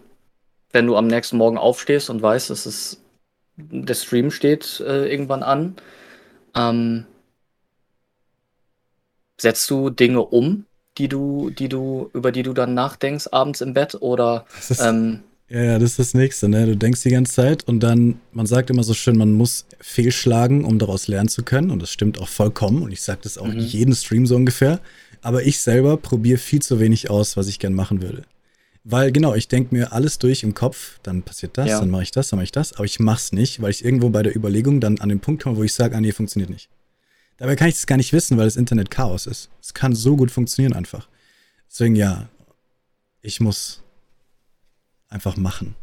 [0.72, 3.02] Wenn du am nächsten Morgen aufstehst und weißt, dass es
[3.58, 5.76] der Stream steht äh, irgendwann an,
[6.56, 7.06] ähm,
[9.36, 10.66] setzt du Dinge um,
[10.98, 15.24] die du, die du, über die du dann nachdenkst abends im Bett oder ist, ähm,
[15.54, 16.66] ja, ja, das ist das nächste, ne?
[16.66, 20.66] Du denkst die ganze Zeit und dann, man sagt immer so schön, man muss fehlschlagen,
[20.66, 21.70] um daraus lernen zu können.
[21.70, 22.82] Und das stimmt auch vollkommen.
[22.82, 23.60] Und ich sage das auch mhm.
[23.60, 24.80] jeden Stream so ungefähr.
[25.22, 28.24] Aber ich selber probiere viel zu wenig aus, was ich gern machen würde.
[28.84, 31.80] Weil genau, ich denke mir alles durch im Kopf, dann passiert das, ja.
[31.80, 34.10] dann mache ich das, dann mache ich das, aber ich mach's nicht, weil ich irgendwo
[34.10, 36.68] bei der Überlegung dann an den Punkt komme, wo ich sage, ah nee, funktioniert nicht.
[37.38, 39.52] Dabei kann ich das gar nicht wissen, weil das Internet Chaos ist.
[39.62, 41.08] Es kann so gut funktionieren einfach.
[41.70, 42.28] Deswegen ja,
[43.22, 43.83] ich muss
[45.14, 45.76] einfach machen.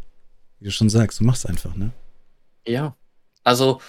[0.59, 1.91] Wie du schon sagst, du machst einfach, ne?
[2.67, 2.97] Ja.
[3.45, 3.81] Also,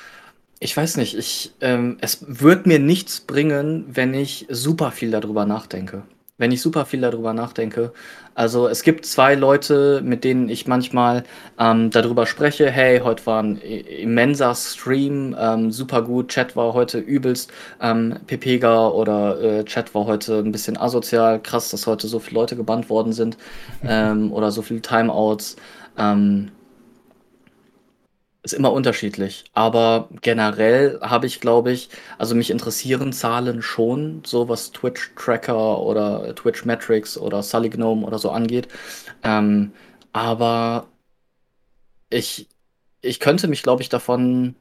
[0.59, 5.45] ich weiß nicht, ich, ähm, es wird mir nichts bringen, wenn ich super viel darüber
[5.45, 6.03] nachdenke.
[6.41, 7.93] Wenn ich super viel darüber nachdenke.
[8.33, 11.23] Also es gibt zwei Leute, mit denen ich manchmal
[11.59, 12.71] ähm, darüber spreche.
[12.71, 16.29] Hey, heute war ein immenser Stream, ähm, super gut.
[16.29, 21.39] Chat war heute übelst ähm, pepega oder äh, Chat war heute ein bisschen asozial.
[21.39, 23.37] Krass, dass heute so viele Leute gebannt worden sind
[23.83, 25.57] ähm, oder so viele Timeouts.
[25.95, 26.49] Ähm,
[28.43, 29.45] Ist immer unterschiedlich.
[29.53, 36.33] Aber generell habe ich, glaube ich, also mich interessieren Zahlen schon, so was Twitch-Tracker oder
[36.33, 38.67] Twitch-Metrics oder Sully Gnome oder so angeht.
[39.23, 39.73] Ähm,
[40.11, 40.87] aber
[42.09, 42.47] ich,
[43.01, 44.55] ich könnte mich, glaube ich, davon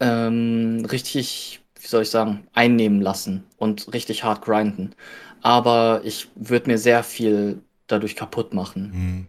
[0.00, 4.94] ähm, richtig, wie soll ich sagen, einnehmen lassen und richtig hart grinden.
[5.42, 8.90] Aber ich würde mir sehr viel dadurch kaputt machen.
[8.92, 9.28] Mhm.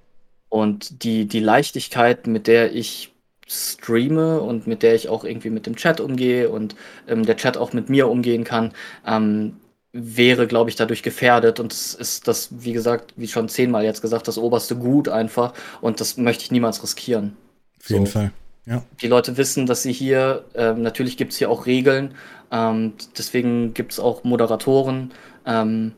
[0.50, 3.14] Und die, die Leichtigkeit, mit der ich
[3.48, 6.76] streame und mit der ich auch irgendwie mit dem Chat umgehe und
[7.08, 8.74] ähm, der Chat auch mit mir umgehen kann,
[9.06, 9.58] ähm,
[9.94, 11.60] wäre, glaube ich, dadurch gefährdet.
[11.60, 15.54] Und es ist das, wie gesagt, wie schon zehnmal jetzt gesagt, das oberste Gut einfach.
[15.82, 17.36] Und das möchte ich niemals riskieren.
[17.80, 18.12] Auf jeden so.
[18.14, 18.32] Fall.
[18.66, 18.84] Ja.
[19.02, 22.16] Die Leute wissen, dass sie hier, ähm, natürlich gibt es hier auch Regeln,
[22.52, 25.14] ähm, deswegen gibt es auch Moderatoren
[25.46, 25.94] ähm,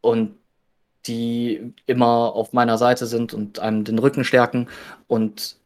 [0.00, 0.34] und
[1.06, 4.68] die immer auf meiner Seite sind und einem den Rücken stärken.
[5.06, 5.56] Und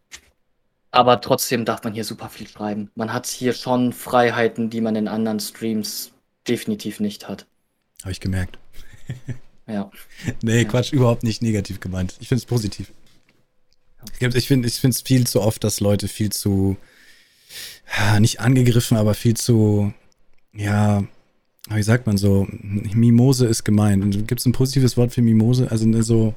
[0.91, 2.91] aber trotzdem darf man hier super viel schreiben.
[2.95, 6.13] Man hat hier schon Freiheiten, die man in anderen Streams
[6.49, 7.47] definitiv nicht hat.
[8.03, 8.59] Habe ich gemerkt.
[9.67, 9.91] ja.
[10.43, 10.65] Nee, ja.
[10.65, 12.15] Quatsch, überhaupt nicht negativ gemeint.
[12.21, 12.93] Ich finde es positiv.
[14.21, 16.77] Ich finde es viel zu oft, dass Leute viel zu,
[18.21, 19.93] nicht angegriffen, aber viel zu,
[20.53, 21.03] ja,
[21.71, 24.11] wie sagt man so, Mimose ist gemein.
[24.27, 25.71] Gibt es ein positives Wort für Mimose?
[25.71, 26.35] Also ne, so.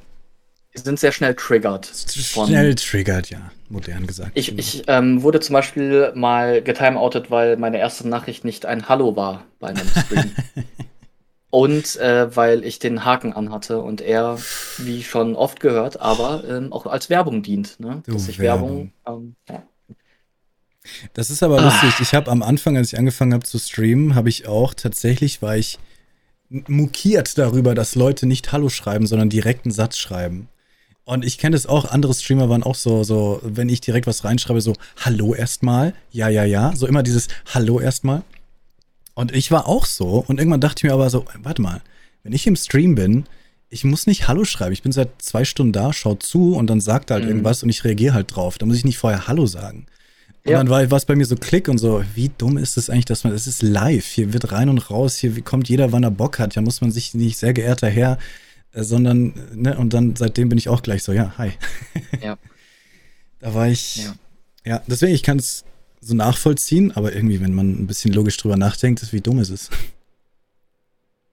[0.74, 1.86] Die sind sehr schnell triggert.
[1.86, 4.32] Schnell triggert, ja, modern gesagt.
[4.34, 9.14] Ich, ich ähm, wurde zum Beispiel mal getimeoutet, weil meine erste Nachricht nicht ein Hallo
[9.14, 10.30] war bei einem Stream.
[11.50, 14.38] Und äh, weil ich den Haken anhatte und er,
[14.78, 17.78] wie schon oft gehört, aber ähm, auch als Werbung dient.
[17.78, 18.02] Ne?
[18.06, 19.62] Dass ich Werbung, Werbung ähm, ja.
[21.14, 21.94] Das ist aber lustig.
[21.96, 22.02] Ah.
[22.02, 25.56] Ich habe am Anfang, als ich angefangen habe zu streamen, habe ich auch tatsächlich, war
[25.56, 25.78] ich
[26.50, 30.48] mokiert darüber, dass Leute nicht Hallo schreiben, sondern direkt einen Satz schreiben.
[31.04, 34.24] Und ich kenne das auch, andere Streamer waren auch so, so, wenn ich direkt was
[34.24, 38.22] reinschreibe, so Hallo erstmal, ja, ja, ja, so immer dieses Hallo erstmal.
[39.14, 40.24] Und ich war auch so.
[40.26, 41.80] Und irgendwann dachte ich mir aber so, warte mal,
[42.22, 43.24] wenn ich im Stream bin,
[43.68, 44.72] ich muss nicht Hallo schreiben.
[44.72, 47.30] Ich bin seit zwei Stunden da, schau zu und dann sagt er halt mhm.
[47.30, 48.58] irgendwas und ich reagiere halt drauf.
[48.58, 49.86] Da muss ich nicht vorher Hallo sagen.
[50.44, 50.58] Und ja.
[50.58, 53.22] dann war es bei mir so Klick und so, wie dumm ist es eigentlich, dass
[53.22, 56.40] man, es ist live, hier wird rein und raus, hier kommt jeder, wann er Bock
[56.40, 56.56] hat.
[56.56, 58.18] Ja muss man sich nicht, sehr geehrter Herr,
[58.72, 61.52] äh, sondern, ne, und dann seitdem bin ich auch gleich so, ja, hi.
[62.20, 62.38] Ja.
[63.38, 64.14] da war ich, ja,
[64.64, 65.64] ja deswegen, ich kann es
[66.00, 69.50] so nachvollziehen, aber irgendwie, wenn man ein bisschen logisch drüber nachdenkt, ist, wie dumm ist
[69.50, 69.70] es.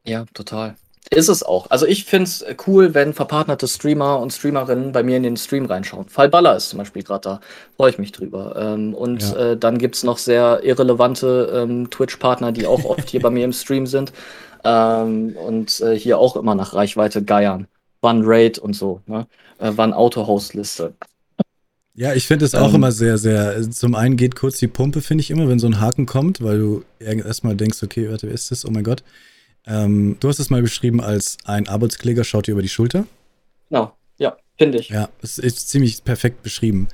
[0.06, 0.76] Ja, total.
[1.12, 1.72] Ist es auch.
[1.72, 5.66] Also ich finde es cool, wenn verpartnerte Streamer und Streamerinnen bei mir in den Stream
[5.66, 6.08] reinschauen.
[6.08, 7.42] Fall Baller ist zum Beispiel gerade da.
[7.78, 8.56] Freue ich mich drüber.
[8.60, 9.52] Ähm, und ja.
[9.52, 13.44] äh, dann gibt es noch sehr irrelevante ähm, Twitch-Partner, die auch oft hier bei mir
[13.44, 14.14] im Stream sind.
[14.64, 17.68] Ähm, und äh, hier auch immer nach Reichweite geiern.
[18.02, 19.02] Wann Raid und so.
[19.08, 19.26] Ne?
[19.58, 20.94] Äh, wann Auto-Host-Liste.
[21.96, 23.60] Ja, ich finde es auch ähm, immer sehr, sehr.
[23.72, 26.60] Zum einen geht kurz die Pumpe, finde ich immer, wenn so ein Haken kommt, weil
[26.60, 28.64] du erstmal denkst, okay, warte, wer ist das?
[28.64, 29.04] Oh mein Gott.
[29.70, 33.06] Ähm, du hast es mal beschrieben als ein Arbeitskläger schaut dir über die Schulter.
[33.70, 34.90] Genau, ja, finde ich.
[34.90, 36.88] Ja, es ist ziemlich perfekt beschrieben.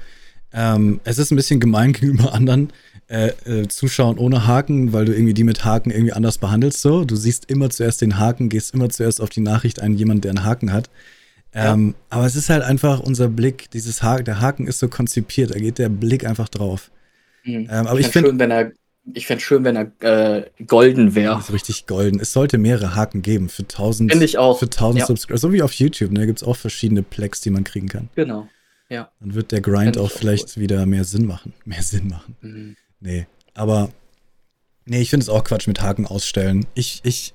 [0.51, 2.71] Ähm, es ist ein bisschen gemein gegenüber anderen
[3.07, 6.81] äh, äh, Zuschauern ohne Haken, weil du irgendwie die mit Haken irgendwie anders behandelst.
[6.81, 10.25] So, du siehst immer zuerst den Haken, gehst immer zuerst auf die Nachricht ein, jemand,
[10.25, 10.89] der einen Haken hat.
[11.53, 12.17] Ähm, ja.
[12.17, 15.59] Aber es ist halt einfach unser Blick, dieses Haken, der Haken ist so konzipiert, da
[15.59, 16.91] geht der Blick einfach drauf.
[17.45, 17.69] Mhm.
[17.69, 18.73] Ähm, aber ich, ich finde schön, wenn er
[19.13, 21.41] ich fände schön, wenn er äh, golden wäre.
[21.51, 22.19] Richtig golden.
[22.19, 24.59] Es sollte mehrere Haken geben für 1000 Finde ich auch.
[24.59, 25.05] Für 1000 ja.
[25.05, 25.37] Subscriber.
[25.37, 26.21] So wie auf YouTube, ne?
[26.21, 28.09] Da gibt es auch verschiedene Plex, die man kriegen kann.
[28.15, 28.47] Genau.
[28.89, 29.11] Ja.
[29.19, 30.63] Dann wird der Grind auch, auch vielleicht cool.
[30.63, 31.53] wieder mehr Sinn machen.
[31.65, 32.35] Mehr Sinn machen.
[32.41, 32.75] Mhm.
[32.99, 33.27] Nee.
[33.53, 33.89] Aber
[34.85, 36.65] nee, ich finde es auch Quatsch mit Haken ausstellen.
[36.73, 37.33] Ich, ich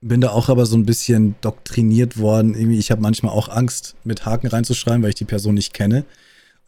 [0.00, 2.54] bin da auch aber so ein bisschen doktriniert worden.
[2.54, 6.04] Irgendwie, ich habe manchmal auch Angst, mit Haken reinzuschreiben, weil ich die Person nicht kenne.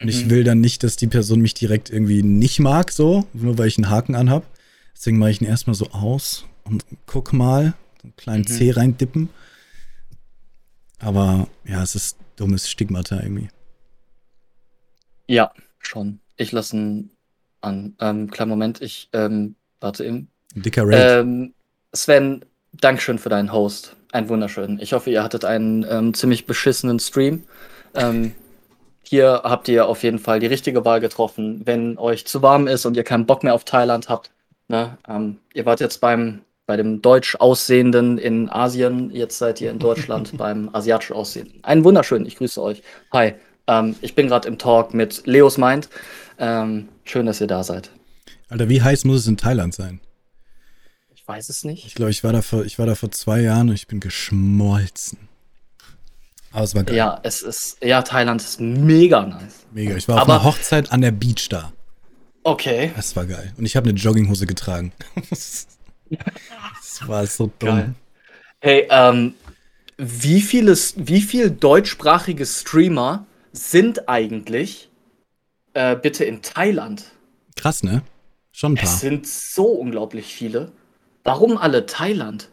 [0.01, 0.11] Und mhm.
[0.11, 3.69] ich will dann nicht, dass die Person mich direkt irgendwie nicht mag, so, nur weil
[3.69, 4.45] ich einen Haken anhab.
[4.95, 8.47] Deswegen mache ich ihn erstmal so aus und guck mal, so einen kleinen mhm.
[8.47, 9.29] C reindippen.
[10.99, 13.49] Aber ja, es ist dummes Stigmata irgendwie.
[15.29, 16.21] Ja, schon.
[16.37, 17.11] Ich lasse ihn
[17.61, 17.95] an.
[18.01, 20.29] Ähm, kleinen Moment, ich ähm, warte eben.
[20.55, 21.21] Dicker Raid.
[21.21, 21.55] Ähm,
[21.95, 23.97] Sven, Dankeschön für deinen Host.
[24.13, 24.79] Ein wunderschön.
[24.81, 27.45] Ich hoffe, ihr hattet einen ähm, ziemlich beschissenen Stream.
[27.95, 28.35] Ähm,
[29.05, 31.63] hier habt ihr auf jeden Fall die richtige Wahl getroffen.
[31.65, 34.31] Wenn euch zu warm ist und ihr keinen Bock mehr auf Thailand habt,
[34.69, 39.71] ne, ähm, ihr wart jetzt beim bei dem deutsch aussehenden in Asien, jetzt seid ihr
[39.71, 41.63] in Deutschland beim asiatisch aussehenden.
[41.63, 42.83] Einen wunderschönen, ich grüße euch.
[43.13, 43.35] Hi,
[43.67, 45.89] ähm, ich bin gerade im Talk mit Leos Mind.
[46.39, 47.91] Ähm, schön, dass ihr da seid.
[48.49, 50.01] Alter, wie heiß muss es in Thailand sein?
[51.15, 51.87] Ich weiß es nicht.
[51.87, 54.01] Ich glaube, ich, war da vor, ich war da vor zwei Jahren und ich bin
[54.01, 55.19] geschmolzen.
[56.55, 56.95] Aber es war geil.
[56.95, 59.67] Ja, es ist, ja, Thailand ist mega nice.
[59.73, 59.97] Mega.
[59.97, 61.73] Ich war Aber, auf einer Hochzeit an der Beach da.
[62.45, 62.93] Okay.
[62.95, 63.53] Das war geil.
[63.59, 64.93] Und ich habe eine Jogginghose getragen.
[65.31, 65.67] das
[67.07, 67.69] war so dumm.
[67.69, 67.95] Geil.
[68.61, 69.35] Hey, ähm,
[69.97, 74.91] wie viele, wie viel deutschsprachige Streamer sind eigentlich
[75.73, 77.05] äh, bitte in Thailand?
[77.57, 78.03] Krass, ne?
[78.53, 78.85] Schon ein paar.
[78.85, 80.71] Es sind so unglaublich viele.
[81.25, 82.49] Warum alle Thailand?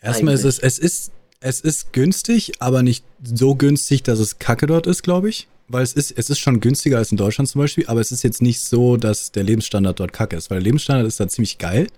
[0.00, 1.12] Erstmal ist es, es ist,
[1.44, 5.46] es ist günstig, aber nicht so günstig, dass es kacke dort ist, glaube ich.
[5.68, 8.22] Weil es ist, es ist schon günstiger als in Deutschland zum Beispiel, aber es ist
[8.22, 11.58] jetzt nicht so, dass der Lebensstandard dort kacke ist, weil der Lebensstandard ist da ziemlich
[11.58, 11.88] geil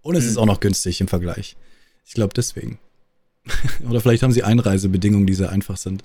[0.00, 0.30] und es hm.
[0.30, 1.56] ist auch noch günstig im Vergleich.
[2.06, 2.78] Ich glaube deswegen.
[3.88, 6.02] Oder vielleicht haben sie Einreisebedingungen, die sehr einfach sind.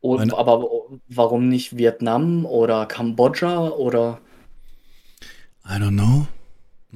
[0.00, 0.68] Oh, aber
[1.08, 4.20] warum nicht Vietnam oder Kambodscha oder?
[5.66, 6.26] I don't know.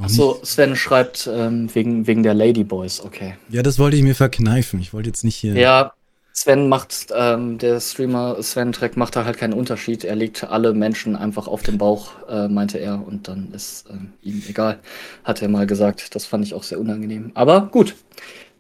[0.00, 3.34] Achso, Sven schreibt ähm, wegen, wegen der Ladyboys, okay.
[3.48, 4.80] Ja, das wollte ich mir verkneifen.
[4.80, 5.54] Ich wollte jetzt nicht hier.
[5.54, 5.92] Ja,
[6.32, 10.04] Sven macht, ähm, der Streamer Sven Trek macht da halt keinen Unterschied.
[10.04, 14.12] Er legt alle Menschen einfach auf den Bauch, äh, meinte er, und dann ist ähm,
[14.22, 14.78] ihm egal.
[15.24, 16.14] Hat er mal gesagt.
[16.14, 17.32] Das fand ich auch sehr unangenehm.
[17.34, 17.96] Aber gut.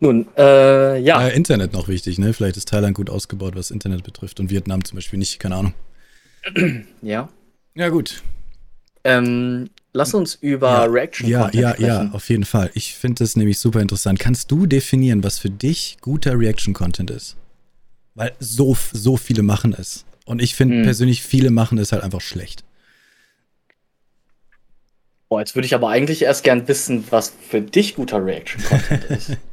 [0.00, 1.24] Nun, äh, ja.
[1.24, 2.32] Äh, Internet noch wichtig, ne?
[2.32, 5.74] Vielleicht ist Thailand gut ausgebaut, was Internet betrifft und Vietnam zum Beispiel nicht, keine Ahnung.
[7.02, 7.28] Ja.
[7.74, 8.22] Ja, gut.
[9.04, 11.86] Ähm, lass uns über ja, Reaction Ja, ja, sprechen.
[11.86, 12.70] ja, auf jeden Fall.
[12.74, 14.18] Ich finde das nämlich super interessant.
[14.18, 17.36] Kannst du definieren, was für dich guter Reaction-Content ist?
[18.14, 20.04] Weil so, so viele machen es.
[20.24, 20.82] Und ich finde hm.
[20.82, 22.64] persönlich, viele machen es halt einfach schlecht.
[25.28, 29.36] Boah, jetzt würde ich aber eigentlich erst gern wissen, was für dich guter Reaction-Content ist.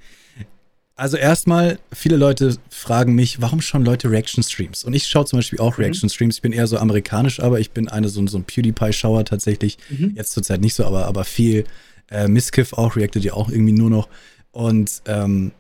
[0.98, 4.86] Also erstmal, viele Leute fragen mich, warum schauen Leute Reaction-Streams?
[4.86, 5.84] Und ich schaue zum Beispiel auch mhm.
[5.84, 6.38] Reaction-Streams.
[6.38, 9.78] Ich bin eher so amerikanisch, aber ich bin eine so, so ein PewDiePie-Schauer tatsächlich.
[9.90, 10.14] Mhm.
[10.16, 11.66] Jetzt zurzeit nicht so, aber, aber viel.
[12.10, 14.08] Äh, Miskiff auch, reactet ja auch irgendwie nur noch.
[14.52, 15.52] Und ähm,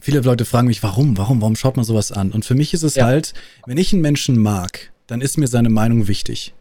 [0.00, 2.32] viele Leute fragen mich, warum, warum, warum schaut man sowas an?
[2.32, 3.04] Und für mich ist es ja.
[3.04, 3.32] halt,
[3.66, 6.52] wenn ich einen Menschen mag, dann ist mir seine Meinung wichtig.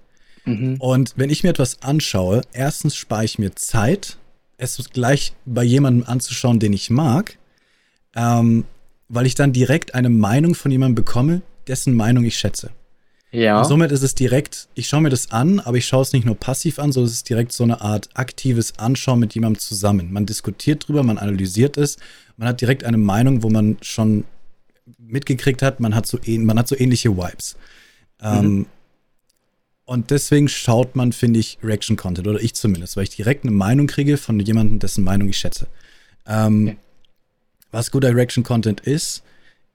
[0.43, 0.75] Mhm.
[0.77, 4.17] Und wenn ich mir etwas anschaue, erstens spare ich mir Zeit,
[4.57, 7.39] es gleich bei jemandem anzuschauen, den ich mag
[8.15, 8.65] ähm,
[9.09, 12.71] weil ich dann direkt eine Meinung von jemandem bekomme, dessen Meinung ich schätze.
[13.31, 13.59] Ja.
[13.59, 16.25] Und somit ist es direkt, ich schaue mir das an, aber ich schaue es nicht
[16.25, 20.13] nur passiv an, sondern es ist direkt so eine Art aktives Anschauen mit jemandem zusammen.
[20.13, 21.97] Man diskutiert drüber, man analysiert es,
[22.37, 24.23] man hat direkt eine Meinung, wo man schon
[24.97, 27.57] mitgekriegt hat, man hat so, man hat so ähnliche Vibes.
[28.21, 28.45] Ähm, mhm.
[28.45, 28.65] Ähm,
[29.87, 33.85] und deswegen schaut man, finde ich, Reaction-Content, oder ich zumindest, weil ich direkt eine Meinung
[33.85, 35.67] kriege von jemandem, dessen Meinung ich schätze.
[36.25, 36.77] Ähm, okay.
[37.75, 39.21] Was guter Reaction-Content ist,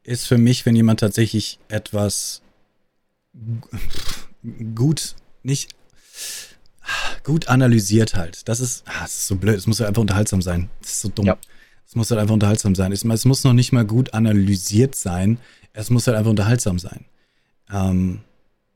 [0.05, 2.41] ist für mich, wenn jemand tatsächlich etwas
[4.75, 5.75] gut, nicht
[7.25, 8.49] gut analysiert halt.
[8.49, 9.59] Das ist, ah, das ist so blöd.
[9.59, 10.71] Es muss halt einfach unterhaltsam sein.
[10.81, 11.27] Das ist so dumm.
[11.27, 11.37] Ja.
[11.87, 12.91] Es muss halt einfach unterhaltsam sein.
[12.91, 15.37] Es, es, muss noch nicht mal gut analysiert sein.
[15.75, 17.05] Es muss halt einfach unterhaltsam sein.
[17.71, 18.21] Ähm,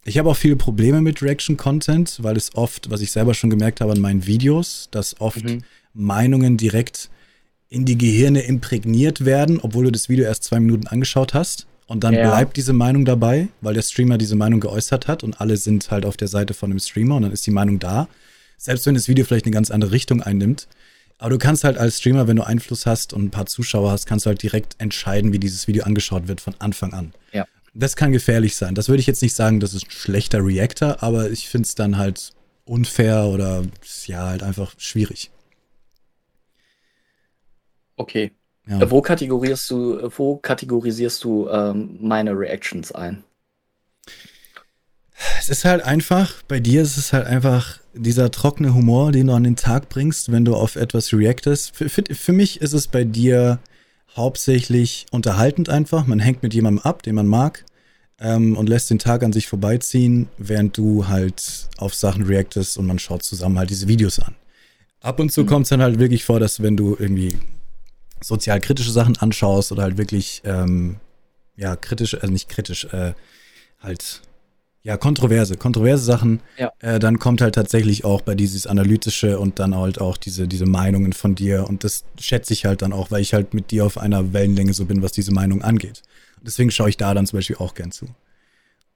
[0.05, 3.81] ich habe auch viele Probleme mit Reaction-Content, weil es oft, was ich selber schon gemerkt
[3.81, 5.63] habe an meinen Videos, dass oft mhm.
[5.95, 7.09] Meinungen direkt
[7.75, 11.67] in die Gehirne imprägniert werden, obwohl du das Video erst zwei Minuten angeschaut hast.
[11.87, 12.29] Und dann ja.
[12.31, 16.07] bleibt diese Meinung dabei, weil der Streamer diese Meinung geäußert hat und alle sind halt
[16.07, 18.09] auf der Seite von dem Streamer und dann ist die Meinung da.
[18.57, 20.69] Selbst wenn das Video vielleicht eine ganz andere Richtung einnimmt.
[21.19, 24.07] Aber du kannst halt als Streamer, wenn du Einfluss hast und ein paar Zuschauer hast,
[24.07, 27.13] kannst du halt direkt entscheiden, wie dieses Video angeschaut wird von Anfang an.
[27.33, 27.45] Ja.
[27.75, 28.77] Das kann gefährlich sein.
[28.77, 31.75] Das würde ich jetzt nicht sagen, das ist ein schlechter Reactor, aber ich finde es
[31.75, 32.31] dann halt
[32.65, 33.65] unfair oder
[34.07, 35.31] ja, halt einfach schwierig.
[37.97, 38.33] Okay.
[38.67, 38.91] Ja.
[38.91, 43.23] Wo kategorisierst du, wo kategorisierst du ähm, meine Reactions ein?
[45.39, 49.35] Es ist halt einfach, bei dir ist es halt einfach dieser trockene Humor, den du
[49.35, 51.77] an den Tag bringst, wenn du auf etwas reactest.
[51.77, 53.61] Für, für, für mich ist es bei dir
[54.17, 56.07] hauptsächlich unterhaltend einfach.
[56.07, 57.65] Man hängt mit jemandem ab, den man mag,
[58.21, 62.87] ähm, und lässt den Tag an sich vorbeiziehen, während du halt auf Sachen reactest und
[62.87, 64.35] man schaut zusammen halt diese Videos an.
[65.01, 65.47] Ab und zu mhm.
[65.47, 67.37] kommt es dann halt wirklich vor, dass wenn du irgendwie
[68.23, 70.97] sozial kritische Sachen anschaust oder halt wirklich, ähm,
[71.57, 73.13] ja, kritisch, also nicht kritisch, äh,
[73.81, 74.23] halt,
[74.83, 76.71] ja, kontroverse, kontroverse Sachen, ja.
[76.81, 80.67] äh, dann kommt halt tatsächlich auch bei dieses Analytische und dann halt auch diese, diese
[80.67, 83.87] Meinungen von dir und das schätze ich halt dann auch, weil ich halt mit dir
[83.87, 86.03] auf einer Wellenlänge so bin, was diese Meinung angeht.
[86.39, 88.07] Und deswegen schaue ich da dann zum Beispiel auch gern zu.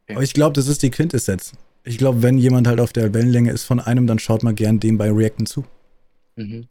[0.05, 0.14] Okay.
[0.14, 1.53] Aber ich glaube, das ist die Quintessenz.
[1.85, 4.81] Ich glaube, wenn jemand halt auf der Wellenlänge ist von einem, dann schaut man gern
[4.81, 5.64] dem bei Reacten zu.
[6.37, 6.69] Mhm.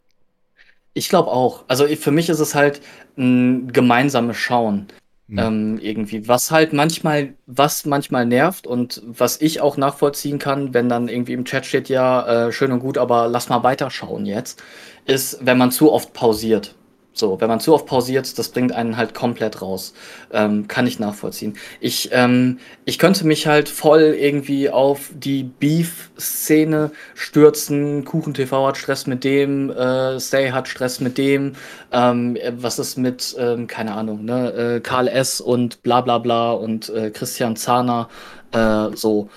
[0.98, 1.62] Ich glaube auch.
[1.68, 2.80] Also für mich ist es halt
[3.16, 4.88] ein gemeinsames Schauen.
[5.28, 5.38] Mhm.
[5.38, 6.26] Ähm, irgendwie.
[6.26, 11.34] Was halt manchmal, was manchmal nervt und was ich auch nachvollziehen kann, wenn dann irgendwie
[11.34, 14.60] im Chat steht, ja, äh, schön und gut, aber lass mal weiterschauen jetzt,
[15.04, 16.74] ist, wenn man zu oft pausiert.
[17.18, 19.92] So, wenn man zu oft pausiert, das bringt einen halt komplett raus.
[20.32, 21.56] Ähm, kann ich nachvollziehen.
[21.80, 28.04] Ich, ähm, ich könnte mich halt voll irgendwie auf die Beef-Szene stürzen.
[28.04, 31.54] Kuchen TV hat Stress mit dem, äh, Stay hat Stress mit dem.
[31.92, 34.76] Ähm, was ist mit, ähm, keine Ahnung, ne?
[34.76, 35.40] Äh, Karl S.
[35.40, 38.08] und bla bla bla und äh, Christian Zahner,
[38.52, 39.28] äh, so.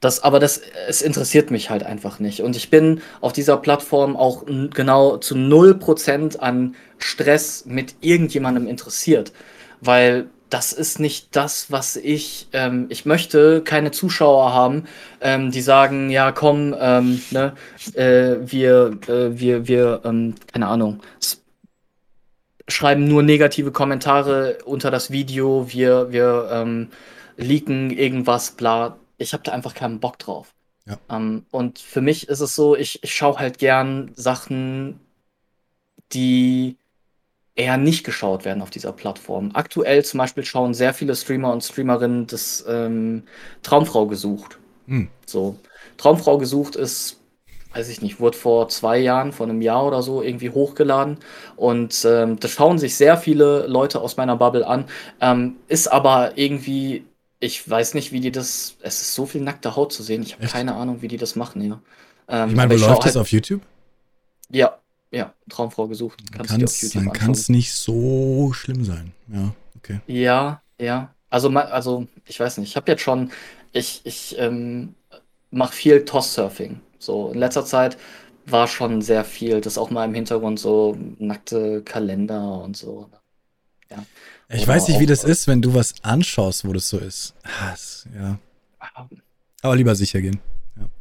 [0.00, 2.40] Das, aber das, es interessiert mich halt einfach nicht.
[2.40, 9.32] Und ich bin auf dieser Plattform auch genau zu 0% an Stress mit irgendjemandem interessiert.
[9.82, 14.84] Weil das ist nicht das, was ich, ähm, ich möchte keine Zuschauer haben,
[15.20, 17.52] ähm, die sagen, ja komm, ähm, ne,
[17.94, 21.00] äh, wir, äh, wir, wir, ähm, keine Ahnung,
[22.68, 26.88] schreiben nur negative Kommentare unter das Video, wir, wir ähm,
[27.36, 30.54] leaken irgendwas, bla ich habe da einfach keinen Bock drauf.
[30.86, 30.98] Ja.
[31.10, 35.00] Ähm, und für mich ist es so, ich, ich schaue halt gern Sachen,
[36.12, 36.76] die
[37.54, 39.50] eher nicht geschaut werden auf dieser Plattform.
[39.52, 43.24] Aktuell zum Beispiel schauen sehr viele Streamer und Streamerinnen das ähm,
[43.62, 44.58] Traumfrau gesucht.
[44.86, 45.08] Hm.
[45.26, 45.58] So,
[45.98, 47.20] Traumfrau gesucht ist,
[47.74, 51.18] weiß ich nicht, wurde vor zwei Jahren, vor einem Jahr oder so irgendwie hochgeladen.
[51.56, 54.86] Und ähm, das schauen sich sehr viele Leute aus meiner Bubble an.
[55.20, 57.04] Ähm, ist aber irgendwie
[57.40, 58.76] ich weiß nicht, wie die das.
[58.80, 60.22] Es ist so viel nackte Haut zu sehen.
[60.22, 61.80] Ich habe keine Ahnung, wie die das machen, ja.
[62.28, 63.62] Ähm, ich meine, wo läuft das halt, auf YouTube?
[64.50, 64.78] Ja,
[65.10, 66.22] ja, Traumfrau gesucht.
[66.30, 69.12] Kannst dann kann es nicht so schlimm sein.
[69.32, 70.00] Ja, okay.
[70.06, 71.14] Ja, ja.
[71.30, 72.68] Also, also ich weiß nicht.
[72.68, 73.32] Ich habe jetzt schon.
[73.72, 74.94] Ich, ich ähm,
[75.50, 76.80] mache viel Toss-Surfing.
[76.98, 77.96] So, in letzter Zeit
[78.46, 79.60] war schon sehr viel.
[79.60, 83.08] Das auch mal im Hintergrund so nackte Kalender und so.
[83.90, 84.04] Ja.
[84.52, 87.34] Ich weiß nicht, wie das ist, wenn du was anschaust, wo das so ist.
[87.70, 88.38] Das, ja.
[89.62, 90.40] Aber lieber sicher gehen.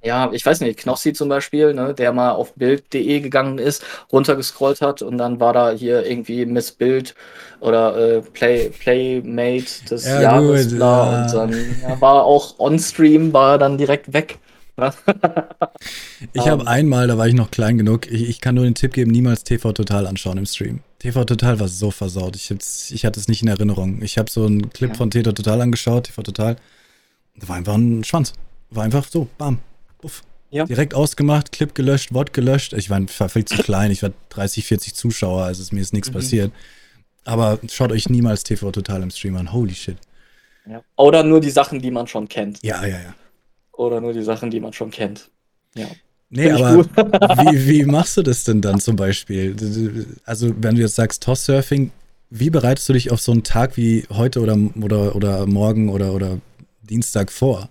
[0.04, 0.26] Ja.
[0.26, 4.82] ja, ich weiß nicht, Knossi zum Beispiel, ne, der mal auf Bild.de gegangen ist, runtergescrollt
[4.82, 7.16] hat und dann war da hier irgendwie Miss Bild
[7.60, 11.22] oder äh, Play, Playmate des ja, Jahres, gut, bla, ja.
[11.24, 14.40] und dann ja, war auch on-stream, war dann direkt weg.
[16.34, 16.68] ich habe ähm.
[16.68, 19.44] einmal, da war ich noch klein genug, ich, ich kann nur den Tipp geben, niemals
[19.44, 20.82] TV Total anschauen im Stream.
[21.00, 22.36] TV Total war so versaut.
[22.36, 24.02] Ich, ich hatte es nicht in Erinnerung.
[24.02, 24.96] Ich habe so einen Clip ja.
[24.96, 26.56] von TV Total angeschaut, TV Total.
[27.36, 28.34] Da war einfach ein Schwanz.
[28.70, 29.60] War einfach so, bam,
[30.02, 30.24] buff.
[30.52, 30.66] Ja.
[30.66, 32.74] Direkt ausgemacht, Clip gelöscht, Wort gelöscht.
[32.74, 33.92] Ich war, war viel zu klein.
[33.92, 36.14] Ich war 30, 40 Zuschauer, also ist mir ist nichts mhm.
[36.14, 36.52] passiert.
[37.24, 39.54] Aber schaut euch niemals TV Total im Stream an.
[39.54, 39.98] Holy shit.
[40.68, 40.84] Ja.
[40.96, 42.60] Oder nur die Sachen, die man schon kennt.
[42.64, 43.16] Ja, ja, ja.
[43.80, 45.30] Oder nur die Sachen, die man schon kennt.
[45.74, 45.88] Ja.
[46.30, 49.56] Nee, aber wie, wie machst du das denn dann zum Beispiel?
[50.26, 51.92] Also, wenn du jetzt sagst Toss-Surfing,
[52.30, 56.14] wie bereitest du dich auf so einen Tag wie heute oder, oder, oder morgen oder,
[56.14, 56.40] oder
[56.82, 57.70] Dienstag vor?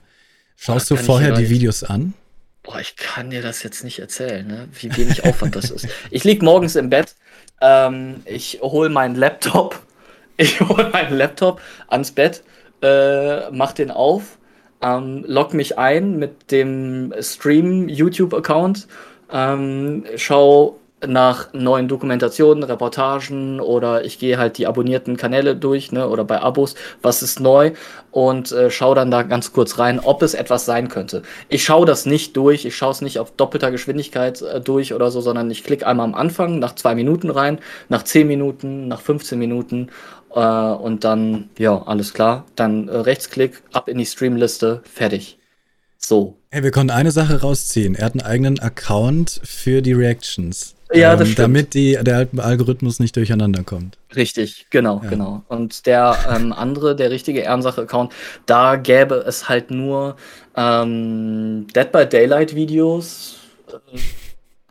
[0.57, 2.15] Schaust Boah, du vorher die Videos an?
[2.63, 4.67] Boah, ich kann dir das jetzt nicht erzählen, ne?
[4.81, 5.89] wie wenig Aufwand das ist.
[6.11, 7.17] Ich lieg morgens im Bett,
[7.61, 9.83] ähm, ich hole meinen Laptop,
[10.39, 12.43] ich hole meinen Laptop ans Bett,
[12.81, 14.38] äh, mach den auf,
[14.83, 18.87] ähm, log mich ein mit dem Stream-YouTube-Account,
[19.33, 26.09] ähm, schau nach neuen Dokumentationen, Reportagen oder ich gehe halt die abonnierten Kanäle durch ne,
[26.09, 27.72] oder bei Abos, was ist neu?
[28.11, 31.22] Und äh, schaue dann da ganz kurz rein, ob es etwas sein könnte.
[31.49, 35.11] Ich schaue das nicht durch, ich schaue es nicht auf doppelter Geschwindigkeit äh, durch oder
[35.11, 39.01] so, sondern ich klicke einmal am Anfang nach zwei Minuten rein, nach zehn Minuten, nach
[39.01, 39.91] 15 Minuten
[40.35, 42.45] äh, und dann, ja, alles klar.
[42.57, 45.39] Dann äh, Rechtsklick, ab in die Streamliste, fertig.
[45.99, 46.37] So.
[46.51, 47.95] Hey, wir konnten eine Sache rausziehen.
[47.95, 50.74] Er hat einen eigenen Account für die Reactions.
[50.93, 51.39] Ja, das ähm, stimmt.
[51.39, 53.99] Damit die, der Algorithmus nicht durcheinander kommt.
[54.16, 55.11] Richtig, genau, ja.
[55.11, 55.43] genau.
[55.49, 58.12] Und der ähm, andere, der richtige Ehrensache-Account,
[58.47, 60.16] da gäbe es halt nur
[60.57, 63.37] ähm, Dead by Daylight Videos,
[63.68, 63.99] äh,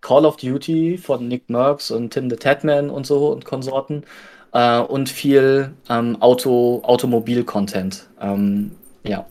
[0.01, 4.03] Call of Duty von Nick Merckx und Tim the Tatman und so und Konsorten
[4.58, 8.08] äh, und viel ähm, Auto, Automobil-Content.
[8.20, 8.72] Ähm,
[9.03, 9.28] ja,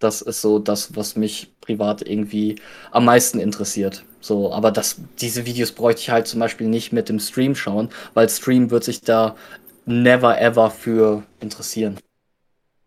[0.00, 2.56] das ist so das, was mich privat irgendwie
[2.90, 4.04] am meisten interessiert.
[4.20, 7.90] So, aber das, diese Videos bräuchte ich halt zum Beispiel nicht mit dem Stream schauen,
[8.14, 9.36] weil Stream wird sich da
[9.84, 11.98] never ever für interessieren.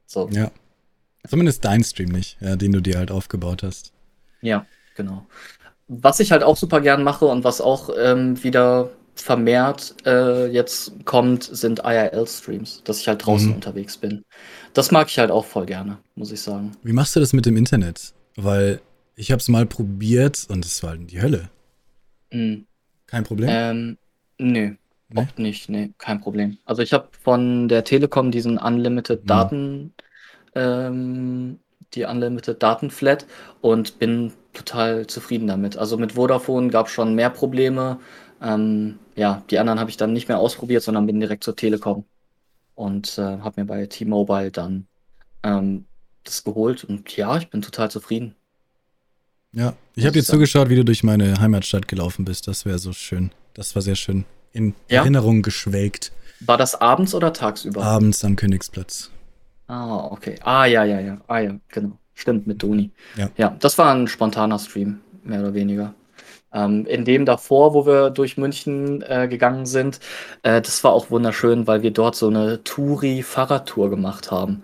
[0.06, 0.28] So.
[0.34, 0.52] Ja.
[1.30, 3.94] Zumindest dein Stream nicht, ja, den du dir halt aufgebaut hast.
[4.42, 4.66] Ja,
[4.96, 5.26] genau.
[5.88, 8.90] Was ich halt auch super gern mache und was auch ähm, wieder
[9.22, 13.56] vermehrt äh, jetzt kommt, sind IRL-Streams, dass ich halt draußen mhm.
[13.56, 14.24] unterwegs bin.
[14.74, 16.72] Das mag ich halt auch voll gerne, muss ich sagen.
[16.84, 18.14] Wie machst du das mit dem Internet?
[18.36, 18.82] Weil
[19.16, 21.50] ich habe es mal probiert und es war die Hölle.
[22.32, 22.66] Mhm.
[23.08, 23.50] Kein Problem?
[23.52, 23.98] Ähm,
[24.38, 24.76] nö,
[25.10, 25.22] nee?
[25.22, 26.58] Oft nicht, nee, kein Problem.
[26.66, 29.28] Also ich habe von der Telekom diesen Unlimited mhm.
[29.28, 29.94] Daten,
[30.56, 31.60] ähm,
[31.94, 33.26] die Unlimited Datenflat
[33.62, 35.78] und bin total zufrieden damit.
[35.78, 38.00] Also mit Vodafone gab es schon mehr Probleme.
[38.42, 42.06] Ähm, ja, die anderen habe ich dann nicht mehr ausprobiert, sondern bin direkt zur Telekom
[42.76, 44.88] und äh, habe mir bei T-Mobile dann
[45.44, 45.86] ähm,
[46.24, 46.84] das geholt.
[46.84, 48.36] Und ja, ich bin total zufrieden.
[49.52, 52.48] Ja, ich habe dir zugeschaut, wie du durch meine Heimatstadt gelaufen bist.
[52.48, 53.32] Das wäre so schön.
[53.54, 54.26] Das war sehr schön.
[54.54, 55.02] In ja?
[55.02, 56.12] Erinnerung geschwelgt.
[56.42, 57.84] War das abends oder tagsüber?
[57.84, 59.10] Abends am Königsplatz.
[59.68, 60.36] Ah, okay.
[60.42, 61.22] Ah, ja, ja, ja.
[61.28, 61.99] Ah, ja, genau.
[62.20, 62.92] Stimmt, mit Doni.
[63.16, 63.30] Ja.
[63.38, 65.94] ja, das war ein spontaner Stream, mehr oder weniger.
[66.54, 70.02] Ähm, in dem davor, wo wir durch München äh, gegangen sind,
[70.44, 74.64] äh, das war auch wunderschön, weil wir dort so eine Touri-Fahrradtour gemacht haben.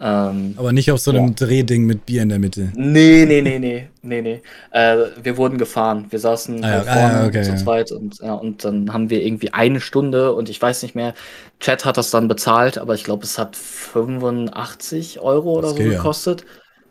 [0.00, 1.34] Ähm, Aber nicht auf so einem ja.
[1.34, 2.72] Drehding mit Bier in der Mitte.
[2.74, 4.42] Nee, nee, nee, nee, nee, nee.
[4.70, 6.06] Äh, wir wurden gefahren.
[6.10, 7.56] Wir saßen ah, halt vorne ah, okay, zu ja.
[7.56, 11.14] zweit und, ja, und dann haben wir irgendwie eine Stunde und ich weiß nicht mehr,
[11.60, 15.90] Chat hat das dann bezahlt, aber ich glaube, es hat 85 Euro oder okay, so
[15.90, 16.44] gekostet.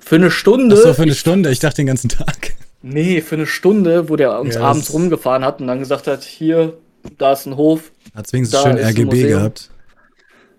[0.04, 0.76] Für eine Stunde.
[0.78, 1.51] Ach so, für eine Stunde.
[1.51, 2.54] Ich dachte den ganzen Tag.
[2.82, 6.78] Nee, für eine Stunde, wo der uns abends rumgefahren hat und dann gesagt hat, hier,
[7.18, 7.91] da ist ein Hof.
[8.14, 9.70] Hat wenigstens schön RGB gehabt.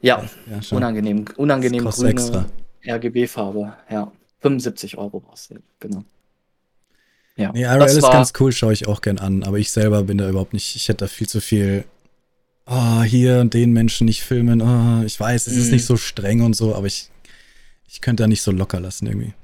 [0.01, 2.47] Ja, ja unangenehm, unangenehm grüne extra.
[2.87, 3.75] RGB-Farbe.
[3.91, 5.49] Ja, 75 Euro war es,
[5.81, 6.05] genau.
[7.37, 10.19] Ja, nee, IRL ist ganz cool, schaue ich auch gern an, aber ich selber bin
[10.19, 11.85] da überhaupt nicht, ich hätte da viel zu viel,
[12.67, 15.59] oh, hier und den Menschen nicht filmen, oh, ich weiß, es mm.
[15.59, 17.11] ist nicht so streng und so, aber ich,
[17.89, 19.35] ich könnte da nicht so locker lassen irgendwie.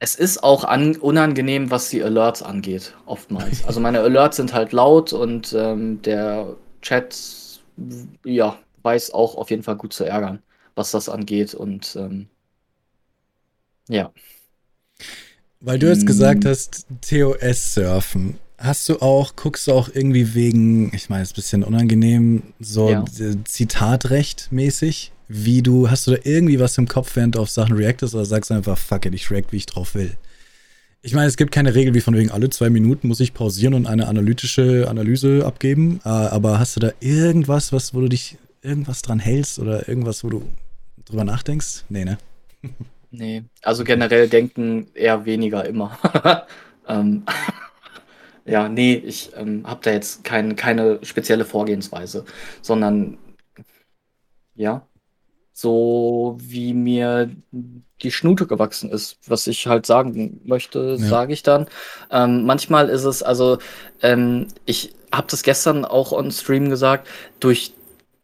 [0.00, 3.64] Es ist auch an, unangenehm, was die Alerts angeht, oftmals.
[3.64, 7.16] Also meine Alerts sind halt laut und ähm, der Chat,
[8.24, 10.40] ja, weiß auch auf jeden Fall gut zu ärgern,
[10.76, 11.54] was das angeht.
[11.54, 12.28] Und ähm,
[13.88, 14.12] ja.
[15.60, 16.50] Weil du jetzt gesagt hm.
[16.50, 18.38] hast, TOS surfen.
[18.56, 22.42] Hast du auch, guckst du auch irgendwie wegen, ich meine, es ist ein bisschen unangenehm,
[22.60, 23.04] so ja.
[23.44, 25.12] Zitatrecht mäßig?
[25.28, 28.24] Wie du, hast du da irgendwie was im Kopf, während du auf Sachen reactest oder
[28.24, 30.16] sagst du einfach, fuck it, ich react, wie ich drauf will?
[31.02, 33.74] Ich meine, es gibt keine Regel wie von wegen alle zwei Minuten muss ich pausieren
[33.74, 38.38] und eine analytische Analyse abgeben, äh, aber hast du da irgendwas, was, wo du dich
[38.62, 40.42] irgendwas dran hältst oder irgendwas, wo du
[41.04, 41.84] drüber nachdenkst?
[41.88, 42.18] Nee, ne?
[43.10, 45.96] Nee, also generell denken eher weniger immer.
[46.88, 47.24] ähm,
[48.44, 52.24] ja, nee, ich ähm, habe da jetzt kein, keine spezielle Vorgehensweise,
[52.60, 53.18] sondern
[54.54, 54.86] ja,
[55.60, 57.30] so wie mir
[58.00, 61.04] die Schnute gewachsen ist, was ich halt sagen möchte, ja.
[61.04, 61.66] sage ich dann.
[62.12, 63.58] Ähm, manchmal ist es, also
[64.00, 67.08] ähm, ich habe das gestern auch on Stream gesagt,
[67.40, 67.72] durch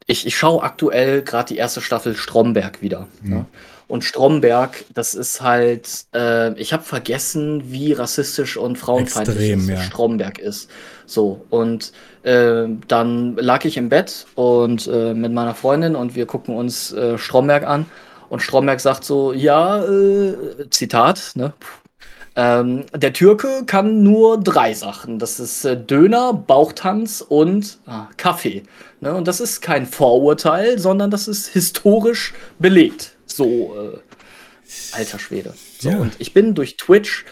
[0.07, 3.09] ich, ich schaue aktuell gerade die erste Staffel Stromberg wieder.
[3.23, 3.31] Mhm.
[3.31, 3.47] Ne?
[3.89, 9.83] Und Stromberg, das ist halt, äh, ich habe vergessen, wie rassistisch und frauenfeindlich Extrem, ja.
[9.83, 10.71] Stromberg ist.
[11.05, 11.93] So, und
[12.25, 16.93] äh, dann lag ich im Bett und äh, mit meiner Freundin und wir gucken uns
[16.93, 17.87] äh, Stromberg an.
[18.31, 21.53] Und Stromberg sagt so, ja, äh, Zitat, ne?
[22.37, 25.21] Ähm, der Türke kann nur drei Sachen.
[25.21, 28.65] Das ist äh, Döner, Bauchtanz und ah, Kaffee.
[29.01, 29.15] Ne?
[29.15, 33.13] Und das ist kein Vorurteil, sondern das ist historisch belegt.
[33.27, 35.55] So, äh, alter Schwede.
[35.79, 35.99] So, ja.
[35.99, 37.25] und ich bin durch Twitch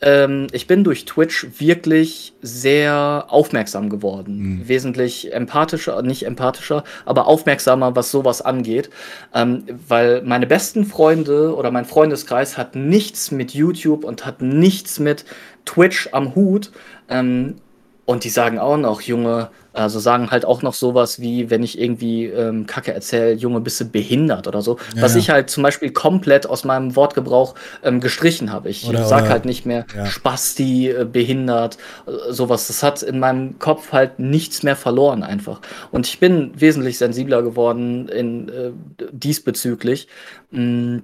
[0.00, 4.38] ähm, ich bin durch Twitch wirklich sehr aufmerksam geworden.
[4.38, 4.68] Mhm.
[4.68, 8.90] Wesentlich empathischer, nicht empathischer, aber aufmerksamer, was sowas angeht.
[9.34, 15.00] Ähm, weil meine besten Freunde oder mein Freundeskreis hat nichts mit YouTube und hat nichts
[15.00, 15.24] mit
[15.64, 16.70] Twitch am Hut.
[17.08, 17.56] Ähm,
[18.08, 21.78] und die sagen auch noch, Junge, also sagen halt auch noch sowas wie, wenn ich
[21.78, 24.78] irgendwie ähm, Kacke erzähle, Junge, bist du behindert oder so.
[24.96, 25.18] Ja, was ja.
[25.18, 28.70] ich halt zum Beispiel komplett aus meinem Wortgebrauch ähm, gestrichen habe.
[28.70, 30.06] Ich oder, sag oder, halt nicht mehr ja.
[30.06, 32.68] Spasti, äh, behindert, äh, sowas.
[32.68, 35.60] Das hat in meinem Kopf halt nichts mehr verloren einfach.
[35.90, 38.70] Und ich bin wesentlich sensibler geworden in, äh,
[39.12, 40.08] diesbezüglich.
[40.50, 41.00] Mm,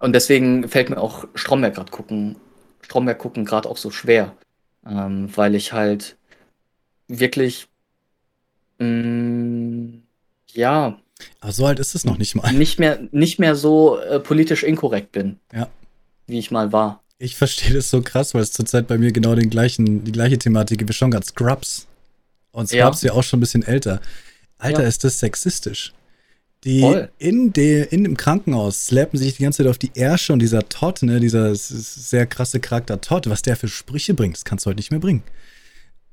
[0.00, 2.36] und deswegen fällt mir auch Stromberg gerade gucken,
[2.82, 4.34] Stromberg gucken gerade auch so schwer.
[4.86, 6.16] Ähm, weil ich halt
[7.18, 7.68] wirklich,
[8.78, 10.02] mh, mm,
[10.52, 10.98] ja.
[11.40, 12.52] Aber so alt ist es noch nicht mal.
[12.52, 15.38] Nicht mehr, nicht mehr so äh, politisch inkorrekt bin.
[15.52, 15.68] Ja.
[16.26, 17.02] Wie ich mal war.
[17.18, 20.38] Ich verstehe das so krass, weil es zurzeit bei mir genau den gleichen, die gleiche
[20.38, 20.92] Thematik gibt.
[20.94, 21.86] schon gerade Scrubs.
[22.50, 23.12] Und Scrubs ja.
[23.12, 24.00] ja auch schon ein bisschen älter.
[24.58, 24.88] Alter, ja.
[24.88, 25.92] ist das sexistisch.
[26.64, 30.38] Die in, der, in dem Krankenhaus slappen sich die ganze Zeit auf die Ärsche und
[30.38, 34.64] dieser Todd, ne, dieser sehr krasse Charakter Todd, was der für Sprüche bringt, das kannst
[34.64, 35.24] du heute nicht mehr bringen.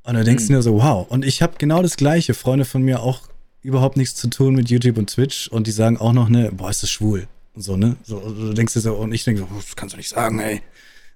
[0.03, 0.47] Und dann denkst mhm.
[0.47, 1.05] du dir so, wow.
[1.09, 2.33] Und ich habe genau das Gleiche.
[2.33, 3.21] Freunde von mir auch
[3.61, 6.69] überhaupt nichts zu tun mit YouTube und Twitch und die sagen auch noch, ne, boah,
[6.69, 7.27] ist das schwul.
[7.53, 7.97] Und so, ne?
[8.03, 10.61] So, du denkst dir so, und ich denke so, das kannst du nicht sagen, ey.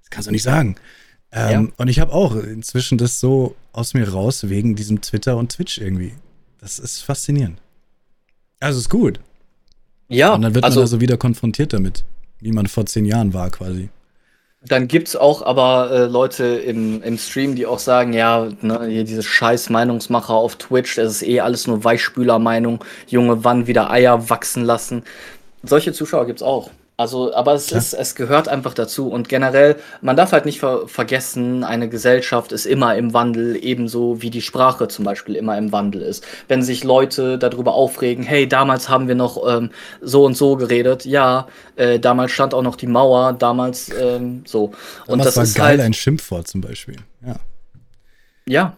[0.02, 0.76] Das kannst du nicht sagen.
[1.32, 1.74] Ähm, ja.
[1.78, 5.78] Und ich habe auch inzwischen das so aus mir raus wegen diesem Twitter und Twitch
[5.78, 6.14] irgendwie.
[6.60, 7.60] Das ist faszinierend.
[8.60, 9.20] Also ist gut.
[10.10, 10.34] Ja.
[10.34, 12.04] Und dann wird also, man also wieder konfrontiert damit,
[12.40, 13.90] wie man vor zehn Jahren war quasi.
[14.66, 18.86] Dann gibt es auch aber äh, Leute im, im Stream, die auch sagen, ja, ne,
[18.88, 22.84] hier diese scheiß Meinungsmacher auf Twitch, das ist eh alles nur Weichspüler-Meinung.
[23.08, 25.04] Junge, wann wieder Eier wachsen lassen.
[25.64, 26.70] Solche Zuschauer gibt es auch.
[27.04, 29.10] Also, aber es ist, es gehört einfach dazu.
[29.10, 34.22] Und generell, man darf halt nicht ver vergessen, eine Gesellschaft ist immer im Wandel, ebenso
[34.22, 36.26] wie die Sprache zum Beispiel immer im Wandel ist.
[36.48, 41.04] Wenn sich Leute darüber aufregen, hey, damals haben wir noch ähm, so und so geredet,
[41.04, 44.68] ja, äh, damals stand auch noch die Mauer, damals ähm, so.
[45.06, 46.96] Und damals das war ist geil halt, ein Schimpfwort zum Beispiel.
[47.28, 47.36] Ja.
[48.48, 48.78] Ja.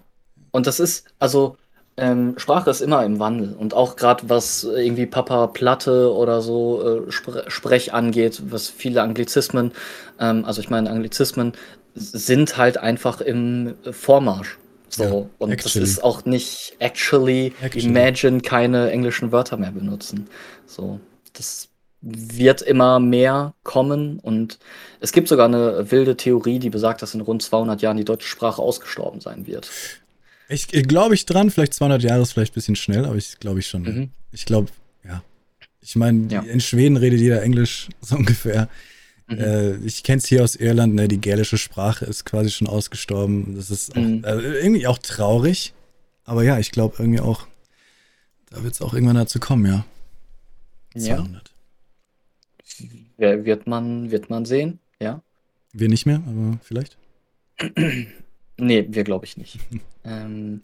[0.49, 1.57] Und das ist, also,
[1.97, 7.05] ähm, Sprache ist immer im Wandel und auch gerade was irgendwie Papa Platte oder so
[7.07, 9.71] äh, Spre Sprech angeht, was viele Anglizismen,
[10.19, 11.53] ähm, also ich meine Anglizismen
[11.93, 14.57] sind halt einfach im Vormarsch.
[14.89, 15.79] So ja, und actually.
[15.81, 20.27] das ist auch nicht actually, actually, imagine keine englischen Wörter mehr benutzen.
[20.65, 20.99] So
[21.33, 21.69] das
[22.01, 24.59] wird immer mehr kommen und
[24.99, 28.27] es gibt sogar eine wilde Theorie, die besagt, dass in rund 200 Jahren die deutsche
[28.27, 29.71] Sprache ausgestorben sein wird.
[30.47, 33.59] Ich, glaube ich dran, vielleicht 200 Jahre ist vielleicht ein bisschen schnell, aber ich glaube
[33.59, 33.81] ich schon.
[33.83, 34.09] Mhm.
[34.31, 34.69] Ich glaube,
[35.03, 35.23] ja.
[35.81, 36.41] Ich meine, ja.
[36.41, 38.69] in Schweden redet jeder Englisch so ungefähr.
[39.27, 39.37] Mhm.
[39.39, 43.55] Äh, ich kenne es hier aus Irland, ne, die gälische Sprache ist quasi schon ausgestorben.
[43.55, 44.23] Das ist auch, mhm.
[44.23, 45.73] äh, irgendwie auch traurig.
[46.25, 47.47] Aber ja, ich glaube irgendwie auch,
[48.49, 49.85] da wird es auch irgendwann dazu kommen, ja.
[50.97, 51.53] 200.
[53.17, 53.45] Ja.
[53.45, 55.21] Wird man, wird man sehen, ja.
[55.71, 56.97] Wir nicht mehr, aber vielleicht.
[58.57, 59.59] Nee, wir glaube ich nicht.
[60.03, 60.61] ähm,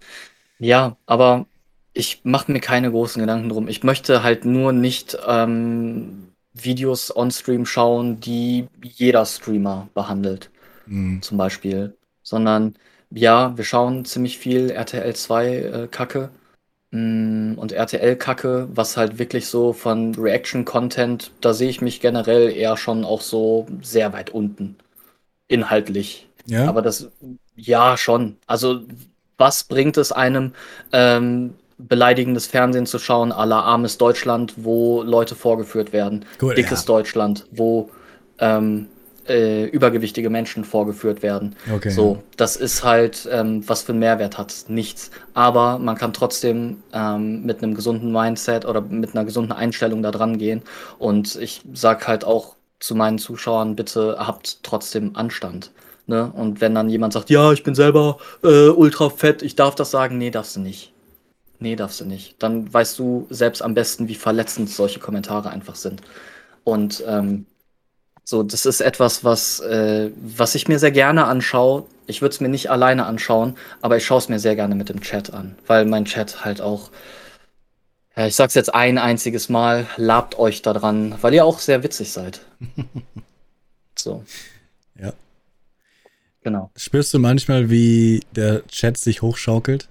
[0.60, 1.46] ja, aber
[1.94, 3.68] ich mache mir keine großen Gedanken drum.
[3.68, 10.50] Ich möchte halt nur nicht ähm, Videos on-stream schauen, die jeder Streamer behandelt,
[10.86, 11.22] mhm.
[11.22, 11.96] zum Beispiel.
[12.24, 12.76] Sondern
[13.10, 16.30] ja, wir schauen ziemlich viel RTL 2 äh, Kacke
[16.92, 22.00] mm, und RTL Kacke, was halt wirklich so von Reaction Content, da sehe ich mich
[22.00, 24.78] generell eher schon auch so sehr weit unten
[25.52, 26.28] inhaltlich.
[26.46, 26.68] Ja.
[26.68, 27.10] Aber das
[27.56, 28.38] ja, schon.
[28.48, 28.82] Also,
[29.38, 30.54] was bringt es einem,
[30.92, 31.56] ähm,
[31.88, 36.86] beleidigendes Fernsehen zu schauen, la armes Deutschland, wo Leute vorgeführt werden, Gut, dickes ja.
[36.86, 37.90] Deutschland, wo
[38.40, 38.88] ähm,
[39.28, 41.56] äh, übergewichtige Menschen vorgeführt werden.
[41.74, 41.90] Okay.
[41.90, 45.12] So, das ist halt, ähm, was für einen Mehrwert hat, nichts.
[45.34, 50.12] Aber man kann trotzdem ähm, mit einem gesunden Mindset oder mit einer gesunden Einstellung da
[50.12, 50.64] dran gehen.
[50.98, 55.72] Und ich sag halt auch zu meinen Zuschauern, bitte habt trotzdem Anstand.
[56.08, 56.32] Ne?
[56.32, 59.92] Und wenn dann jemand sagt, ja, ich bin selber äh, ultra fett, ich darf das
[59.92, 60.92] sagen, nee, darfst du nicht.
[61.60, 62.42] Nee, darfst du nicht.
[62.42, 66.02] Dann weißt du selbst am besten, wie verletzend solche Kommentare einfach sind.
[66.64, 67.46] Und ähm,
[68.24, 71.86] so, das ist etwas, was, äh, was ich mir sehr gerne anschaue.
[72.08, 74.90] Ich würde es mir nicht alleine anschauen, aber ich schaue es mir sehr gerne mit
[74.90, 76.92] dem Chat an, weil mein Chat halt auch,
[78.16, 82.12] ja, ich sag's jetzt ein einziges Mal, labt euch daran, weil ihr auch sehr witzig
[82.12, 82.42] seid.
[83.98, 84.24] so.
[86.44, 86.72] Genau.
[86.76, 89.88] Spürst du manchmal, wie der Chat sich hochschaukelt?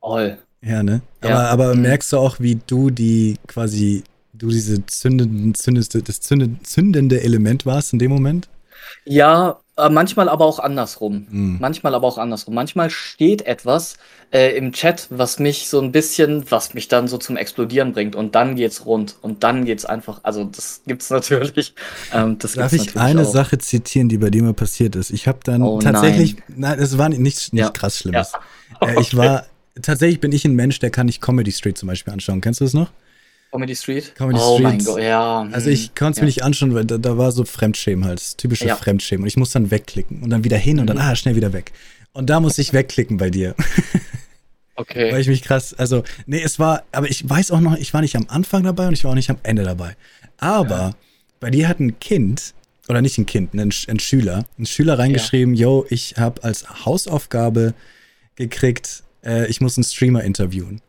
[0.00, 0.38] Voll.
[0.62, 1.02] Ja, ne?
[1.22, 1.30] Ja.
[1.30, 1.82] Aber, aber mhm.
[1.82, 4.02] merkst du auch, wie du die quasi,
[4.32, 8.48] du diese zündenden, zündeste, das zündende Element warst in dem Moment?
[9.04, 11.26] Ja, äh, manchmal aber auch andersrum.
[11.28, 11.58] Mhm.
[11.60, 12.54] Manchmal aber auch andersrum.
[12.54, 13.96] Manchmal steht etwas
[14.32, 18.16] äh, im Chat, was mich so ein bisschen, was mich dann so zum Explodieren bringt
[18.16, 21.74] und dann geht's rund und dann geht's einfach, also das gibt's natürlich.
[22.12, 23.30] Ähm, das Darf ich eine auch.
[23.30, 25.10] Sache zitieren, die bei dir mal passiert ist?
[25.10, 27.70] Ich habe dann oh, tatsächlich, nein, es war nicht, nicht ja.
[27.70, 28.32] krass Schlimmes.
[28.32, 28.40] Ja.
[28.80, 29.46] Äh, ich war,
[29.80, 32.42] tatsächlich bin ich ein Mensch, der kann nicht Comedy Street zum Beispiel anschauen.
[32.42, 32.90] Kennst du das noch?
[33.50, 34.14] Comedy Street?
[34.14, 34.62] Comedy oh Street.
[34.62, 35.48] mein Gott, ja.
[35.52, 36.22] Also ich hm, konnte es ja.
[36.22, 38.76] mir nicht anschauen, weil da, da war so Fremdschämen halt, das typische ja.
[38.76, 39.22] Fremdschämen.
[39.22, 41.02] Und ich muss dann wegklicken und dann wieder hin und dann, mhm.
[41.02, 41.72] ah, schnell wieder weg.
[42.12, 43.54] Und da muss ich wegklicken bei dir.
[44.76, 45.10] Okay.
[45.10, 48.02] Weil ich mich krass, also, nee, es war, aber ich weiß auch noch, ich war
[48.02, 49.96] nicht am Anfang dabei und ich war auch nicht am Ende dabei.
[50.36, 50.94] Aber ja.
[51.40, 52.52] bei dir hat ein Kind,
[52.86, 55.62] oder nicht ein Kind, ein, ein Schüler, ein Schüler reingeschrieben, ja.
[55.62, 57.72] yo, ich habe als Hausaufgabe
[58.36, 60.82] gekriegt, äh, ich muss einen Streamer interviewen.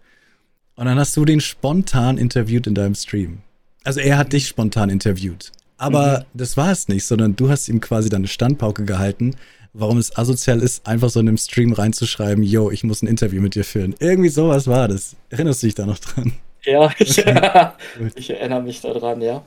[0.77, 3.39] Und dann hast du den spontan interviewt in deinem Stream.
[3.83, 5.51] Also er hat dich spontan interviewt.
[5.77, 6.37] Aber mhm.
[6.37, 9.35] das war es nicht, sondern du hast ihm quasi deine Standpauke gehalten,
[9.73, 13.41] warum es asozial ist, einfach so in einem Stream reinzuschreiben, yo, ich muss ein Interview
[13.41, 13.95] mit dir führen.
[13.99, 15.15] Irgendwie sowas war das.
[15.29, 16.33] Erinnerst du dich da noch dran?
[16.63, 17.17] Ja, ich,
[18.15, 19.43] ich erinnere mich daran, ja.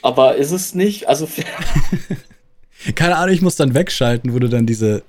[0.00, 1.08] Aber ist es nicht?
[1.08, 1.28] Also.
[2.94, 5.02] Keine Ahnung, ich muss dann wegschalten, wo du dann diese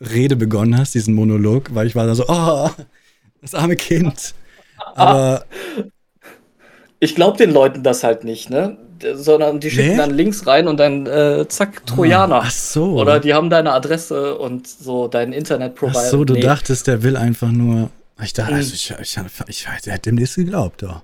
[0.00, 2.70] Rede begonnen hast, diesen Monolog, weil ich war da so, oh,
[3.42, 4.34] das arme Kind.
[4.94, 5.44] Aber.
[7.00, 8.78] Ich glaube den Leuten das halt nicht, ne?
[9.14, 9.96] Sondern die schicken nee?
[9.96, 12.40] dann Links rein und dann äh, zack, ah, Trojaner.
[12.44, 12.94] ach so.
[12.98, 15.98] Oder die haben deine Adresse und so deinen Internetprovider.
[15.98, 16.40] Ach so, du nee.
[16.40, 17.90] dachtest, der will einfach nur.
[18.22, 21.02] Ich dachte, also ich, ich, ich, ich, ich hätte dem nichts geglaubt, doch.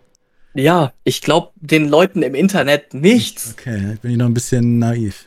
[0.54, 3.54] Ja, ich glaube den Leuten im Internet nichts.
[3.58, 5.26] Okay, bin ich noch ein bisschen naiv.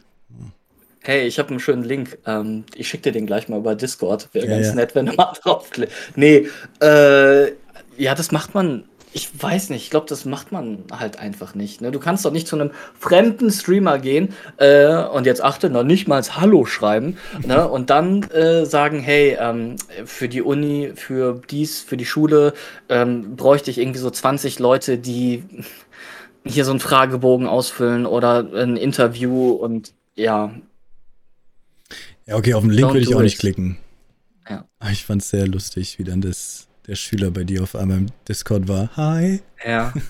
[1.05, 2.17] Hey, ich habe einen schönen Link.
[2.25, 4.29] Ähm, ich schicke dir den gleich mal über Discord.
[4.31, 4.75] Wäre ja, ganz ja.
[4.75, 5.93] nett, wenn du mal draufklickst.
[6.15, 6.47] Nee,
[6.79, 7.51] äh,
[7.97, 11.81] ja, das macht man ich weiß nicht, ich glaube, das macht man halt einfach nicht.
[11.81, 11.91] Ne?
[11.91, 16.07] Du kannst doch nicht zu einem fremden Streamer gehen äh, und jetzt achte, noch nicht
[16.07, 17.67] mal Hallo schreiben ne?
[17.69, 19.75] und dann äh, sagen, hey, ähm,
[20.05, 22.53] für die Uni, für dies, für die Schule
[22.89, 25.43] ähm, bräuchte ich irgendwie so 20 Leute, die
[26.43, 30.53] hier so einen Fragebogen ausfüllen oder ein Interview und ja.
[32.25, 33.25] Ja, okay, auf den Link würde ich auch it.
[33.25, 33.77] nicht klicken.
[34.49, 34.65] Ja.
[34.79, 37.97] Aber ich fand es sehr lustig, wie dann das der Schüler bei dir auf einmal
[37.99, 38.89] im Discord war.
[38.95, 39.41] Hi.
[39.65, 39.93] Ja.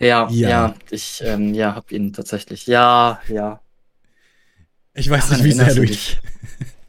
[0.00, 2.68] Ja, ja, ja, ich ähm, ja, hab ihn tatsächlich.
[2.68, 3.58] Ja, ja.
[4.94, 6.20] Ich weiß Daran nicht, wie sehr du dich.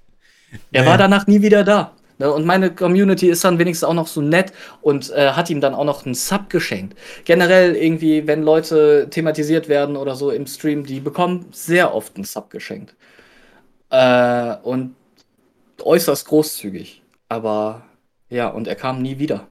[0.72, 1.96] er war danach nie wieder da.
[2.20, 2.32] Ne?
[2.32, 5.74] Und meine Community ist dann wenigstens auch noch so nett und äh, hat ihm dann
[5.74, 6.96] auch noch einen Sub geschenkt.
[7.26, 12.26] Generell irgendwie, wenn Leute thematisiert werden oder so im Stream, die bekommen sehr oft einen
[12.26, 12.96] Sub geschenkt.
[13.90, 14.96] Äh, und
[15.82, 17.02] äußerst großzügig.
[17.28, 17.89] Aber
[18.30, 19.50] ja, und er kam nie wieder.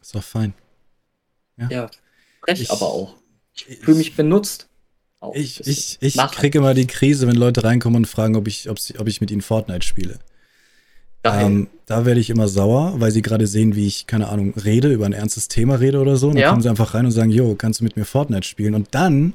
[0.00, 0.54] Ist doch fein.
[1.56, 1.90] Ja, ja
[2.44, 3.14] frech ich, aber auch.
[3.54, 4.68] Ich fühle mich benutzt.
[5.20, 5.34] Auch.
[5.34, 8.78] Ich, ich, ich kriege immer die Krise, wenn Leute reinkommen und fragen, ob ich, ob,
[8.78, 10.18] sie, ob ich mit ihnen Fortnite spiele.
[11.24, 14.92] Ähm, da werde ich immer sauer, weil sie gerade sehen, wie ich, keine Ahnung, rede,
[14.92, 16.28] über ein ernstes Thema rede oder so.
[16.28, 16.50] Und dann ja.
[16.50, 18.74] kommen sie einfach rein und sagen, jo, kannst du mit mir Fortnite spielen?
[18.74, 19.32] Und dann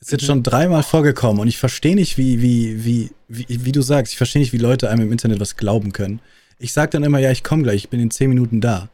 [0.00, 0.26] ist jetzt mhm.
[0.26, 4.16] schon dreimal vorgekommen und ich verstehe nicht, wie, wie, wie, wie, wie du sagst, ich
[4.16, 6.20] verstehe nicht, wie Leute einem im Internet was glauben können.
[6.58, 8.88] Ich sage dann immer, ja, ich komme gleich, ich bin in zehn Minuten da.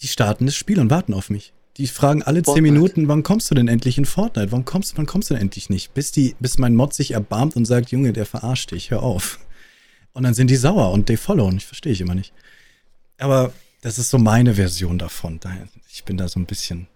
[0.00, 1.52] Die starten das Spiel und warten auf mich.
[1.76, 2.54] Die fragen alle Fortnite.
[2.54, 4.52] zehn Minuten, wann kommst du denn endlich in Fortnite?
[4.52, 5.94] Wann kommst, wann kommst du denn endlich nicht?
[5.94, 9.38] Bis, die, bis mein Mod sich erbarmt und sagt, Junge, der verarscht dich, hör auf.
[10.12, 11.56] Und dann sind die sauer und defollowen.
[11.56, 12.32] Ich verstehe ich immer nicht.
[13.18, 15.40] Aber das ist so meine Version davon.
[15.90, 16.88] Ich bin da so ein bisschen.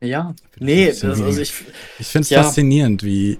[0.00, 1.52] Ja, nee, das, also ich.
[1.98, 2.42] Ich finde es ja.
[2.42, 3.38] faszinierend, wie,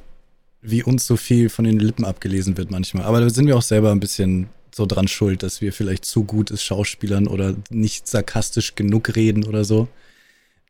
[0.61, 3.05] wie uns so viel von den Lippen abgelesen wird manchmal.
[3.05, 6.25] Aber da sind wir auch selber ein bisschen so dran schuld, dass wir vielleicht zu
[6.25, 9.89] gut ist Schauspielern oder nicht sarkastisch genug reden oder so.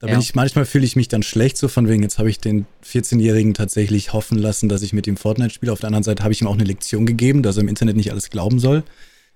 [0.00, 0.12] Da ja.
[0.12, 2.66] bin ich, manchmal fühle ich mich dann schlecht, so von wegen, jetzt habe ich den
[2.84, 5.72] 14-Jährigen tatsächlich hoffen lassen, dass ich mit ihm Fortnite spiele.
[5.72, 7.96] Auf der anderen Seite habe ich ihm auch eine Lektion gegeben, dass er im Internet
[7.96, 8.84] nicht alles glauben soll.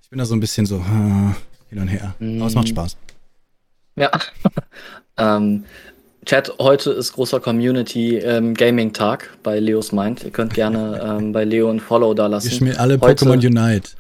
[0.03, 1.35] Ich bin da so ein bisschen so ah,
[1.69, 2.15] hin und her.
[2.21, 2.39] Mm.
[2.39, 2.73] Aber es macht mhm.
[2.73, 2.97] Spaß.
[3.97, 4.11] Ja.
[5.19, 5.65] ähm,
[6.25, 10.23] Chat, heute ist großer Community ähm, Gaming Tag bei Leos Mind.
[10.23, 12.49] Ihr könnt gerne ähm, bei Leo ein Follow da lassen.
[12.49, 13.91] Wir spielen alle heute, Pokémon Unite.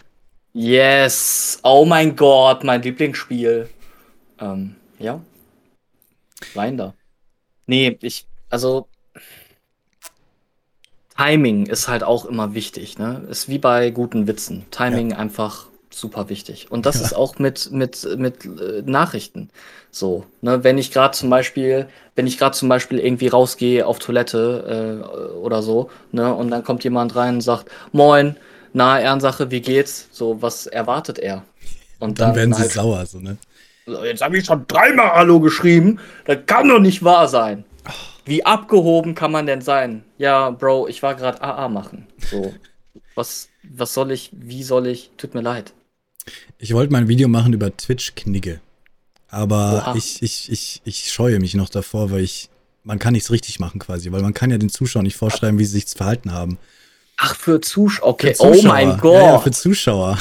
[0.52, 1.58] Yes.
[1.62, 3.68] Oh mein Gott, mein Lieblingsspiel.
[4.38, 5.20] Ähm, ja.
[6.54, 6.94] Rein da.
[7.66, 8.88] Nee, ich, also.
[11.16, 13.26] Timing ist halt auch immer wichtig, ne?
[13.30, 14.66] Ist wie bei guten Witzen.
[14.70, 15.18] Timing ja.
[15.18, 16.70] einfach super wichtig.
[16.70, 17.02] Und das ja.
[17.02, 19.50] ist auch mit, mit, mit äh, Nachrichten
[19.90, 20.24] so.
[20.40, 20.64] Ne?
[20.64, 25.36] Wenn ich gerade zum Beispiel, wenn ich gerade zum Beispiel irgendwie rausgehe auf Toilette äh,
[25.36, 28.36] oder so, ne, und dann kommt jemand rein und sagt, Moin,
[28.72, 30.08] na, Ehrensache, wie geht's?
[30.10, 31.44] So, was erwartet er?
[31.98, 33.36] Und dann, dann werden sie halt, sauer, so, ne?
[33.86, 35.98] Jetzt habe ich schon dreimal Hallo geschrieben.
[36.24, 37.64] Das kann doch nicht wahr sein.
[38.24, 40.04] Wie abgehoben kann man denn sein?
[40.18, 42.06] Ja, Bro, ich war gerade AA machen.
[42.30, 42.54] So,
[43.14, 45.10] was, was soll ich, wie soll ich?
[45.16, 45.72] Tut mir leid.
[46.58, 48.60] Ich wollte mal ein Video machen über Twitch-Knigge.
[49.28, 52.50] Aber ich, ich, ich, ich scheue mich noch davor, weil ich,
[52.84, 55.64] man kann nichts richtig machen quasi, weil man kann ja den Zuschauern nicht vorschreiben, wie
[55.64, 56.58] sie sich zu verhalten haben.
[57.16, 58.08] Ach, für Zuschauer.
[58.08, 58.56] Okay, für Zuschauer.
[58.56, 59.14] oh mein Gott.
[59.14, 60.18] Ja, ja, für Zuschauer.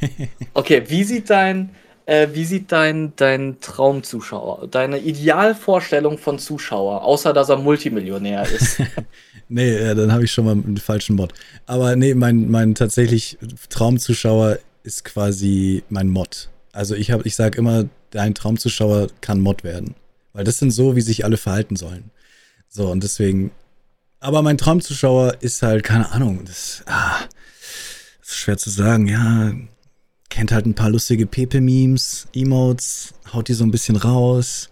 [0.54, 1.70] okay, wie sieht dein,
[2.06, 8.82] äh, wie sieht dein, dein Traumzuschauer, deine Idealvorstellung von Zuschauer, außer dass er Multimillionär ist?
[9.48, 11.32] nee, ja, dann habe ich schon mal einen falschen Mod.
[11.66, 13.38] Aber nee, mein, mein tatsächlich
[13.70, 16.48] Traumzuschauer ist quasi mein Mod.
[16.72, 19.94] Also ich habe, ich sage immer, dein Traumzuschauer kann Mod werden.
[20.32, 22.10] Weil das sind so, wie sich alle verhalten sollen.
[22.68, 23.50] So, und deswegen
[24.22, 27.18] aber mein Traumzuschauer ist halt, keine Ahnung, das, ah,
[28.20, 29.52] das ist schwer zu sagen, ja,
[30.30, 34.70] kennt halt ein paar lustige Pepe-Memes, Emotes, haut die so ein bisschen raus,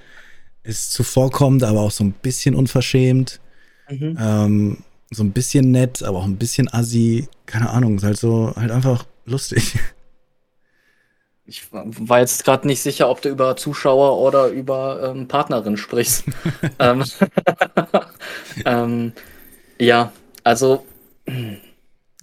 [0.62, 3.40] ist zuvorkommend, aber auch so ein bisschen unverschämt.
[3.88, 4.16] Mhm.
[4.20, 4.78] Ähm,
[5.10, 7.28] so ein bisschen nett, aber auch ein bisschen assi.
[7.46, 9.76] Keine Ahnung, ist halt so, halt einfach lustig.
[11.44, 16.24] Ich war jetzt gerade nicht sicher, ob du über Zuschauer oder über ähm, Partnerin sprichst.
[16.78, 17.04] ähm,
[18.64, 19.12] ähm,
[19.80, 20.12] ja,
[20.44, 20.84] also.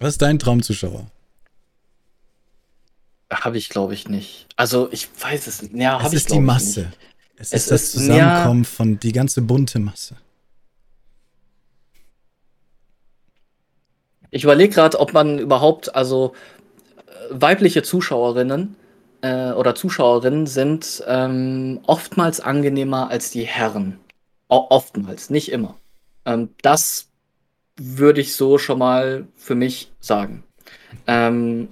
[0.00, 1.06] Was ist dein Traumzuschauer?
[3.30, 4.46] Habe ich, glaube ich, nicht.
[4.56, 5.76] Also, ich weiß es nicht.
[5.76, 6.80] Ja, es ist ich, die Masse.
[6.80, 6.98] Nicht.
[7.36, 10.16] Es, es ist das Zusammenkommen ja, von die ganze bunte Masse.
[14.30, 16.34] Ich überlege gerade, ob man überhaupt, also
[17.06, 18.76] äh, weibliche Zuschauerinnen
[19.22, 23.98] äh, oder Zuschauerinnen sind ähm, oftmals angenehmer als die Herren.
[24.48, 25.76] O oftmals, nicht immer.
[26.24, 27.07] Ähm, das
[27.78, 30.44] würde ich so schon mal für mich sagen.
[31.06, 31.68] Ähm,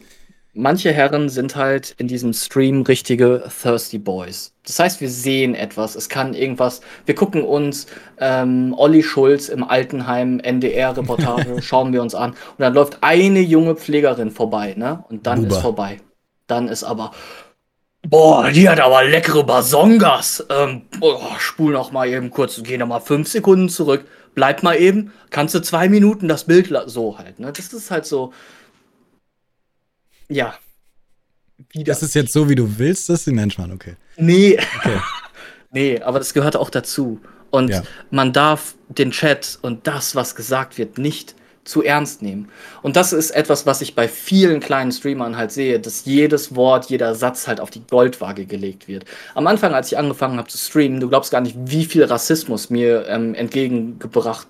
[0.55, 4.53] manche Herren sind halt in diesem Stream richtige Thirsty Boys.
[4.65, 6.81] Das heißt, wir sehen etwas, es kann irgendwas.
[7.05, 7.87] Wir gucken uns
[8.19, 12.31] ähm, Olli Schulz im Altenheim NDR-Reportage, schauen wir uns an.
[12.31, 15.05] Und dann läuft eine junge Pflegerin vorbei, ne?
[15.09, 15.57] Und dann Uber.
[15.57, 15.99] ist vorbei.
[16.47, 17.11] Dann ist aber,
[18.09, 20.47] boah, die hat aber leckere Basongas.
[20.49, 24.07] Ähm, boah, spul noch mal eben kurz, geh noch mal fünf Sekunden zurück.
[24.37, 27.53] Bleib mal eben, kannst du zwei Minuten das Bild so halt, ne?
[27.53, 28.35] Das ist halt so,
[30.29, 30.55] ja.
[31.71, 31.85] Wieder.
[31.85, 33.97] Das ist jetzt so, wie du willst, das ist die Menschmann, okay.
[34.19, 34.59] Nee.
[34.79, 35.01] Okay.
[35.71, 37.19] nee, aber das gehört auch dazu.
[37.51, 37.83] Und ja.
[38.11, 41.35] man darf den Chat und das, was gesagt wird, nicht
[41.67, 42.49] zu ernst nehmen.
[42.83, 46.87] Und das ist etwas, was ich bei vielen kleinen Streamern halt sehe, dass jedes Wort,
[46.87, 49.05] jeder Satz halt auf die Goldwaage gelegt wird.
[49.35, 52.71] Am Anfang, als ich angefangen habe zu streamen, du glaubst gar nicht, wie viel Rassismus
[52.71, 54.47] mir ähm, entgegengebracht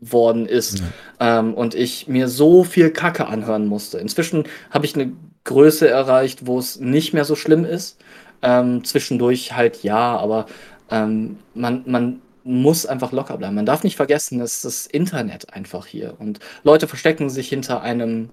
[0.00, 0.80] worden ist
[1.20, 1.38] ja.
[1.38, 3.98] ähm, und ich mir so viel Kacke anhören musste.
[3.98, 5.12] Inzwischen habe ich eine
[5.44, 7.98] Größe erreicht, wo es nicht mehr so schlimm ist.
[8.42, 10.46] Ähm, zwischendurch halt ja, aber
[10.90, 13.54] ähm, man, man muss einfach locker bleiben.
[13.54, 16.16] Man darf nicht vergessen, es ist das Internet einfach hier.
[16.18, 18.30] Und Leute verstecken sich hinter einem,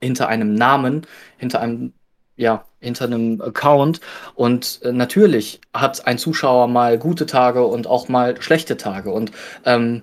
[0.00, 1.06] hinter einem Namen,
[1.38, 1.92] hinter einem,
[2.36, 4.00] ja, hinter einem Account.
[4.34, 9.10] Und äh, natürlich hat ein Zuschauer mal gute Tage und auch mal schlechte Tage.
[9.10, 9.32] Und
[9.64, 10.02] ähm,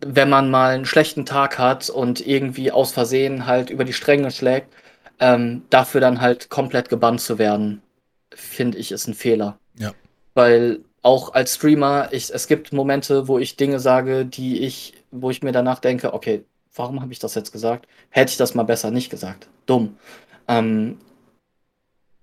[0.00, 4.30] wenn man mal einen schlechten Tag hat und irgendwie aus Versehen halt über die Stränge
[4.30, 4.72] schlägt,
[5.18, 7.82] ähm, dafür dann halt komplett gebannt zu werden,
[8.30, 9.58] finde ich, ist ein Fehler.
[9.76, 9.92] Ja.
[10.34, 15.30] Weil auch als Streamer, ich, es gibt Momente, wo ich Dinge sage, die ich, wo
[15.30, 16.44] ich mir danach denke, okay,
[16.74, 17.86] warum habe ich das jetzt gesagt?
[18.10, 19.48] Hätte ich das mal besser nicht gesagt.
[19.66, 19.96] Dumm.
[20.48, 20.98] Ähm,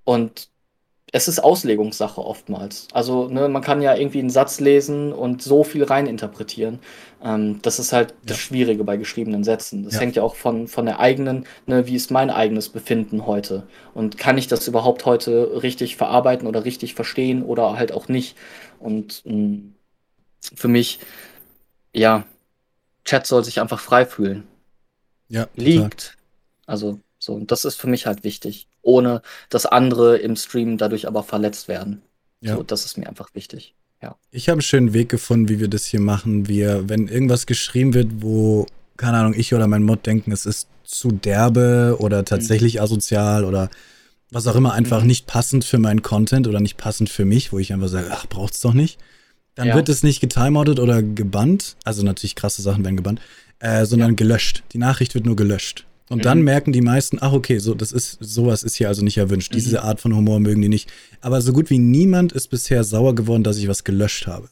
[0.03, 0.49] und
[1.15, 2.89] es ist Auslegungssache oftmals.
[2.91, 6.79] Also, ne, man kann ja irgendwie einen Satz lesen und so viel reininterpretieren.
[7.23, 8.17] Ähm, das ist halt ja.
[8.25, 9.85] das Schwierige bei geschriebenen Sätzen.
[9.85, 10.01] Das ja.
[10.01, 13.65] hängt ja auch von, von der eigenen, ne, wie ist mein eigenes Befinden heute?
[13.93, 18.35] Und kann ich das überhaupt heute richtig verarbeiten oder richtig verstehen oder halt auch nicht?
[18.81, 19.73] Und mh, mm,
[20.53, 20.99] für mich,
[21.93, 22.25] ja,
[23.05, 24.43] Chat soll sich einfach frei fühlen.
[25.29, 26.17] Ja, liegt.
[26.65, 31.07] Also, so, und das ist für mich halt wichtig ohne dass andere im Stream dadurch
[31.07, 32.01] aber verletzt werden.
[32.41, 32.55] Ja.
[32.55, 33.75] So, das ist mir einfach wichtig.
[34.01, 34.15] Ja.
[34.31, 36.47] Ich habe einen schönen Weg gefunden, wie wir das hier machen.
[36.47, 38.67] Wir, wenn irgendwas geschrieben wird, wo,
[38.97, 42.25] keine Ahnung, ich oder mein Mod denken, es ist zu derbe oder mhm.
[42.25, 42.81] tatsächlich mhm.
[42.81, 43.69] asozial oder
[44.31, 45.07] was auch immer einfach mhm.
[45.07, 48.27] nicht passend für meinen Content oder nicht passend für mich, wo ich einfach sage, ach,
[48.27, 48.99] braucht's doch nicht.
[49.55, 49.75] Dann ja.
[49.75, 51.77] wird es nicht getimeoutet oder gebannt.
[51.85, 53.21] Also natürlich krasse Sachen werden gebannt,
[53.59, 54.15] äh, sondern ja.
[54.15, 54.63] gelöscht.
[54.73, 55.85] Die Nachricht wird nur gelöscht.
[56.09, 56.23] Und mhm.
[56.23, 59.51] dann merken die meisten, ach okay, so das ist sowas ist hier also nicht erwünscht.
[59.51, 59.57] Mhm.
[59.57, 60.91] Diese Art von Humor mögen die nicht.
[61.21, 64.49] Aber so gut wie niemand ist bisher sauer geworden, dass ich was gelöscht habe.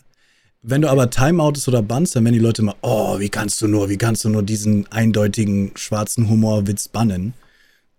[0.65, 3.67] Wenn du aber Timeoutest oder bannst, dann werden die Leute immer, oh, wie kannst du
[3.67, 7.33] nur, wie kannst du nur diesen eindeutigen schwarzen Humorwitz bannen?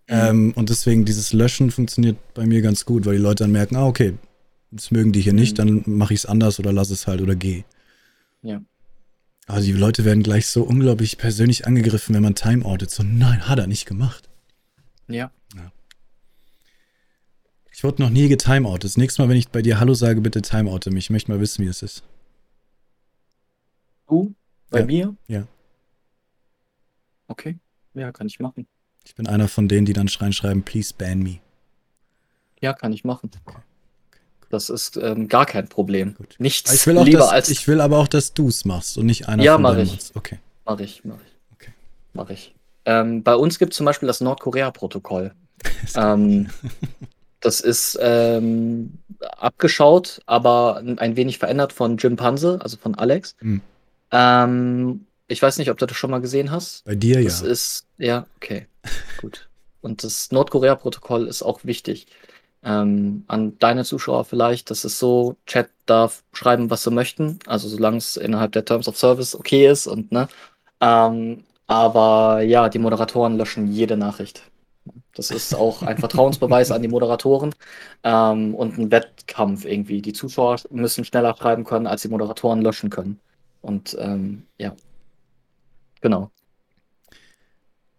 [0.07, 0.15] Mhm.
[0.15, 3.75] Ähm, und deswegen dieses Löschen funktioniert bei mir ganz gut, weil die Leute dann merken,
[3.75, 4.13] ah, okay,
[4.71, 5.83] das mögen die hier nicht, mhm.
[5.83, 7.63] dann mache ich es anders oder lass es halt oder geh.
[8.41, 8.61] Ja.
[9.47, 12.89] Aber die Leute werden gleich so unglaublich persönlich angegriffen, wenn man timeoutet.
[12.89, 14.27] So, nein, hat er nicht gemacht.
[15.07, 15.31] Ja.
[15.55, 15.71] ja.
[17.71, 18.85] Ich wurde noch nie getimeoutet.
[18.85, 21.05] Das nächste Mal, wenn ich bei dir Hallo sage, bitte timeoute mich.
[21.05, 22.03] Ich möchte mal wissen, wie es ist.
[24.07, 24.33] Du?
[24.69, 24.85] Bei ja.
[24.85, 25.15] mir?
[25.27, 25.47] Ja.
[27.27, 27.59] Okay.
[27.93, 28.67] Ja, kann ich machen.
[29.05, 31.39] Ich bin einer von denen, die dann schreien, schreiben, please ban me.
[32.61, 33.29] Ja, kann ich machen.
[33.45, 33.61] Okay.
[34.49, 36.15] Das ist ähm, gar kein Problem.
[36.15, 36.35] Gut.
[36.37, 37.49] Nichts ich will lieber dass, als.
[37.49, 39.91] Ich will aber auch, dass du es machst und nicht einer ja, von mach ich.
[39.91, 40.15] Machst.
[40.15, 40.39] Okay.
[40.65, 41.31] Mach ich, mach ich.
[41.53, 41.71] Okay.
[42.13, 42.53] Mach ich.
[42.85, 45.33] Ähm, bei uns gibt es zum Beispiel das Nordkorea-Protokoll.
[45.95, 46.49] ähm,
[47.39, 53.35] das ist ähm, abgeschaut, aber ein wenig verändert von Jim Panse, also von Alex.
[53.39, 53.61] Hm.
[54.11, 56.85] Ähm, ich weiß nicht, ob du das schon mal gesehen hast.
[56.85, 57.29] Bei dir das ja.
[57.29, 58.67] Das ist, ja, okay.
[59.19, 59.49] Gut.
[59.81, 62.07] Und das Nordkorea-Protokoll ist auch wichtig
[62.65, 67.69] ähm, an deine Zuschauer vielleicht, das ist so, Chat darf schreiben, was sie möchten, also
[67.69, 70.27] solange es innerhalb der Terms of Service okay ist und ne.
[70.81, 74.41] Ähm, aber ja, die Moderatoren löschen jede Nachricht.
[75.13, 77.53] Das ist auch ein Vertrauensbeweis an die Moderatoren
[78.03, 80.01] ähm, und ein Wettkampf irgendwie.
[80.01, 83.19] Die Zuschauer müssen schneller schreiben können, als die Moderatoren löschen können.
[83.61, 84.75] Und ähm, ja,
[86.01, 86.31] genau.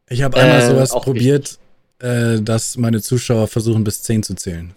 [0.08, 1.58] Ich habe einmal äh, sowas probiert.
[1.98, 4.74] Äh, dass meine Zuschauer versuchen, bis 10 zu zählen.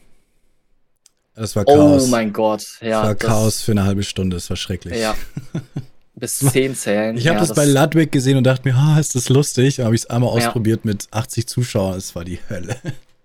[1.36, 2.06] Das war Chaos.
[2.06, 3.02] Oh mein Gott, ja.
[3.02, 5.00] Das war Chaos für eine halbe Stunde, das war schrecklich.
[5.00, 5.16] Ja.
[6.16, 7.18] Bis 10 zählen.
[7.18, 9.78] Ich habe ja, das, das, bei Ludwig gesehen und dachte mir, oh, ist das lustig.
[9.78, 10.91] Da habe ich es einmal ausprobiert ja.
[10.91, 11.98] mit 80 Zuschauern.
[11.98, 12.76] Es war die Hölle.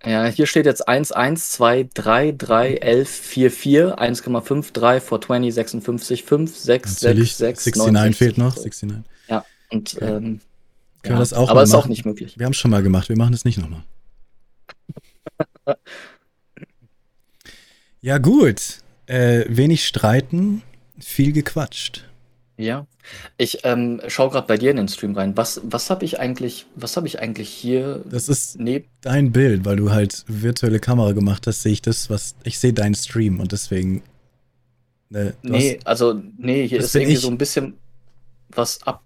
[0.05, 5.55] Ja, hier steht jetzt 1, 1, 2, 3, 3, 11, 4, 4, 1,5, 3, 420,
[5.55, 9.05] 56, 5, 6, Natürlich, 6, 6, 69 69 fehlt noch, 69.
[9.29, 10.05] Ja, Und okay.
[10.05, 10.41] ähm,
[11.05, 11.18] Können ja.
[11.18, 12.39] wir das auch Aber ist auch nicht möglich.
[12.39, 13.82] Wir haben es schon mal gemacht, wir machen es nicht nochmal.
[18.01, 18.78] ja, gut.
[19.06, 20.62] Äh, wenig streiten,
[20.98, 22.09] viel gequatscht.
[22.56, 22.86] Ja,
[23.36, 25.36] ich ähm, schaue gerade bei dir in den Stream rein.
[25.36, 28.02] Was, was habe ich eigentlich, was habe ich eigentlich hier?
[28.09, 28.59] Das ist
[29.02, 32.72] dein Bild, weil du halt virtuelle Kamera gemacht hast, sehe ich das, was ich sehe
[32.72, 34.02] deinen Stream und deswegen.
[35.10, 37.20] Ne, nee, hast, also nee, hier ist irgendwie ich.
[37.20, 37.74] so ein bisschen
[38.48, 39.03] was ab.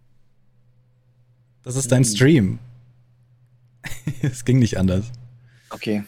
[1.69, 2.11] Das ist dein hm.
[2.11, 2.59] Stream.
[4.23, 5.05] es ging nicht anders.
[5.69, 6.03] Okay.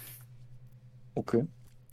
[1.15, 1.47] Okay.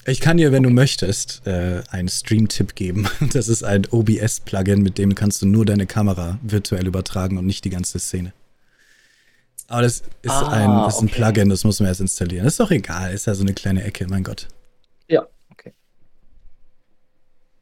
[0.06, 0.70] Ich kann dir, wenn okay.
[0.70, 3.10] du möchtest, äh, einen Stream-Tipp geben.
[3.34, 7.66] Das ist ein OBS-Plugin, mit dem kannst du nur deine Kamera virtuell übertragen und nicht
[7.66, 8.32] die ganze Szene.
[9.68, 12.46] Aber das ist, ah, ein, ist ein Plugin, das muss man erst installieren.
[12.46, 14.48] Das ist doch egal, ist ja so eine kleine Ecke, mein Gott.
[15.10, 15.74] Ja, okay.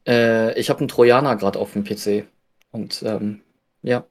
[0.07, 2.27] Äh, ich habe einen Trojaner gerade auf dem PC.
[2.69, 3.41] Und ähm,
[3.82, 4.06] ja,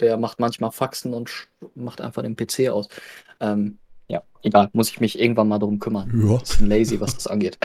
[0.00, 2.88] der macht manchmal Faxen und macht einfach den PC aus.
[3.40, 3.78] Ähm,
[4.08, 6.10] ja, egal, muss ich mich irgendwann mal drum kümmern.
[6.26, 6.36] Ja.
[6.38, 7.58] Bisschen lazy, was das angeht.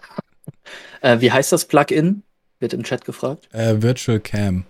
[1.01, 2.23] äh, wie heißt das Plugin?
[2.59, 3.49] Wird im Chat gefragt.
[3.53, 4.65] Äh, Virtual Cam.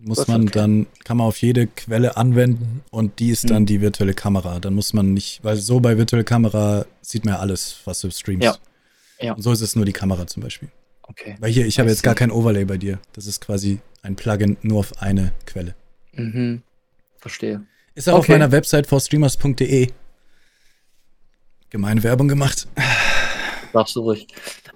[0.00, 0.60] Muss Virtual man Cam.
[0.60, 3.50] dann, kann man auf jede Quelle anwenden und die ist hm.
[3.50, 4.58] dann die virtuelle Kamera.
[4.60, 8.10] Dann muss man nicht, weil so bei virtuelle Kamera sieht man ja alles, was du
[8.10, 8.44] streamst.
[8.44, 8.56] Ja.
[9.20, 9.32] ja.
[9.34, 10.68] Und so ist es nur die Kamera zum Beispiel.
[11.02, 11.36] Okay.
[11.40, 12.98] Weil hier, ich habe jetzt gar kein Overlay bei dir.
[13.12, 15.74] Das ist quasi ein Plugin nur auf eine Quelle.
[16.12, 16.62] Mhm.
[17.18, 17.66] Verstehe.
[17.94, 18.20] Ist auch okay.
[18.20, 19.88] auf meiner Website forstreamers.de.
[21.70, 22.68] Gemeine Werbung gemacht.
[23.72, 24.26] Darfst du ruhig.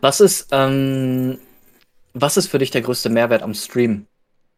[0.00, 1.38] Was ist, ähm,
[2.12, 4.06] was ist für dich der größte Mehrwert am Stream?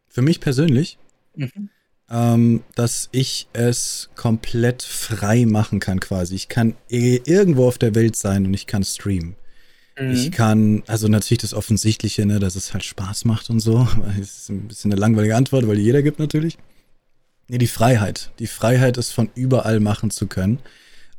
[0.07, 0.97] Für mich persönlich,
[1.35, 1.69] mhm.
[2.09, 6.35] ähm, dass ich es komplett frei machen kann quasi.
[6.35, 9.35] Ich kann irgendwo auf der Welt sein und ich kann streamen.
[9.97, 10.11] Mhm.
[10.11, 13.87] Ich kann, also natürlich das Offensichtliche, ne, dass es halt Spaß macht und so.
[14.17, 16.57] Das ist ein bisschen eine langweilige Antwort, weil die jeder gibt natürlich.
[17.47, 18.31] Nee, die Freiheit.
[18.39, 20.59] Die Freiheit, es von überall machen zu können.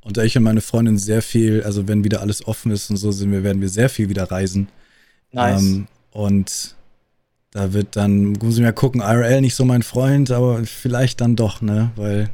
[0.01, 2.97] Und da ich und meine Freundin sehr viel, also wenn wieder alles offen ist und
[2.97, 4.69] so, sind wir, werden wir sehr viel wieder reisen.
[5.33, 5.63] Nice.
[5.63, 6.77] Ähm, und
[7.51, 11.37] da wird dann, muss ich mal gucken, IRL nicht so mein Freund, aber vielleicht dann
[11.37, 11.91] doch, ne?
[11.97, 12.31] Weil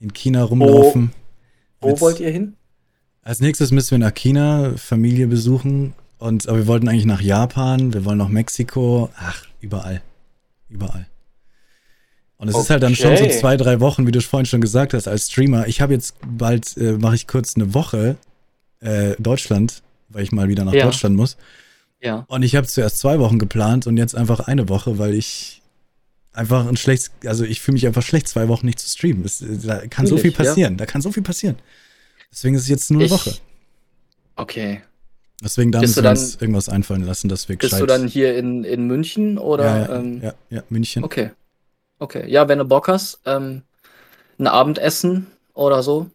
[0.00, 1.12] in China rumlaufen.
[1.80, 2.54] Wo, wo wollt ihr hin?
[3.22, 5.94] Als nächstes müssen wir nach China, Familie besuchen.
[6.18, 9.10] Und, aber wir wollten eigentlich nach Japan, wir wollen nach Mexiko.
[9.16, 10.02] Ach, überall.
[10.68, 11.06] Überall.
[12.40, 12.62] Und es okay.
[12.62, 15.30] ist halt dann schon so zwei, drei Wochen, wie du vorhin schon gesagt hast, als
[15.30, 15.68] Streamer.
[15.68, 18.16] Ich habe jetzt bald, äh, mache ich kurz eine Woche
[18.80, 20.84] äh, Deutschland, weil ich mal wieder nach ja.
[20.84, 21.36] Deutschland muss.
[22.00, 22.24] Ja.
[22.28, 25.60] Und ich habe zuerst zwei Wochen geplant und jetzt einfach eine Woche, weil ich
[26.32, 29.22] einfach ein schlechtes, also ich fühle mich einfach schlecht, zwei Wochen nicht zu streamen.
[29.22, 30.72] Das, da kann so viel passieren.
[30.74, 30.78] Ja.
[30.78, 31.56] Da kann so viel passieren.
[32.32, 33.34] Deswegen ist es jetzt nur eine ich, Woche.
[34.36, 34.80] Okay.
[35.44, 38.64] Deswegen da müssen wir uns irgendwas einfallen lassen, dass wir Bist du dann hier in,
[38.64, 39.64] in München oder?
[39.64, 41.04] Ja, ja, ähm, ja, ja, München.
[41.04, 41.32] Okay.
[42.00, 43.62] Okay, ja, wenn du Bock hast, ähm,
[44.38, 46.10] ein Abendessen oder so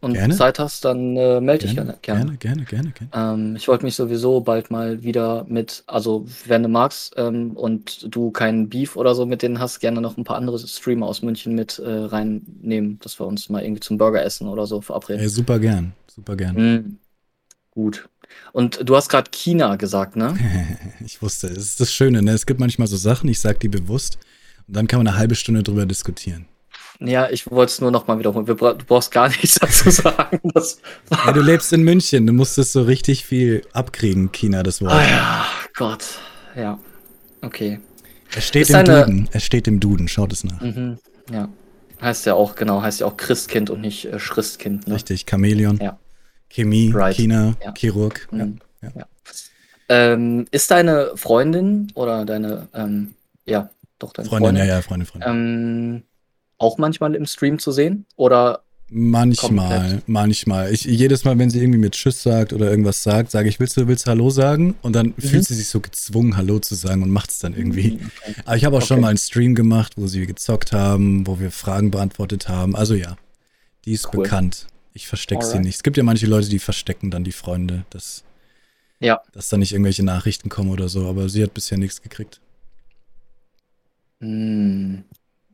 [0.00, 0.34] und gerne.
[0.34, 1.96] Zeit hast, dann äh, melde dich gerne.
[2.02, 2.90] Gerne, gerne, gerne.
[2.90, 7.52] gerne, Ähm, ich wollte mich sowieso bald mal wieder mit, also wenn du magst ähm,
[7.52, 11.06] und du keinen Beef oder so mit denen hast, gerne noch ein paar andere Streamer
[11.06, 14.80] aus München mit äh, reinnehmen, dass wir uns mal irgendwie zum Burger essen oder so
[14.80, 15.22] verabreden.
[15.22, 16.56] Ja, super gern, super gern.
[16.56, 16.98] Mhm.
[17.70, 18.08] Gut.
[18.52, 20.36] Und du hast gerade China gesagt, ne?
[21.04, 22.32] ich wusste, es ist das Schöne, ne?
[22.32, 24.18] Es gibt manchmal so Sachen, ich sag die bewusst
[24.68, 26.46] dann kann man eine halbe Stunde drüber diskutieren.
[27.00, 28.44] Ja, ich wollte es nur noch mal wiederholen.
[28.44, 30.40] Du brauchst gar nichts dazu sagen.
[31.10, 34.92] ja, du lebst in München, du musstest so richtig viel abkriegen, China, das Wort.
[34.92, 35.46] Ah ja,
[35.76, 36.04] Gott.
[36.56, 36.78] Ja.
[37.40, 37.80] Okay.
[38.34, 38.84] Es steht Ist im.
[38.84, 39.28] Duden.
[39.32, 40.60] Es steht im Duden, schaut es nach.
[40.60, 40.98] Mhm.
[41.30, 41.48] Ja.
[42.00, 44.86] Heißt ja auch, genau, heißt ja auch Christkind und nicht äh, Christkind.
[44.86, 44.94] Ne?
[44.94, 45.78] Richtig, Chamäleon.
[45.78, 45.98] Ja.
[46.48, 47.14] Chemie, right.
[47.14, 47.72] China, ja.
[47.74, 48.28] Chirurg.
[48.30, 48.58] Mhm.
[48.82, 48.90] Ja.
[48.94, 49.06] ja.
[49.88, 53.14] Ähm, ist deine Freundin oder deine, ähm,
[53.46, 54.46] ja, doch deine Freundin.
[54.48, 55.30] Freundin, ja, ja, Freundin, Freundin.
[55.30, 56.02] Ähm,
[56.58, 58.06] auch manchmal im Stream zu sehen?
[58.16, 60.08] Oder Manchmal, komplett?
[60.08, 60.72] manchmal.
[60.72, 63.76] Ich, jedes Mal, wenn sie irgendwie mit Tschüss sagt oder irgendwas sagt, sage ich, willst
[63.76, 64.76] du, willst du Hallo sagen?
[64.80, 65.20] Und dann mhm.
[65.20, 67.92] fühlt sie sich so gezwungen, Hallo zu sagen und macht es dann irgendwie.
[67.92, 68.34] Mhm, okay.
[68.46, 68.88] Aber ich habe auch okay.
[68.88, 72.74] schon mal einen Stream gemacht, wo sie gezockt haben, wo wir Fragen beantwortet haben.
[72.74, 73.16] Also ja,
[73.84, 74.22] die ist cool.
[74.22, 74.66] bekannt.
[74.94, 75.76] Ich verstecke sie nicht.
[75.76, 78.24] Es gibt ja manche Leute, die verstecken dann die Freunde, dass,
[79.00, 79.20] ja.
[79.32, 81.06] dass da nicht irgendwelche Nachrichten kommen oder so.
[81.06, 82.40] Aber sie hat bisher nichts gekriegt.
[84.20, 85.04] Hm,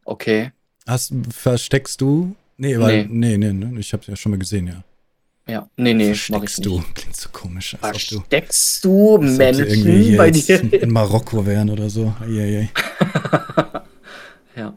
[0.04, 0.52] okay.
[0.86, 2.34] Hast, versteckst du?
[2.56, 4.84] Nee, weil, nee, nee, nee, ich hab's ja schon mal gesehen, ja.
[5.46, 6.82] Ja, nee, nee, Versteckst du?
[6.94, 7.76] Klingt so komisch.
[7.78, 10.72] Versteckst du, du Menschen bei dir?
[10.72, 12.14] In Marokko wären oder so.
[12.20, 12.70] Eieiei.
[14.56, 14.74] ja.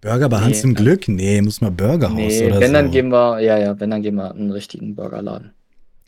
[0.00, 1.08] Burger bei nee, Hans im Glück?
[1.08, 2.72] Nee, muss mal Burgerhaus nee, oder wenn so.
[2.72, 5.52] dann gehen wir, ja, ja, wenn dann gehen wir einen richtigen Burgerladen.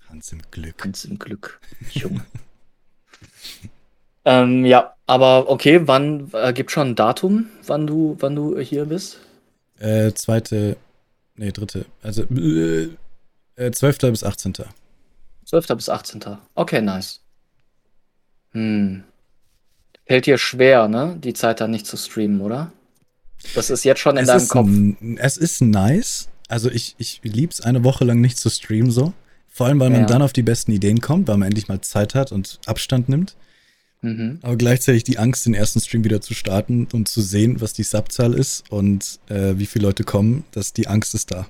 [0.08, 0.82] Hans im Glück.
[0.82, 1.60] Hans im Glück.
[1.92, 2.24] Junge.
[4.26, 8.86] Ähm, ja, aber okay, wann äh, gibt schon ein Datum, wann du, wann du hier
[8.86, 9.18] bist?
[9.78, 10.76] Äh, zweite,
[11.36, 11.86] nee, dritte.
[12.02, 13.98] Also äh, 12.
[13.98, 14.54] bis 18.
[15.44, 15.66] 12.
[15.68, 16.20] bis 18.
[16.54, 17.20] Okay, nice.
[18.52, 19.04] Hm.
[20.06, 21.16] Fällt dir schwer, ne?
[21.18, 22.72] Die Zeit dann nicht zu streamen, oder?
[23.54, 24.68] Das ist jetzt schon in es deinem Kopf.
[25.18, 26.28] Es ist nice.
[26.48, 29.12] Also ich, ich lieb's eine Woche lang nicht zu streamen so.
[29.48, 30.06] Vor allem, weil man ja.
[30.06, 33.36] dann auf die besten Ideen kommt, weil man endlich mal Zeit hat und Abstand nimmt.
[34.04, 34.38] Mhm.
[34.42, 37.84] Aber gleichzeitig die Angst, den ersten Stream wieder zu starten und zu sehen, was die
[37.84, 41.46] Subzahl ist und äh, wie viele Leute kommen, dass die Angst ist da.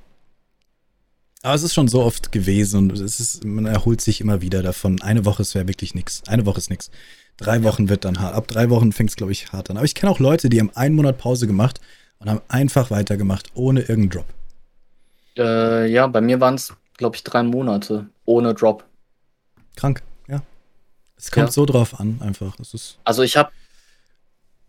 [1.42, 4.62] Aber es ist schon so oft gewesen und es ist, man erholt sich immer wieder
[4.62, 5.02] davon.
[5.02, 6.22] Eine Woche ist ja wirklich nichts.
[6.28, 6.90] Eine Woche ist nichts.
[7.36, 8.34] Drei Wochen wird dann hart.
[8.34, 9.76] Ab drei Wochen fängt es, glaube ich, hart an.
[9.76, 11.80] Aber ich kenne auch Leute, die haben einen Monat Pause gemacht
[12.18, 14.26] und haben einfach weitergemacht, ohne irgendeinen Drop.
[15.36, 18.84] Äh, ja, bei mir waren es, glaube ich, drei Monate ohne Drop.
[19.76, 20.02] Krank.
[21.16, 21.52] Es kommt ja.
[21.52, 22.58] so drauf an, einfach.
[22.60, 23.50] Es ist also ich habe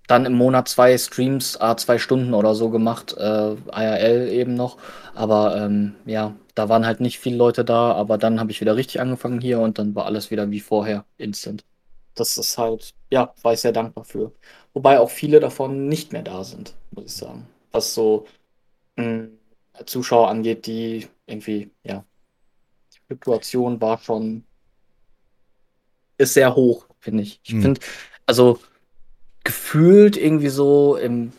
[0.07, 4.77] dann im Monat zwei Streams, a zwei Stunden oder so gemacht, äh, IRL eben noch.
[5.15, 8.75] Aber ähm, ja, da waren halt nicht viele Leute da, aber dann habe ich wieder
[8.75, 11.63] richtig angefangen hier und dann war alles wieder wie vorher, instant
[12.15, 14.31] das ist halt, ja, war ich sehr dankbar für.
[14.73, 17.47] Wobei auch viele davon nicht mehr da sind, muss ich sagen.
[17.71, 18.25] Was so
[18.95, 19.39] mh, hm,
[19.85, 22.05] Zuschauer angeht, die irgendwie, ja,
[22.93, 24.45] die Fluktuation war schon,
[26.17, 27.39] ist sehr hoch, finde ich.
[27.43, 27.61] Ich mhm.
[27.61, 27.81] finde,
[28.25, 28.59] also
[29.43, 31.31] gefühlt irgendwie so im,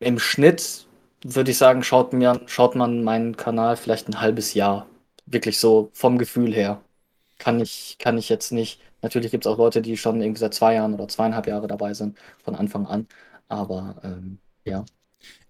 [0.00, 0.86] im Schnitt,
[1.24, 4.86] würde ich sagen, schaut, mir, schaut man meinen Kanal vielleicht ein halbes Jahr.
[5.26, 6.80] Wirklich so vom Gefühl her.
[7.38, 10.52] Kann ich, kann ich jetzt nicht Natürlich gibt es auch Leute, die schon irgendwie seit
[10.52, 13.06] zwei Jahren oder zweieinhalb Jahre dabei sind, von Anfang an.
[13.48, 14.84] Aber ähm, ja.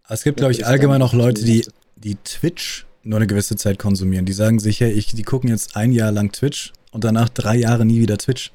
[0.09, 1.66] Es gibt, glaube ich, allgemein auch Leute, die,
[1.97, 4.26] die Twitch nur eine gewisse Zeit konsumieren.
[4.26, 7.56] Die sagen sich, hey, ich, die gucken jetzt ein Jahr lang Twitch und danach drei
[7.56, 8.52] Jahre nie wieder Twitch.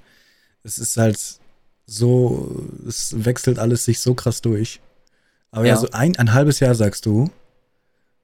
[0.63, 1.19] Es ist halt
[1.85, 4.79] so, es wechselt alles sich so krass durch.
[5.51, 7.29] Aber ja, ja so ein, ein halbes Jahr sagst du.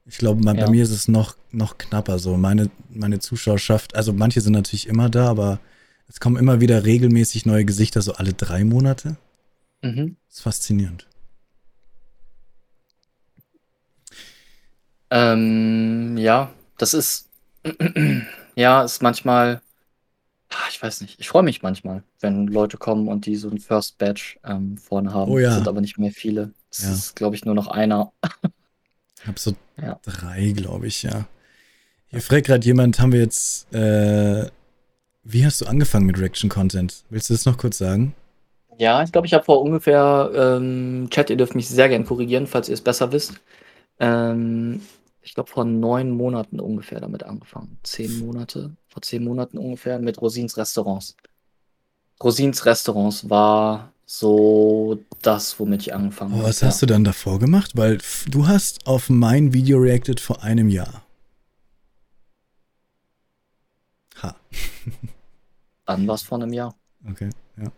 [0.05, 0.69] Ich glaube, bei ja.
[0.69, 2.37] mir ist es noch, noch knapper so.
[2.37, 5.59] Meine, meine Zuschauerschaft, also manche sind natürlich immer da, aber
[6.07, 9.17] es kommen immer wieder regelmäßig neue Gesichter, so alle drei Monate.
[9.81, 10.15] Mhm.
[10.27, 11.07] Das ist faszinierend.
[15.09, 17.29] Ähm, ja, das ist,
[18.55, 19.61] ja, ist manchmal,
[20.69, 23.97] ich weiß nicht, ich freue mich manchmal, wenn Leute kommen und die so ein First
[23.97, 25.31] Batch ähm, vorne haben.
[25.31, 25.47] Oh ja.
[25.47, 26.53] Das sind aber nicht mehr viele.
[26.69, 26.91] Das ja.
[26.91, 28.11] ist, glaube ich, nur noch einer.
[29.19, 29.99] ich habe so ja.
[30.03, 31.27] drei, glaube ich, ja.
[32.07, 34.49] Hier fragt gerade jemand, haben wir jetzt äh,
[35.29, 37.03] wie hast du angefangen mit Reaction-Content?
[37.09, 38.15] Willst du das noch kurz sagen?
[38.77, 42.47] Ja, ich glaube, ich habe vor ungefähr, ähm, Chat, ihr dürft mich sehr gern korrigieren,
[42.47, 43.33] falls ihr es besser wisst.
[43.99, 44.79] Ähm,
[45.21, 47.77] ich glaube, vor neun Monaten ungefähr damit angefangen.
[47.83, 51.15] Zehn Monate, vor zehn Monaten ungefähr mit Rosins Restaurants.
[52.23, 56.45] Rosins Restaurants war so das, womit ich angefangen habe.
[56.45, 56.87] Was hast ja.
[56.87, 57.73] du dann davor gemacht?
[57.75, 61.03] Weil du hast auf mein Video reacted vor einem Jahr.
[64.23, 64.35] Ha.
[65.85, 66.73] Dann war es vor einem Jahr.
[67.07, 67.71] Okay, ja.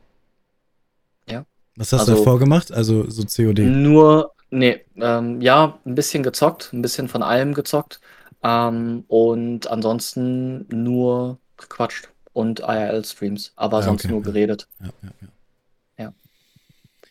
[1.29, 1.45] Ja.
[1.75, 2.71] Was hast also, du davor gemacht?
[2.71, 3.59] Also so COD?
[3.59, 7.99] Nur, nee, ähm, ja, ein bisschen gezockt, ein bisschen von allem gezockt.
[8.43, 14.67] Ähm, und ansonsten nur gequatscht und IRL-Streams, aber ja, sonst okay, nur geredet.
[14.79, 16.03] Ja, ja, ja.
[16.05, 16.13] Ja.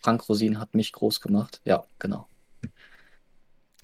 [0.03, 1.61] Frank Rosin hat mich groß gemacht.
[1.65, 2.27] Ja, genau.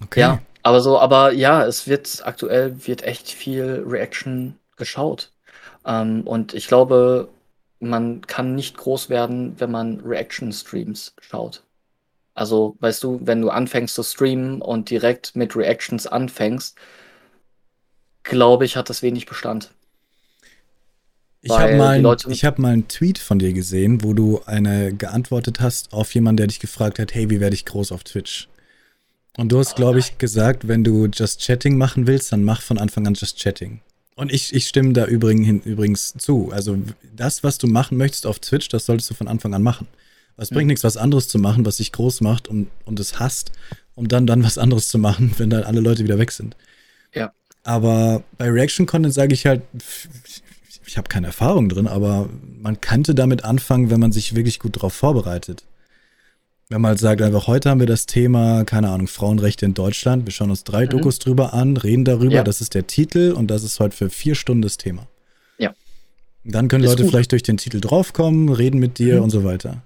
[0.02, 0.20] Okay.
[0.20, 5.30] Ja, aber so, aber ja, es wird aktuell wird echt viel Reaction geschaut.
[5.84, 7.28] Ähm, und ich glaube,
[7.80, 11.62] man kann nicht groß werden, wenn man Reaction-Streams schaut.
[12.34, 16.76] Also, weißt du, wenn du anfängst zu streamen und direkt mit Reactions anfängst,
[18.24, 19.70] glaube ich, hat das wenig Bestand.
[21.42, 25.92] Ich habe mal, hab mal einen Tweet von dir gesehen, wo du eine geantwortet hast
[25.92, 28.48] auf jemanden, der dich gefragt hat, hey, wie werde ich groß auf Twitch?
[29.36, 32.62] Und du hast, oh, glaube ich, gesagt, wenn du Just Chatting machen willst, dann mach
[32.62, 33.80] von Anfang an Just Chatting.
[34.16, 36.51] Und ich, ich stimme da übrigens, übrigens zu.
[36.52, 36.78] Also
[37.14, 39.86] das, was du machen möchtest auf Twitch, das solltest du von Anfang an machen.
[40.36, 40.68] Es bringt mhm.
[40.68, 43.52] nichts, was anderes zu machen, was sich groß macht und, und es hasst,
[43.94, 46.56] um dann, dann was anderes zu machen, wenn dann alle Leute wieder weg sind.
[47.64, 49.62] Aber bei Reaction-Content sage ich halt,
[50.86, 52.28] ich habe keine Erfahrung drin, aber
[52.60, 55.64] man könnte damit anfangen, wenn man sich wirklich gut darauf vorbereitet.
[56.68, 60.26] Wenn man halt sagt, einfach heute haben wir das Thema, keine Ahnung, Frauenrechte in Deutschland.
[60.26, 60.90] Wir schauen uns drei mhm.
[60.90, 62.36] Dokus drüber an, reden darüber.
[62.36, 62.44] Ja.
[62.44, 65.06] Das ist der Titel und das ist heute für vier Stunden das Thema.
[65.58, 65.74] Ja.
[66.44, 67.10] Dann können ist Leute gut.
[67.10, 69.24] vielleicht durch den Titel draufkommen, reden mit dir mhm.
[69.24, 69.82] und so weiter.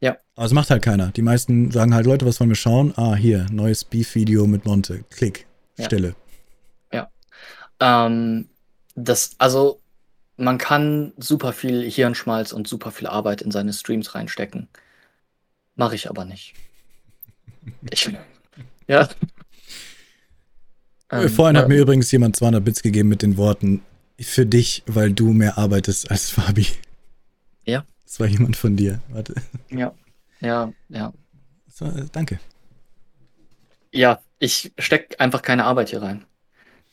[0.00, 0.16] Ja.
[0.34, 1.12] Aber es macht halt keiner.
[1.12, 2.92] Die meisten sagen halt, Leute, was wollen wir schauen?
[2.96, 5.04] Ah, hier, neues Beef-Video mit Monte.
[5.10, 5.46] Klick.
[5.78, 5.86] Ja.
[5.86, 6.14] Stille.
[7.82, 8.48] Ähm,
[8.94, 9.80] das, also,
[10.36, 14.68] man kann super viel Hirnschmalz und super viel Arbeit in seine Streams reinstecken.
[15.74, 16.54] Mache ich aber nicht.
[17.92, 18.10] Ich,
[18.88, 19.08] ja.
[21.12, 23.82] Ähm, Vorhin hat mir übrigens jemand 200 Bits gegeben mit den Worten,
[24.20, 26.66] für dich, weil du mehr arbeitest als Fabi.
[27.64, 27.84] Ja.
[28.04, 29.00] Das war jemand von dir.
[29.10, 29.34] Warte.
[29.70, 29.94] Ja,
[30.40, 31.12] ja, ja.
[31.68, 32.40] So, äh, danke.
[33.92, 36.24] Ja, ich stecke einfach keine Arbeit hier rein.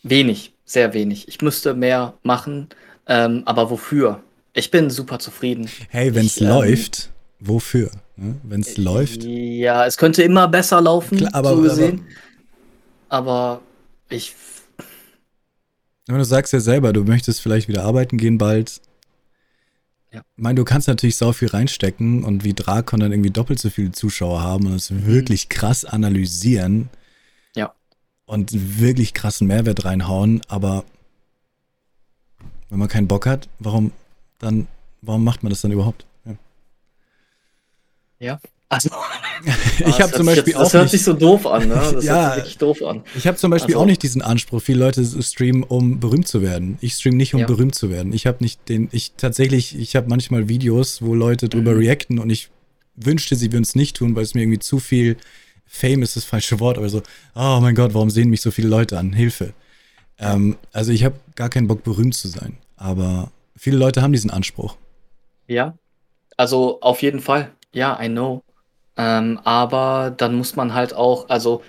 [0.04, 1.28] Wenig, sehr wenig.
[1.28, 2.70] Ich müsste mehr machen,
[3.08, 4.22] ähm, aber wofür?
[4.54, 5.70] Ich bin super zufrieden.
[5.90, 7.10] Hey, wenn es ähm, läuft,
[7.40, 7.90] wofür?
[8.16, 8.36] Ne?
[8.44, 9.24] Wenn es läuft?
[9.24, 12.06] Ja, es könnte immer besser laufen, Klar, aber, so gesehen.
[13.10, 13.62] Aber, aber
[14.10, 14.36] ich.
[16.08, 18.82] du sagst ja selber, du möchtest vielleicht wieder arbeiten gehen bald.
[20.12, 20.22] Ja.
[20.36, 23.70] Ich meine, du kannst natürlich sau viel reinstecken und wie Drakon dann irgendwie doppelt so
[23.70, 25.08] viele Zuschauer haben und es mhm.
[25.08, 26.90] wirklich krass analysieren.
[28.30, 30.84] Und wirklich krassen Mehrwert reinhauen, aber
[32.70, 33.92] wenn man keinen Bock hat, warum
[34.38, 34.68] dann,
[35.02, 36.06] warum macht man das dann überhaupt?
[36.26, 36.36] Ja.
[38.20, 38.40] ja.
[38.70, 38.92] Also,
[39.80, 40.64] ich habe zum Beispiel jetzt, auch.
[40.66, 41.92] Das hört sich so doof an, ne?
[41.92, 43.02] Das ja, hört sich wirklich doof an.
[43.16, 44.62] Ich habe zum Beispiel also, auch nicht diesen Anspruch.
[44.62, 46.78] Viele Leute streamen, um berühmt zu werden.
[46.82, 47.48] Ich stream nicht, um ja.
[47.48, 48.14] berühmt zu werden.
[48.14, 51.80] Ich habe nicht den, ich tatsächlich, ich habe manchmal Videos, wo Leute drüber mhm.
[51.80, 52.52] reacten und ich
[52.96, 55.18] wünschte, sie würden es nicht tun, weil es mir irgendwie zu viel
[55.72, 57.04] Fame ist das falsche Wort, aber so,
[57.36, 59.14] oh mein Gott, warum sehen mich so viele Leute an?
[59.14, 59.54] Hilfe.
[60.18, 62.58] Ähm, also ich habe gar keinen Bock, berühmt zu sein.
[62.76, 64.76] Aber viele Leute haben diesen Anspruch.
[65.48, 65.76] Ja,
[66.38, 67.52] also auf jeden Fall.
[67.72, 68.44] Ja, I know.
[68.98, 71.62] Ähm, aber dann muss man halt auch, also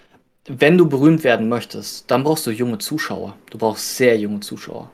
[0.46, 3.36] wenn du berühmt werden möchtest, dann brauchst du junge Zuschauer.
[3.50, 4.90] Du brauchst sehr junge Zuschauer.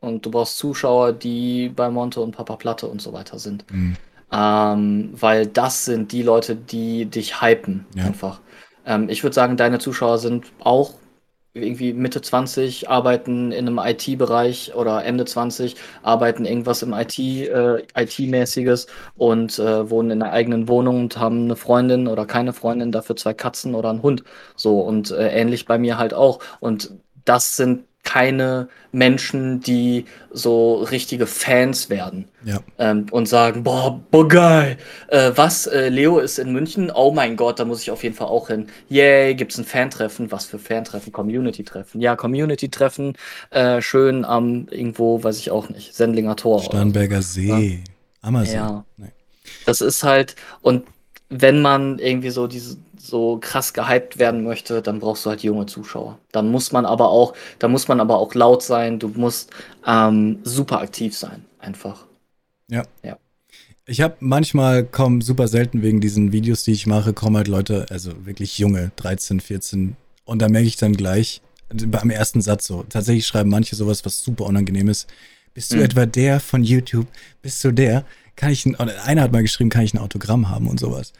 [0.00, 3.64] Und du brauchst Zuschauer, die bei Monte und Papa Platte und so weiter sind.
[3.72, 3.96] Mhm.
[4.30, 8.04] Ähm, weil das sind die Leute, die dich hypen, ja.
[8.04, 8.40] einfach.
[8.88, 10.94] Ähm, ich würde sagen, deine Zuschauer sind auch
[11.54, 17.82] irgendwie Mitte 20, arbeiten in einem IT-Bereich oder Ende 20, arbeiten irgendwas im IT, äh,
[17.96, 18.86] IT-mäßiges
[19.16, 23.16] und äh, wohnen in einer eigenen Wohnung und haben eine Freundin oder keine Freundin, dafür
[23.16, 24.24] zwei Katzen oder einen Hund.
[24.56, 26.40] So und äh, ähnlich bei mir halt auch.
[26.60, 26.92] Und
[27.24, 32.60] das sind keine Menschen, die so richtige Fans werden ja.
[32.78, 34.78] ähm, und sagen, boah, boah geil,
[35.08, 38.14] äh, was, äh, Leo ist in München, oh mein Gott, da muss ich auf jeden
[38.14, 38.68] Fall auch hin.
[38.88, 42.00] Yay, gibt's ein Fantreffen, was für Fantreffen, Community-Treffen.
[42.00, 43.12] Ja, Community-Treffen,
[43.50, 46.62] äh, schön am irgendwo, weiß ich auch nicht, Sendlinger Tor.
[46.62, 47.20] Starnberger.
[47.20, 47.92] See, ja.
[48.22, 48.54] Amazon.
[48.54, 48.84] Ja.
[48.96, 49.12] Nee.
[49.66, 50.84] Das ist halt, und
[51.28, 55.66] wenn man irgendwie so diese so krass gehypt werden möchte, dann brauchst du halt junge
[55.66, 56.18] Zuschauer.
[56.32, 59.50] Dann muss man aber auch, da muss man aber auch laut sein, du musst
[59.86, 62.06] ähm, super aktiv sein, einfach.
[62.68, 62.82] Ja.
[63.02, 63.18] Ja.
[63.86, 67.86] Ich habe manchmal kommen super selten wegen diesen Videos, die ich mache, kommen halt Leute,
[67.88, 72.82] also wirklich junge, 13, 14, und da merke ich dann gleich beim ersten Satz so.
[72.82, 75.08] Tatsächlich schreiben manche sowas, was super unangenehm ist.
[75.54, 75.84] Bist du mhm.
[75.84, 77.06] etwa der von YouTube?
[77.40, 78.04] Bist du der?
[78.36, 81.12] Kann ich ein, einer hat mal geschrieben, kann ich ein Autogramm haben und sowas.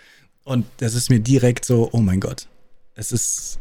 [0.48, 2.48] Und das ist mir direkt so, oh mein Gott.
[2.94, 3.58] Es ist,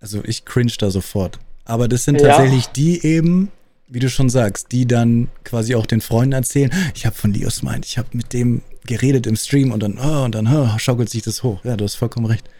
[0.00, 1.38] also ich cringe da sofort.
[1.64, 2.70] Aber das sind tatsächlich ja.
[2.74, 3.52] die eben,
[3.86, 7.62] wie du schon sagst, die dann quasi auch den Freunden erzählen, ich habe von Lios
[7.62, 11.08] meint, ich habe mit dem geredet im Stream und dann, oh, und dann oh, schaukelt
[11.08, 11.64] sich das hoch.
[11.64, 12.50] Ja, du hast vollkommen recht.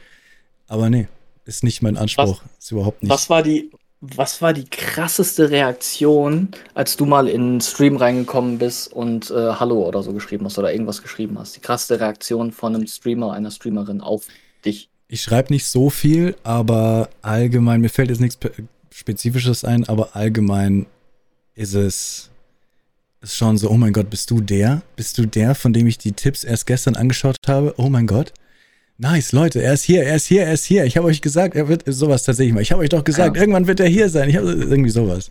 [0.69, 1.09] Aber nee,
[1.45, 2.43] ist nicht mein Anspruch.
[2.45, 3.11] Was, ist überhaupt nicht.
[3.11, 3.73] Was war die,
[4.17, 9.55] was war die krasseste Reaktion, als du mal in den Stream reingekommen bist und äh,
[9.55, 11.57] Hallo oder so geschrieben hast oder irgendwas geschrieben hast?
[11.57, 14.27] Die krasseste Reaktion von einem Streamer, einer Streamerin auf
[14.65, 14.91] dich?
[15.09, 18.39] Ich schreibe nicht so viel, aber allgemein, mir fällt jetzt nichts
[18.93, 20.87] Spezifisches ein, aber allgemein
[21.55, 22.31] ist es
[23.21, 24.83] ist schon so, oh mein Gott, bist du der?
[24.97, 27.75] Bist du der, von dem ich die Tipps erst gestern angeschaut habe?
[27.79, 28.35] Oh mein Gott.
[28.97, 30.85] Nice, Leute, er ist hier, er ist hier, er ist hier.
[30.85, 32.61] Ich habe euch gesagt, er wird sowas tatsächlich mal.
[32.61, 33.43] Ich habe euch doch gesagt, ja.
[33.43, 34.29] irgendwann wird er hier sein.
[34.29, 35.31] Ich habe irgendwie sowas.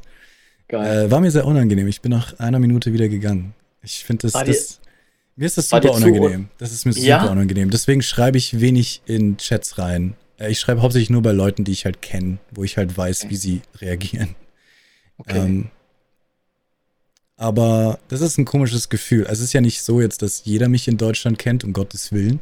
[0.68, 1.06] Geil.
[1.06, 1.88] Äh, war mir sehr unangenehm.
[1.88, 3.54] Ich bin nach einer Minute wieder gegangen.
[3.82, 4.80] Ich finde das, das
[5.36, 6.50] mir ist das super unangenehm.
[6.58, 7.24] Das ist mir super ja?
[7.26, 7.70] unangenehm.
[7.70, 10.16] Deswegen schreibe ich wenig in Chats rein.
[10.38, 13.24] Äh, ich schreibe hauptsächlich nur bei Leuten, die ich halt kenne, wo ich halt weiß,
[13.24, 13.30] okay.
[13.30, 14.36] wie sie reagieren.
[15.18, 15.38] Okay.
[15.38, 15.70] Ähm,
[17.36, 19.26] aber das ist ein komisches Gefühl.
[19.26, 22.12] Also es ist ja nicht so jetzt, dass jeder mich in Deutschland kennt, um Gottes
[22.12, 22.40] Willen.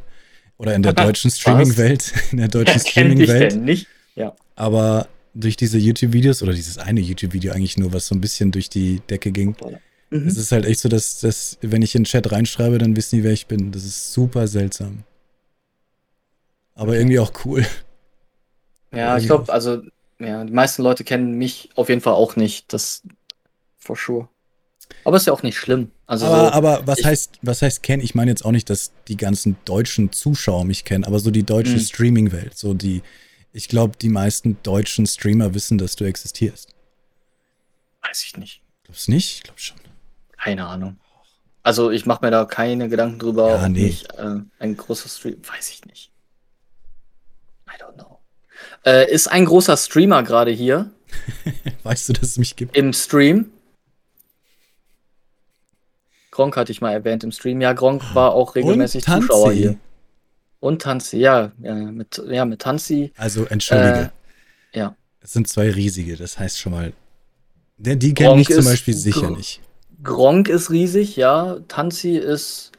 [0.58, 2.12] Oder in der deutschen Streaming-Welt.
[2.32, 3.56] In der deutschen Streaming-Welt.
[3.56, 3.86] nicht?
[4.14, 4.34] Ja.
[4.54, 8.68] Aber durch diese YouTube-Videos oder dieses eine YouTube-Video eigentlich nur, was so ein bisschen durch
[8.68, 9.56] die Decke ging,
[10.10, 10.26] mhm.
[10.26, 13.16] es ist halt echt so, dass, dass, wenn ich in den Chat reinschreibe, dann wissen
[13.16, 13.72] die, wer ich bin.
[13.72, 15.04] Das ist super seltsam.
[16.74, 17.66] Aber irgendwie auch cool.
[18.94, 19.80] Ja, ich glaube, also,
[20.18, 22.74] ja, die meisten Leute kennen mich auf jeden Fall auch nicht.
[22.74, 23.02] Das
[23.78, 24.28] for sure.
[25.04, 25.90] Aber ist ja auch nicht schlimm.
[26.06, 28.02] Also aber, so, aber was heißt, was heißt kennen?
[28.02, 31.42] Ich meine jetzt auch nicht, dass die ganzen deutschen Zuschauer mich kennen, aber so die
[31.42, 31.80] deutsche mhm.
[31.80, 32.56] Streaming-Welt.
[32.56, 33.02] So die,
[33.52, 36.68] ich glaube, die meisten deutschen Streamer wissen, dass du existierst.
[38.02, 38.62] Weiß ich nicht.
[38.84, 39.36] Glaubst du nicht?
[39.36, 39.78] Ich glaube schon.
[40.38, 40.98] Keine Ahnung.
[41.62, 43.50] Also ich mache mir da keine Gedanken drüber.
[43.50, 43.84] Ja, nee.
[43.84, 46.10] Nicht, äh, ein großer Stream, weiß ich nicht.
[47.68, 48.18] I don't know.
[48.84, 50.90] Äh, ist ein großer Streamer gerade hier
[51.82, 52.76] weißt du, dass es mich gibt?
[52.76, 53.50] Im Stream?
[56.32, 57.60] Gronk hatte ich mal erwähnt im Stream.
[57.60, 59.76] Ja, Gronk war auch regelmäßig Zuschauer hier.
[60.60, 63.12] Und Tanzi, ja, ja, mit, ja, mit Tanzi.
[63.16, 64.10] Also, entschuldige.
[64.72, 64.96] Äh, ja.
[65.20, 66.92] Es sind zwei riesige, das heißt schon mal.
[67.76, 69.60] Denn die kenne ich zum Beispiel sicher Gr nicht.
[70.02, 71.58] Gronk ist riesig, ja.
[71.68, 72.72] Tanzi ist.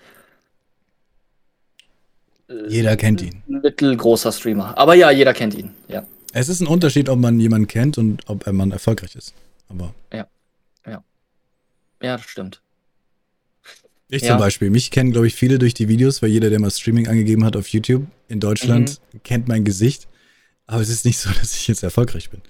[2.49, 3.43] Äh, jeder kennt ihn.
[3.45, 4.75] Mittelgroßer Streamer.
[4.77, 6.03] Aber ja, jeder kennt ihn, ja.
[6.31, 9.35] Es ist ein Unterschied, ob man jemanden kennt und ob man erfolgreich ist.
[9.69, 9.93] Aber.
[10.11, 10.25] Ja.
[10.87, 11.03] Ja.
[12.01, 12.62] Ja, das stimmt.
[14.13, 14.33] Ich ja.
[14.33, 14.69] zum Beispiel.
[14.69, 17.55] Mich kennen, glaube ich, viele durch die Videos, weil jeder, der mal Streaming angegeben hat
[17.55, 19.23] auf YouTube in Deutschland, mhm.
[19.23, 20.07] kennt mein Gesicht.
[20.67, 22.43] Aber es ist nicht so, dass ich jetzt erfolgreich bin.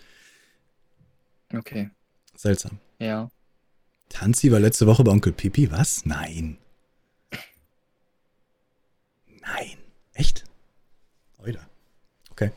[1.54, 1.90] Okay.
[2.36, 2.80] Seltsam.
[3.00, 3.32] Ja.
[4.10, 5.72] Tanzi war letzte Woche bei Onkel Pipi.
[5.72, 6.06] Was?
[6.06, 6.58] Nein.
[9.42, 9.78] Nein.
[10.14, 10.44] Echt?
[11.38, 11.66] Oida.
[12.32, 12.52] Okay.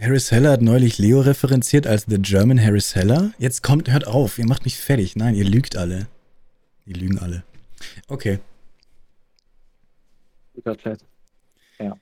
[0.00, 3.32] Harris Heller hat neulich Leo referenziert als The German Harris Heller.
[3.38, 5.16] Jetzt kommt, hört auf, ihr macht mich fertig.
[5.16, 6.06] Nein, ihr lügt alle.
[6.86, 7.42] Die lügen alle.
[8.06, 8.38] Okay.
[10.54, 11.00] Guter Chat.
[11.80, 11.96] Ja.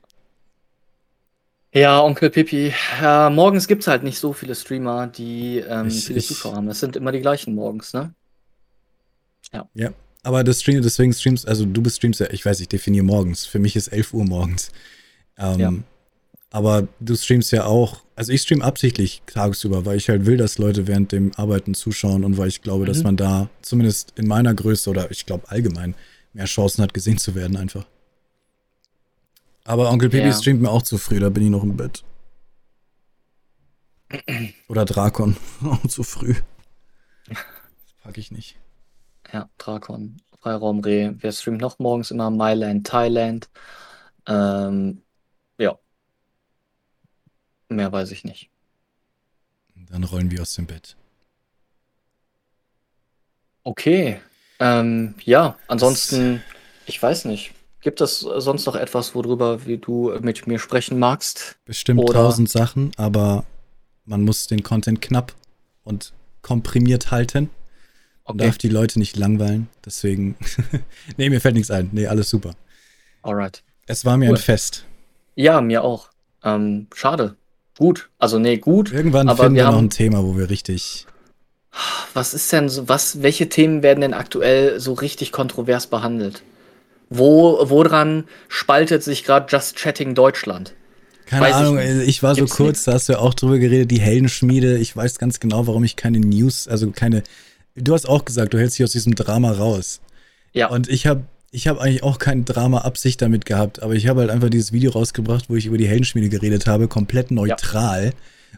[1.72, 2.72] Ja, Onkel Pippi.
[3.00, 6.56] Ja, morgens gibt es halt nicht so viele Streamer, die ähm, ich, viele ich, Zuschauer
[6.56, 6.66] haben.
[6.66, 8.14] Das sind immer die gleichen morgens, ne?
[9.52, 9.68] Ja.
[9.74, 9.90] Ja,
[10.22, 13.46] aber das Stream, deswegen streamst, also du bist streamst ja, ich weiß, ich definiere morgens.
[13.46, 14.70] Für mich ist 11 Uhr morgens.
[15.38, 15.72] Ähm, ja.
[16.56, 20.56] Aber du streamst ja auch, also ich stream absichtlich tagsüber, weil ich halt will, dass
[20.56, 22.86] Leute während dem Arbeiten zuschauen und weil ich glaube, mhm.
[22.86, 25.94] dass man da zumindest in meiner Größe oder ich glaube allgemein
[26.32, 27.84] mehr Chancen hat, gesehen zu werden einfach.
[29.64, 30.32] Aber Onkel Pipi ja.
[30.32, 32.04] streamt mir auch zu früh, da bin ich noch im Bett.
[34.68, 36.36] Oder Drakon, auch zu früh.
[37.28, 37.36] Das
[38.02, 38.56] pack ich nicht.
[39.30, 41.12] Ja, Drakon, Freiraum Reh.
[41.18, 42.30] Wer streamt noch morgens immer?
[42.30, 43.50] Myland, Thailand.
[44.26, 45.02] Ähm.
[47.68, 48.50] Mehr weiß ich nicht.
[49.90, 50.96] Dann rollen wir aus dem Bett.
[53.62, 54.20] Okay.
[54.58, 56.42] Ähm, ja, ansonsten,
[56.86, 57.52] ich weiß nicht.
[57.80, 61.56] Gibt es sonst noch etwas, worüber wie du mit mir sprechen magst?
[61.64, 62.14] Bestimmt Oder?
[62.14, 63.44] tausend Sachen, aber
[64.04, 65.34] man muss den Content knapp
[65.84, 66.12] und
[66.42, 67.50] komprimiert halten.
[68.24, 68.46] Und okay.
[68.46, 69.68] darf die Leute nicht langweilen.
[69.84, 70.36] Deswegen.
[71.16, 71.90] nee, mir fällt nichts ein.
[71.92, 72.56] Nee, alles super.
[73.22, 73.62] Alright.
[73.86, 74.36] Es war mir cool.
[74.36, 74.84] ein Fest.
[75.36, 76.10] Ja, mir auch.
[76.42, 77.36] Ähm, schade.
[77.78, 78.08] Gut.
[78.18, 78.92] Also, nee, gut.
[78.92, 81.06] Irgendwann finden wir, wir noch ein Thema, wo wir richtig.
[82.14, 86.42] Was ist denn so, was, welche Themen werden denn aktuell so richtig kontrovers behandelt?
[87.10, 90.74] Wo, woran spaltet sich gerade Just Chatting Deutschland?
[91.26, 92.88] Keine weiß Ahnung, ich, ich war so kurz, nicht?
[92.88, 94.78] da hast du ja auch drüber geredet, die Heldenschmiede.
[94.78, 97.22] Ich weiß ganz genau, warum ich keine News, also keine.
[97.74, 100.00] Du hast auch gesagt, du hältst dich aus diesem Drama raus.
[100.52, 100.68] Ja.
[100.68, 101.24] Und ich habe
[101.56, 104.90] ich habe eigentlich auch kein Drama-Absicht damit gehabt, aber ich habe halt einfach dieses Video
[104.90, 108.04] rausgebracht, wo ich über die Heldenschmiede geredet habe, komplett neutral.
[108.04, 108.10] Ja.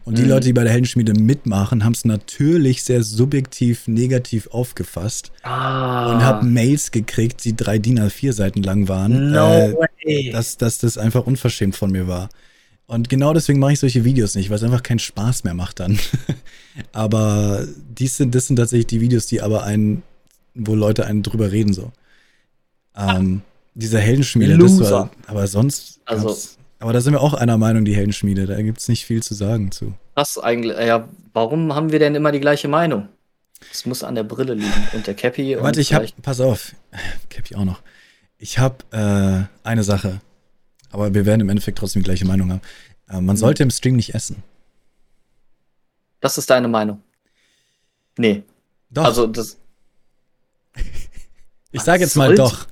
[0.05, 0.31] Und die mhm.
[0.31, 5.31] Leute, die bei der Heldenschmiede mitmachen, haben es natürlich sehr subjektiv negativ aufgefasst.
[5.45, 6.13] Ah.
[6.13, 9.31] Und haben Mails gekriegt, die drei DIN A4 Seiten lang waren.
[9.31, 10.33] No äh.
[10.33, 12.29] Dass, dass das einfach unverschämt von mir war.
[12.89, 15.79] Und genau deswegen mache ich solche Videos nicht, weil es einfach keinen Spaß mehr macht
[15.79, 16.01] dann.
[16.93, 17.65] aber
[17.97, 20.03] dies sind, das sind tatsächlich die Videos, die aber einen,
[20.57, 21.93] wo Leute einen drüber reden so.
[22.99, 23.43] Ähm.
[23.75, 26.01] Dieser Heldenschmiede, das war, aber sonst.
[26.05, 26.37] Also,
[26.81, 28.47] aber da sind wir auch einer Meinung, die Heldenschmiede.
[28.47, 29.95] Da gibt es nicht viel zu sagen zu.
[30.17, 30.77] Was eigentlich?
[30.77, 33.09] Ja, warum haben wir denn immer die gleiche Meinung?
[33.73, 35.57] Es muss an der Brille liegen und der Cappy.
[35.61, 36.75] Warte, ich hab, pass auf,
[37.31, 37.81] Cappy auch noch.
[38.37, 40.21] Ich habe äh, eine Sache,
[40.91, 42.61] aber wir werden im Endeffekt trotzdem die gleiche Meinung haben.
[43.09, 43.37] Äh, man mhm.
[43.37, 44.43] sollte im Stream nicht essen.
[46.21, 47.01] Das ist deine Meinung?
[48.17, 48.43] Nee.
[48.91, 49.05] Doch.
[49.05, 49.57] Also das.
[51.71, 52.67] ich sage jetzt mal doch.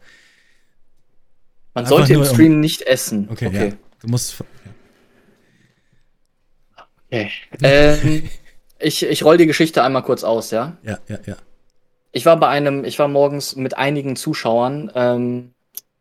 [1.76, 2.60] Man Einfach sollte im Stream um...
[2.60, 3.28] nicht essen.
[3.30, 3.68] Okay, okay.
[3.68, 3.74] Ja.
[4.00, 4.42] Du musst.
[7.10, 7.30] Okay.
[7.62, 8.22] ähm,
[8.78, 10.78] ich, ich roll die Geschichte einmal kurz aus, ja?
[10.82, 11.36] Ja, ja, ja.
[12.12, 15.52] Ich war bei einem, ich war morgens mit einigen Zuschauern ähm,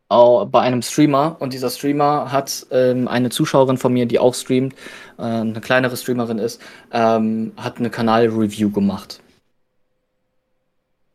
[0.08, 4.76] bei einem Streamer und dieser Streamer hat ähm, eine Zuschauerin von mir, die auch streamt,
[5.18, 6.62] äh, eine kleinere Streamerin ist,
[6.94, 9.20] ähm, hat eine Kanal-Review gemacht.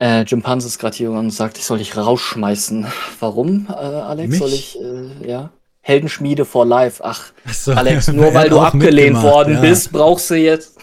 [0.00, 2.86] Äh, Jim Panz ist gerade hier und sagt, ich soll dich rausschmeißen.
[3.20, 4.30] Warum, äh, Alex?
[4.30, 4.38] Mich?
[4.38, 5.50] Soll ich, äh, ja?
[5.82, 7.04] Heldenschmiede for Life.
[7.04, 9.60] Ach, so, Alex, nur weil du abgelehnt worden ja.
[9.60, 10.78] bist, brauchst du jetzt.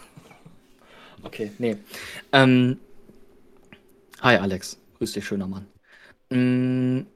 [1.23, 1.77] Okay, nee.
[2.31, 2.79] Ähm,
[4.21, 4.77] hi, Alex.
[4.99, 5.65] Grüß dich, schöner Mann.
[6.29, 7.07] Mm,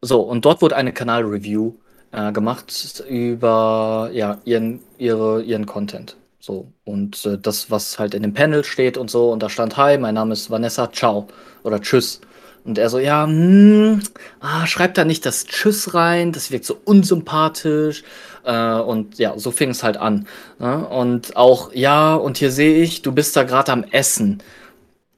[0.00, 1.74] so, und dort wurde eine Kanal-Review
[2.12, 2.72] äh, gemacht
[3.08, 6.16] über ja, ihren, ihre, ihren Content.
[6.40, 9.76] So, und äh, das, was halt in dem Panel steht und so, und da stand,
[9.76, 11.28] hi, mein Name ist Vanessa, ciao
[11.64, 12.20] oder tschüss.
[12.64, 14.02] Und er so, ja, hm,
[14.40, 18.04] ah, schreib da nicht das Tschüss rein, das wirkt so unsympathisch.
[18.44, 20.28] Äh, und ja, so fing es halt an.
[20.58, 20.86] Ne?
[20.86, 24.42] Und auch, ja, und hier sehe ich, du bist da gerade am Essen.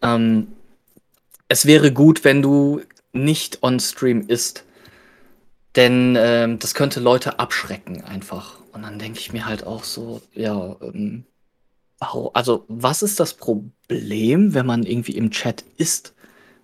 [0.00, 0.46] Ähm,
[1.48, 2.82] es wäre gut, wenn du
[3.12, 4.64] nicht on Stream isst.
[5.74, 8.59] Denn ähm, das könnte Leute abschrecken einfach.
[8.72, 11.24] Und dann denke ich mir halt auch so, ja, ähm,
[11.98, 16.14] also was ist das Problem, wenn man irgendwie im Chat isst?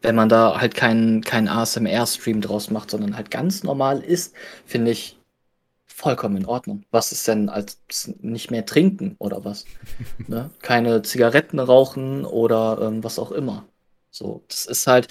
[0.02, 4.34] Wenn man da halt keinen kein ASMR-Stream draus macht, sondern halt ganz normal isst,
[4.64, 5.18] finde ich
[5.86, 6.84] vollkommen in Ordnung.
[6.90, 7.78] Was ist denn als
[8.20, 9.64] nicht mehr trinken oder was?
[10.28, 10.50] ne?
[10.62, 13.66] Keine Zigaretten rauchen oder ähm, was auch immer.
[14.10, 15.08] So, das ist halt,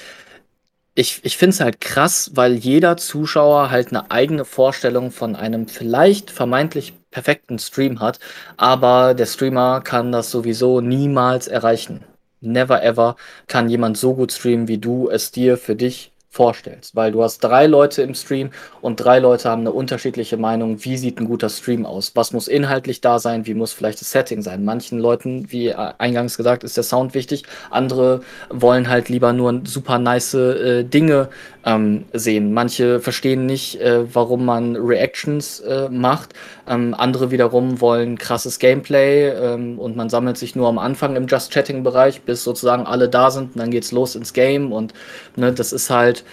[0.96, 5.68] ich, ich finde es halt krass, weil jeder Zuschauer halt eine eigene Vorstellung von einem
[5.68, 8.20] vielleicht vermeintlich perfekten Stream hat,
[8.58, 12.04] aber der Streamer kann das sowieso niemals erreichen.
[12.40, 13.18] Never ever
[13.48, 17.40] kann jemand so gut streamen, wie du es dir für dich vorstellst, weil du hast
[17.40, 18.50] drei Leute im Stream
[18.82, 22.50] und drei Leute haben eine unterschiedliche Meinung, wie sieht ein guter Stream aus, was muss
[22.50, 24.66] inhaltlich da sein, wie muss vielleicht das Setting sein.
[24.66, 29.98] Manchen Leuten, wie eingangs gesagt, ist der Sound wichtig, andere wollen halt lieber nur super
[29.98, 31.30] nice äh, Dinge
[31.66, 32.54] ähm, sehen.
[32.54, 36.34] Manche verstehen nicht, äh, warum man Reactions äh, macht,
[36.68, 41.28] ähm, andere wiederum wollen krasses Gameplay ähm, und man sammelt sich nur am Anfang im
[41.28, 44.94] Just Chatting Bereich, bis sozusagen alle da sind und dann geht's los ins Game und
[45.36, 46.24] ne, das ist halt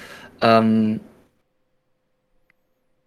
[0.43, 1.01] ähm,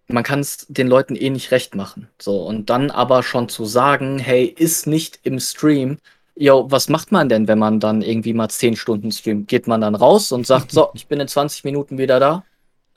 [0.08, 2.10] man kann es den Leuten eh nicht recht machen.
[2.22, 5.98] So, und dann aber schon zu sagen, hey, ist nicht im Stream,
[6.36, 9.48] yo, was macht man denn, wenn man dann irgendwie mal 10 Stunden streamt?
[9.48, 12.44] Geht man dann raus und sagt, so, ich bin in 20 Minuten wieder da?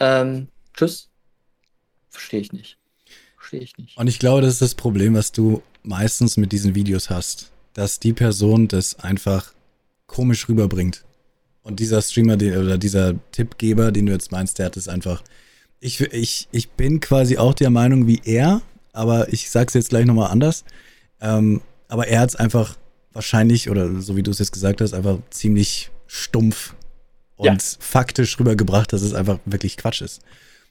[0.01, 1.09] Ähm, tschüss?
[2.11, 2.79] Verstehe ich nicht.
[3.37, 3.97] Verstehe ich nicht.
[3.97, 7.51] Und ich glaube, das ist das Problem, was du meistens mit diesen Videos hast.
[7.75, 9.53] Dass die Person das einfach
[10.07, 11.05] komisch rüberbringt.
[11.63, 15.23] Und dieser Streamer den, oder dieser Tippgeber, den du jetzt meinst, der hat es einfach.
[15.81, 18.63] Ich, ich, ich bin quasi auch der Meinung wie er,
[18.93, 20.65] aber ich sag's jetzt gleich nochmal anders.
[21.21, 22.77] Ähm, aber er hat es einfach
[23.13, 26.75] wahrscheinlich, oder so wie du es jetzt gesagt hast, einfach ziemlich stumpf
[27.37, 27.59] und ja.
[27.79, 30.23] faktisch rübergebracht, dass es einfach wirklich Quatsch ist.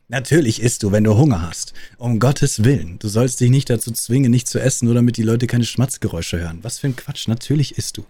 [0.09, 1.73] Natürlich isst du, wenn du Hunger hast.
[1.97, 2.97] Um Gottes Willen.
[2.99, 6.39] Du sollst dich nicht dazu zwingen, nicht zu essen, nur damit die Leute keine Schmatzgeräusche
[6.39, 6.59] hören.
[6.61, 7.27] Was für ein Quatsch.
[7.27, 8.05] Natürlich isst du.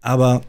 [0.00, 0.42] Aber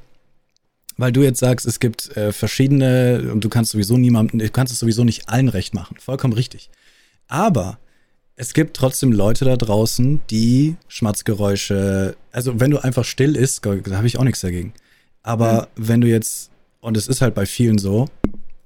[0.95, 4.71] weil du jetzt sagst, es gibt äh, verschiedene und du kannst sowieso niemandem, du kannst
[4.71, 5.97] es sowieso nicht allen recht machen.
[5.99, 6.69] Vollkommen richtig.
[7.27, 7.79] Aber
[8.35, 13.97] es gibt trotzdem Leute da draußen, die Schmatzgeräusche, also wenn du einfach still isst, da
[13.97, 14.73] habe ich auch nichts dagegen.
[15.21, 15.87] Aber mhm.
[15.87, 16.49] wenn du jetzt,
[16.81, 18.09] und es ist halt bei vielen so,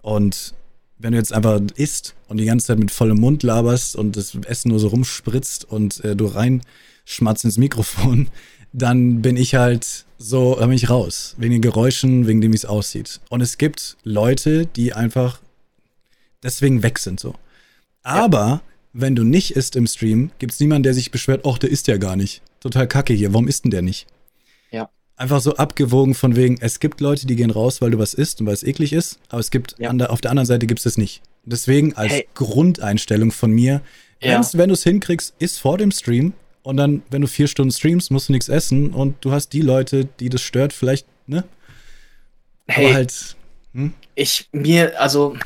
[0.02, 0.54] und
[0.98, 4.36] wenn du jetzt einfach isst und die ganze Zeit mit vollem Mund laberst und das
[4.46, 8.30] Essen nur so rumspritzt und äh, du reinschmatzt ins Mikrofon,
[8.74, 11.36] dann bin ich halt so, da bin ich raus.
[11.38, 13.22] Wegen den Geräuschen, wegen dem, wie es aussieht.
[13.30, 15.40] Und es gibt Leute, die einfach
[16.42, 17.36] deswegen weg sind so.
[18.02, 18.62] Aber ja.
[19.00, 21.88] Wenn du nicht isst im Stream, gibt es niemanden, der sich beschwert, ach, der isst
[21.88, 22.42] ja gar nicht.
[22.60, 24.08] Total kacke hier, warum isst denn der nicht?
[24.72, 24.90] Ja.
[25.16, 28.42] Einfach so abgewogen von wegen, es gibt Leute, die gehen raus, weil du was isst
[28.42, 29.92] und weil es eklig ist, aber es gibt, ja.
[29.92, 31.22] auf der anderen Seite gibt es es nicht.
[31.46, 32.28] Deswegen als hey.
[32.34, 33.82] Grundeinstellung von mir,
[34.22, 34.42] ja.
[34.54, 36.34] wenn du es hinkriegst, isst vor dem Stream,
[36.64, 39.62] und dann, wenn du vier Stunden streamst, musst du nichts essen und du hast die
[39.62, 41.46] Leute, die das stört, vielleicht, ne?
[42.68, 43.37] Hey, Aber halt.
[43.78, 43.94] Hm?
[44.16, 45.38] Ich mir, also,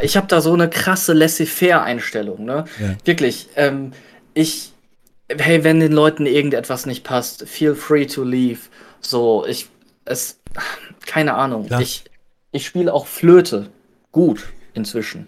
[0.00, 2.64] ich habe da so eine krasse Laissez-faire-Einstellung, ne?
[2.78, 2.96] Ja.
[3.04, 3.48] Wirklich.
[3.56, 3.90] Ähm,
[4.32, 4.72] ich,
[5.28, 8.60] hey, wenn den Leuten irgendetwas nicht passt, feel free to leave.
[9.00, 9.68] So, ich,
[10.04, 10.38] es,
[11.04, 11.66] keine Ahnung.
[11.66, 11.80] Klar.
[11.80, 12.04] Ich,
[12.52, 13.70] ich spiele auch Flöte.
[14.12, 15.26] Gut, inzwischen.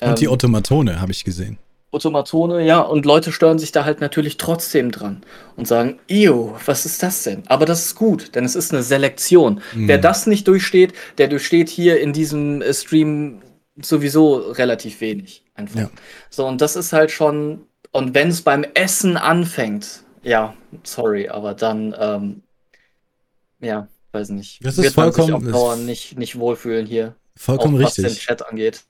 [0.00, 1.58] Und ähm, die Automatone habe ich gesehen.
[1.90, 5.22] Automatone, ja, und Leute stören sich da halt natürlich trotzdem dran
[5.56, 7.44] und sagen, Io, was ist das denn?
[7.46, 9.62] Aber das ist gut, denn es ist eine Selektion.
[9.74, 9.88] Mhm.
[9.88, 13.40] Wer das nicht durchsteht, der durchsteht hier in diesem äh, Stream
[13.80, 15.44] sowieso relativ wenig.
[15.54, 15.80] Einfach.
[15.80, 15.90] Ja.
[16.28, 21.54] So, und das ist halt schon, und wenn es beim Essen anfängt, ja, sorry, aber
[21.54, 22.42] dann, ähm,
[23.60, 24.62] ja, weiß nicht.
[24.62, 27.14] Das ist wird vollkommen, man sich auf Dauer nicht, nicht wohlfühlen hier.
[27.34, 28.04] Vollkommen auch, richtig.
[28.04, 28.84] Was den Chat angeht.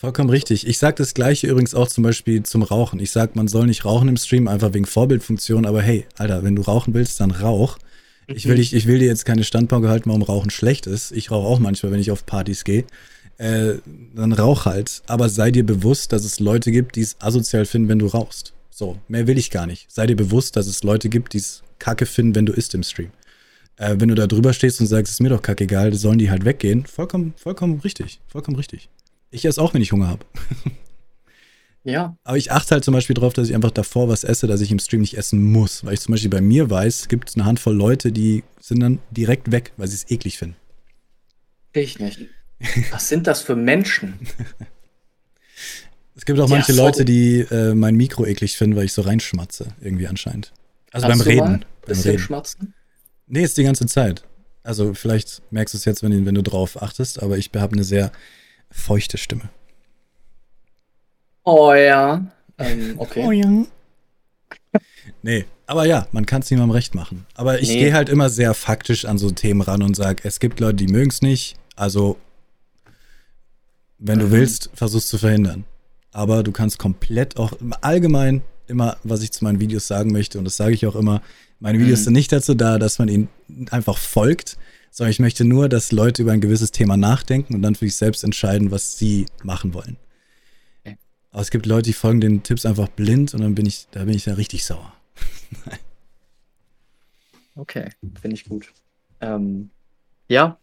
[0.00, 0.66] Vollkommen richtig.
[0.66, 3.00] Ich sage das gleiche übrigens auch zum Beispiel zum Rauchen.
[3.00, 6.56] Ich sage, man soll nicht rauchen im Stream, einfach wegen Vorbildfunktion, aber hey, Alter, wenn
[6.56, 7.76] du rauchen willst, dann rauch.
[8.26, 11.12] Ich will, dich, ich will dir jetzt keine Standpauke halten, warum Rauchen schlecht ist.
[11.12, 12.84] Ich rauche auch manchmal, wenn ich auf Partys gehe.
[13.36, 13.74] Äh,
[14.14, 15.02] dann rauch halt.
[15.06, 18.54] Aber sei dir bewusst, dass es Leute gibt, die es asozial finden, wenn du rauchst.
[18.70, 19.92] So, mehr will ich gar nicht.
[19.92, 22.84] Sei dir bewusst, dass es Leute gibt, die es kacke finden, wenn du isst im
[22.84, 23.10] Stream.
[23.76, 26.46] Äh, wenn du da drüber stehst und sagst, ist mir doch kackegal, sollen die halt
[26.46, 26.86] weggehen.
[26.86, 28.20] Vollkommen, vollkommen richtig.
[28.28, 28.88] Vollkommen richtig.
[29.30, 30.24] Ich esse auch, wenn ich Hunger habe.
[31.84, 32.16] Ja.
[32.24, 34.70] Aber ich achte halt zum Beispiel darauf, dass ich einfach davor was esse, dass ich
[34.70, 35.84] im Stream nicht essen muss.
[35.84, 38.98] Weil ich zum Beispiel bei mir weiß, gibt es eine Handvoll Leute, die sind dann
[39.10, 40.56] direkt weg, weil sie es eklig finden.
[41.72, 42.20] Ich nicht.
[42.90, 44.18] Was sind das für Menschen?
[46.14, 49.02] es gibt auch manche ja, Leute, die äh, mein Mikro eklig finden, weil ich so
[49.02, 50.52] reinschmatze, irgendwie anscheinend.
[50.92, 51.50] Also Kannst beim Reden.
[51.52, 52.22] Mal beim bisschen Reden.
[52.22, 52.74] schmatzen?
[53.26, 54.24] Nee, ist die ganze Zeit.
[54.62, 57.84] Also vielleicht merkst du es jetzt, wenn, wenn du drauf achtest, aber ich habe eine
[57.84, 58.12] sehr
[58.70, 59.50] feuchte Stimme.
[61.44, 62.24] Oh ja.
[62.58, 63.24] Ähm, okay.
[63.24, 63.64] Oh ja.
[65.22, 67.26] Nee, aber ja, man kann es niemandem recht machen.
[67.34, 67.80] Aber ich nee.
[67.80, 70.88] gehe halt immer sehr faktisch an so Themen ran und sage, es gibt Leute, die
[70.88, 71.56] mögen es nicht.
[71.76, 72.16] Also,
[73.98, 74.22] wenn mhm.
[74.22, 75.64] du willst, versuchst zu verhindern.
[76.12, 80.44] Aber du kannst komplett auch allgemein immer, was ich zu meinen Videos sagen möchte, und
[80.44, 81.22] das sage ich auch immer,
[81.58, 82.04] meine Videos mhm.
[82.04, 83.28] sind nicht dazu da, dass man ihnen
[83.70, 84.56] einfach folgt,
[84.90, 87.96] sondern ich möchte nur, dass Leute über ein gewisses Thema nachdenken und dann für sich
[87.96, 89.96] selbst entscheiden, was sie machen wollen.
[90.80, 90.98] Okay.
[91.30, 94.04] Aber es gibt Leute, die folgen den Tipps einfach blind und dann bin ich, da
[94.04, 94.92] bin ich dann richtig sauer.
[97.56, 97.90] okay,
[98.20, 98.72] finde ich gut.
[99.20, 99.70] Ähm,
[100.28, 100.58] ja,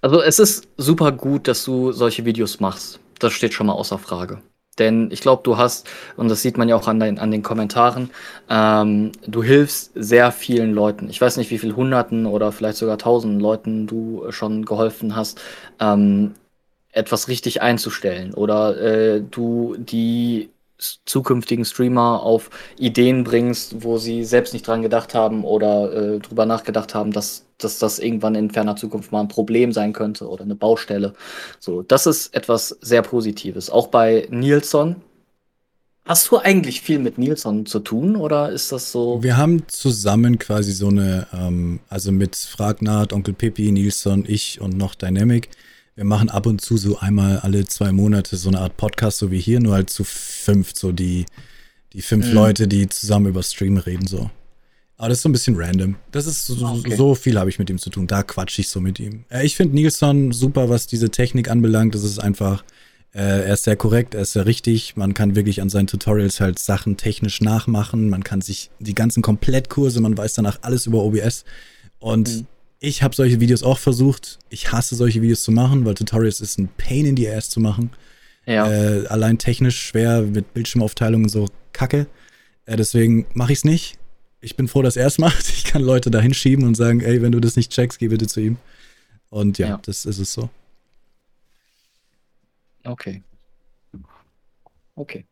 [0.00, 3.00] also es ist super gut, dass du solche Videos machst.
[3.18, 4.42] Das steht schon mal außer Frage.
[4.78, 7.42] Denn ich glaube, du hast, und das sieht man ja auch an, dein, an den
[7.42, 8.10] Kommentaren,
[8.50, 11.08] ähm, du hilfst sehr vielen Leuten.
[11.08, 15.40] Ich weiß nicht, wie viel Hunderten oder vielleicht sogar Tausenden Leuten du schon geholfen hast,
[15.80, 16.34] ähm,
[16.92, 18.34] etwas richtig einzustellen.
[18.34, 25.14] Oder äh, du die zukünftigen Streamer auf Ideen bringst, wo sie selbst nicht dran gedacht
[25.14, 29.28] haben oder äh, drüber nachgedacht haben, dass, dass das irgendwann in ferner Zukunft mal ein
[29.28, 31.14] Problem sein könnte oder eine Baustelle.
[31.60, 33.70] So, das ist etwas sehr Positives.
[33.70, 34.96] Auch bei Nilsson.
[36.04, 39.22] Hast du eigentlich viel mit Nilsson zu tun oder ist das so?
[39.24, 44.76] Wir haben zusammen quasi so eine, ähm, also mit Fragnard, Onkel Pippi, Nilsson, ich und
[44.76, 45.48] noch Dynamic
[45.96, 49.30] wir machen ab und zu so einmal alle zwei Monate so eine Art Podcast, so
[49.30, 50.04] wie hier, nur halt zu
[50.46, 51.26] fünf, so die,
[51.92, 52.32] die fünf mhm.
[52.32, 54.30] Leute, die zusammen über Stream reden, so.
[54.96, 55.96] Aber das ist so ein bisschen random.
[56.10, 56.96] Das ist so, okay.
[56.96, 58.06] so viel habe ich mit ihm zu tun.
[58.06, 59.26] Da quatsche ich so mit ihm.
[59.28, 61.94] Äh, ich finde Nilsson super, was diese Technik anbelangt.
[61.94, 62.64] Das ist einfach,
[63.12, 64.96] äh, er ist sehr korrekt, er ist sehr richtig.
[64.96, 68.08] Man kann wirklich an seinen Tutorials halt Sachen technisch nachmachen.
[68.08, 71.44] Man kann sich die ganzen Komplettkurse, man weiß danach alles über OBS.
[71.98, 72.46] Und mhm
[72.78, 74.38] ich habe solche Videos auch versucht.
[74.50, 77.60] Ich hasse solche Videos zu machen, weil Tutorials ist ein Pain in the Ass zu
[77.60, 77.90] machen.
[78.46, 78.70] Ja.
[78.70, 82.06] Äh, allein technisch schwer mit Bildschirmaufteilungen so kacke.
[82.64, 83.98] Äh, deswegen mache ich es nicht.
[84.40, 85.48] Ich bin froh, dass er es macht.
[85.48, 88.26] Ich kann Leute da hinschieben und sagen, ey, wenn du das nicht checkst, geh bitte
[88.26, 88.56] zu ihm.
[89.30, 89.80] Und ja, ja.
[89.84, 90.48] das ist es so.
[92.84, 93.22] Okay.
[94.94, 95.26] Okay.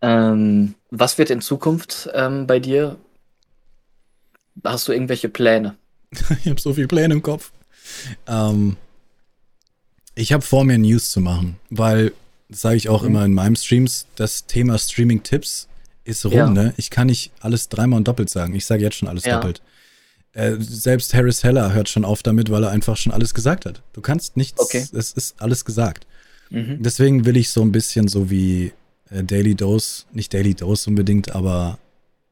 [0.00, 2.96] Ähm, was wird in Zukunft ähm, bei dir?
[4.64, 5.76] Hast du irgendwelche Pläne?
[6.10, 7.52] ich habe so viele Pläne im Kopf.
[8.26, 8.76] Ähm,
[10.16, 12.12] ich habe vor mir News zu machen, weil,
[12.48, 13.08] das sage ich auch mhm.
[13.08, 15.68] immer in meinen Streams, das Thema Streaming-Tipps
[16.04, 16.50] ist rum, ja.
[16.50, 16.74] ne?
[16.76, 18.54] Ich kann nicht alles dreimal und doppelt sagen.
[18.54, 19.36] Ich sage jetzt schon alles ja.
[19.36, 19.60] doppelt.
[20.32, 23.82] Äh, selbst Harris Heller hört schon auf damit, weil er einfach schon alles gesagt hat.
[23.92, 24.86] Du kannst nichts, okay.
[24.92, 26.06] es ist alles gesagt.
[26.50, 26.82] Mhm.
[26.82, 28.72] Deswegen will ich so ein bisschen so wie
[29.10, 31.78] äh, Daily Dose, nicht Daily Dose unbedingt, aber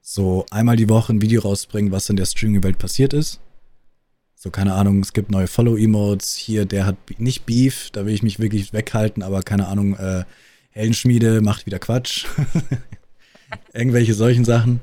[0.01, 3.41] so einmal die Woche ein Video rausbringen, was in der Streaming-Welt passiert ist.
[4.45, 6.35] So, keine Ahnung, es gibt neue Follow-Emotes.
[6.35, 10.25] Hier, der hat nicht Beef, da will ich mich wirklich weghalten, aber keine Ahnung, äh,
[10.69, 12.27] Heldenschmiede macht wieder Quatsch.
[13.73, 14.83] Irgendwelche solchen Sachen.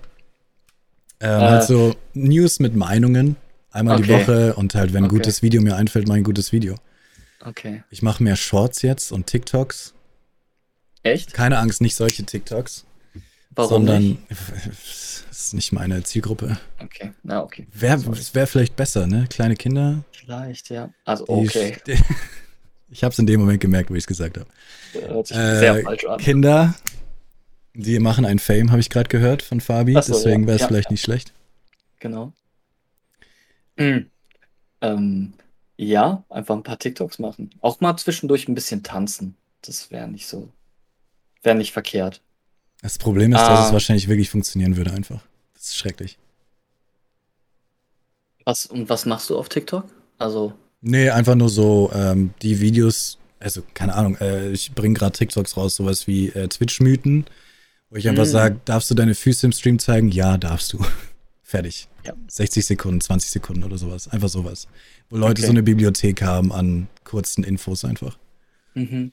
[1.20, 3.36] Ähm, äh, halt so News mit Meinungen.
[3.70, 4.08] Einmal okay.
[4.08, 5.18] die Woche und halt, wenn ein okay.
[5.18, 6.78] gutes Video mir einfällt, mein gutes Video.
[7.46, 7.84] Okay.
[7.92, 9.94] Ich mache mehr Shorts jetzt und TikToks.
[11.04, 11.36] Echt?
[11.36, 12.86] Keine Angst, nicht solche TikToks.
[13.56, 14.20] Warum sondern nicht?
[15.32, 16.58] ist nicht meine Zielgruppe.
[16.82, 17.68] Okay, na okay.
[17.74, 19.26] Wäre wär vielleicht besser, ne?
[19.30, 20.04] Kleine Kinder.
[20.12, 20.90] Vielleicht, ja.
[21.04, 21.78] Also, okay.
[21.86, 21.98] Die,
[22.90, 24.50] ich habe es in dem Moment gemerkt, wo ich es gesagt habe.
[24.94, 26.20] Hört sich äh, sehr falsch an.
[26.20, 26.76] Kinder,
[27.74, 29.94] die machen ein Fame, habe ich gerade gehört von Fabi.
[29.94, 30.92] So, deswegen wäre es ja, vielleicht ja.
[30.92, 31.34] nicht schlecht.
[32.00, 32.34] Genau.
[33.78, 34.10] Mhm.
[34.82, 35.34] Ähm,
[35.78, 37.50] ja, einfach ein paar TikToks machen.
[37.62, 39.36] Auch mal zwischendurch ein bisschen tanzen.
[39.62, 40.50] Das wäre nicht so.
[41.44, 42.22] Wäre nicht verkehrt.
[42.82, 43.50] Das Problem ist, ah.
[43.50, 45.22] dass es wahrscheinlich wirklich funktionieren würde einfach.
[45.54, 46.18] Das ist schrecklich.
[48.46, 49.86] Was, und was machst du auf TikTok?
[50.18, 50.54] Also.
[50.82, 55.56] Nee, einfach nur so ähm, die Videos, also keine Ahnung, äh, ich bringe gerade TikToks
[55.56, 57.26] raus, sowas wie äh, Twitch-Mythen,
[57.92, 58.30] wo ich einfach mm.
[58.30, 60.10] sage, darfst du deine Füße im Stream zeigen?
[60.10, 60.84] Ja, darfst du.
[61.44, 61.88] Fertig.
[62.04, 62.14] Ja.
[62.28, 64.08] 60 Sekunden, 20 Sekunden oder sowas.
[64.08, 64.68] Einfach sowas.
[65.10, 65.48] Wo Leute okay.
[65.48, 68.18] so eine Bibliothek haben an kurzen Infos einfach.
[68.74, 69.12] Mhm.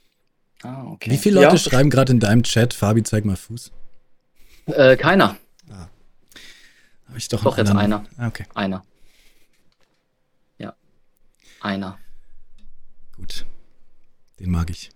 [0.63, 1.11] Ah, okay.
[1.11, 1.59] Wie viele Leute ja.
[1.59, 3.71] schreiben gerade in deinem Chat, Fabi, zeig mal Fuß?
[4.67, 5.37] Äh, keiner.
[7.09, 8.05] Habe ich doch, doch jetzt einer.
[8.19, 8.45] Ah, okay.
[8.55, 8.85] Einer.
[10.59, 10.75] Ja.
[11.61, 11.99] Einer.
[13.17, 13.47] Gut.
[14.39, 14.91] Den mag ich.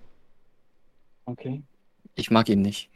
[1.24, 1.62] Okay.
[2.14, 2.90] Ich mag ihn nicht.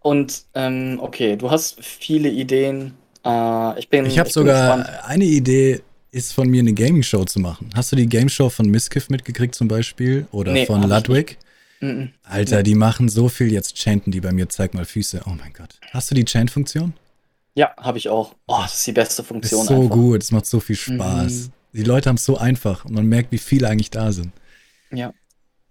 [0.00, 2.94] Und ähm, okay, du hast viele Ideen.
[3.24, 4.04] Äh, ich bin.
[4.04, 5.04] Ich habe sogar gespannt.
[5.04, 5.82] eine Idee.
[6.14, 7.70] Ist von mir eine Gaming-Show zu machen.
[7.74, 10.28] Hast du die Game-Show von Miskiff mitgekriegt zum Beispiel?
[10.30, 11.38] Oder nee, von Ludwig?
[11.80, 12.10] Mhm.
[12.22, 14.48] Alter, die machen so viel jetzt chanten die bei mir.
[14.48, 15.22] Zeig mal Füße.
[15.26, 15.80] Oh mein Gott.
[15.90, 16.92] Hast du die Chant-Funktion?
[17.54, 18.36] Ja, habe ich auch.
[18.46, 19.62] Oh, das ist die beste Funktion.
[19.62, 19.94] Ist so einfach.
[19.96, 20.22] gut.
[20.22, 21.32] Es macht so viel Spaß.
[21.32, 21.52] Mhm.
[21.72, 24.30] Die Leute haben es so einfach und man merkt, wie viele eigentlich da sind.
[24.92, 25.12] Ja.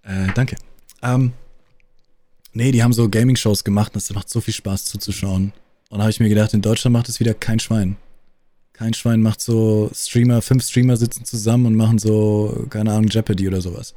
[0.03, 0.57] Äh, danke.
[1.01, 1.31] Ähm,
[2.51, 3.95] nee, die haben so Gaming-Shows gemacht.
[3.95, 5.53] Das macht so viel Spaß zuzuschauen.
[5.89, 7.95] Und da habe ich mir gedacht, in Deutschland macht es wieder kein Schwein.
[8.73, 13.47] Kein Schwein macht so Streamer, fünf Streamer sitzen zusammen und machen so, keine Ahnung, Jeopardy
[13.47, 13.93] oder sowas.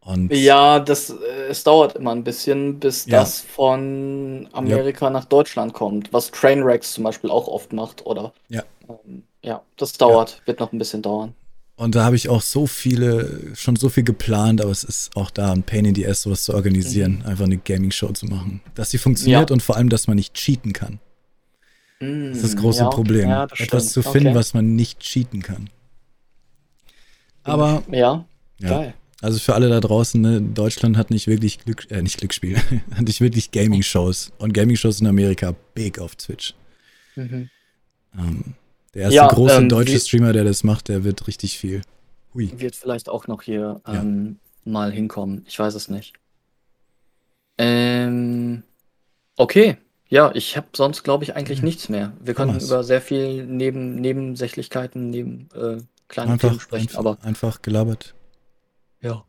[0.00, 3.18] Und ja, das, äh, es dauert immer ein bisschen, bis ja.
[3.18, 5.10] das von Amerika ja.
[5.10, 8.32] nach Deutschland kommt, was Trainwrecks zum Beispiel auch oft macht, oder?
[8.48, 8.62] Ja.
[8.88, 10.46] Ähm, ja, das dauert, ja.
[10.46, 11.34] wird noch ein bisschen dauern.
[11.76, 15.30] Und da habe ich auch so viele, schon so viel geplant, aber es ist auch
[15.30, 17.26] da ein Pain in the Ass, sowas zu organisieren, mhm.
[17.26, 18.62] einfach eine Gaming-Show zu machen.
[18.74, 21.00] Dass sie funktioniert und vor allem, dass man nicht cheaten kann.
[22.00, 23.28] Das ist das mm, große ja, Problem.
[23.28, 24.04] Ja, das Etwas stimmt.
[24.04, 24.36] zu finden, okay.
[24.36, 25.68] was man nicht cheaten kann.
[27.42, 27.82] Aber.
[27.90, 28.24] Ja,
[28.60, 28.94] ja, geil.
[29.20, 32.56] Also für alle da draußen, ne, Deutschland hat nicht wirklich Glück, äh, nicht Glücksspiel,
[32.94, 34.32] hat nicht wirklich Gaming-Shows.
[34.38, 36.54] Und Gaming-Shows in Amerika big auf Twitch.
[37.16, 37.50] Mhm.
[38.16, 38.54] Ähm,
[38.94, 41.82] der erste ja, große ähm, deutsche Streamer, der das macht, der wird richtig viel.
[42.32, 42.52] Hui.
[42.56, 45.44] Wird vielleicht auch noch hier ähm, mal hinkommen.
[45.48, 46.14] Ich weiß es nicht.
[47.58, 48.62] Ähm,
[49.36, 49.78] okay.
[50.08, 51.66] Ja, ich habe sonst, glaube ich, eigentlich mhm.
[51.66, 52.12] nichts mehr.
[52.20, 52.66] Wir können Thomas.
[52.66, 58.14] über sehr viel neben Nebensächlichkeiten, neben äh, kleinen einfach, Themen sprechen, einfach, aber einfach gelabert.
[59.00, 59.24] Ja.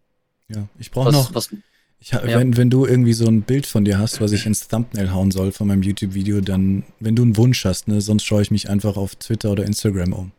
[0.47, 1.35] Ja, ich brauche noch.
[1.35, 1.53] Was,
[1.99, 2.23] ich, ja.
[2.23, 5.31] wenn, wenn du irgendwie so ein Bild von dir hast, was ich ins Thumbnail hauen
[5.31, 8.69] soll von meinem YouTube-Video, dann, wenn du einen Wunsch hast, ne, sonst schaue ich mich
[8.69, 10.31] einfach auf Twitter oder Instagram um.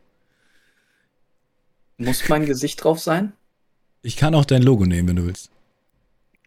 [1.98, 3.34] Muss mein Gesicht drauf sein?
[4.00, 5.50] Ich kann auch dein Logo nehmen, wenn du willst.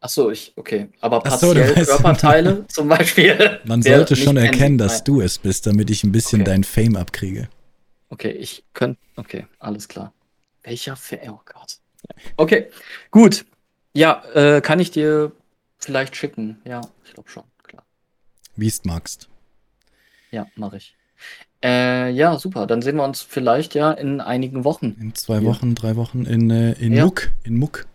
[0.06, 0.90] Ach so, ich, okay.
[1.00, 3.62] Aber partiell so, Körperteile zum Beispiel.
[3.64, 6.52] Man sollte schon erkennen, dass du es bist, damit ich ein bisschen okay.
[6.52, 7.48] dein Fame abkriege.
[8.10, 10.12] Okay, ich könnte, okay, alles klar.
[10.64, 11.30] Welcher Fame?
[11.30, 11.78] Oh Gott.
[12.36, 12.68] Okay,
[13.12, 13.46] gut.
[13.94, 15.32] Ja, äh, kann ich dir
[15.78, 16.62] vielleicht schicken?
[16.66, 17.86] Ja, ich glaube schon, klar.
[18.58, 19.30] Wie es magst.
[20.32, 20.98] Ja, mache ich.
[21.64, 22.68] Äh, ja, super.
[22.68, 24.98] Dann sehen wir uns vielleicht ja in einigen Wochen.
[25.00, 25.46] In zwei.
[25.46, 27.06] Wochen, drei Wochen in, äh, in ja.
[27.06, 27.32] Muck.
[27.46, 27.86] In Muck.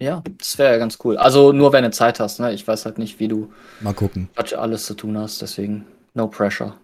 [0.00, 1.18] Ja, das wäre ja ganz cool.
[1.18, 2.52] Also nur wenn du Zeit hast, ne?
[2.54, 4.30] Ich weiß halt nicht, wie du mal gucken.
[4.34, 6.74] Alles zu tun hast, deswegen no pressure.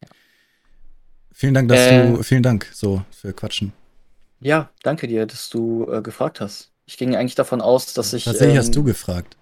[0.00, 0.08] Ja.
[1.32, 3.72] Vielen Dank, dass äh, du, vielen Dank so für Quatschen.
[4.40, 6.70] Ja, danke dir, dass du äh, gefragt hast.
[6.86, 8.24] Ich ging eigentlich davon aus, dass ich.
[8.24, 9.36] Tatsächlich ähm, hast du gefragt.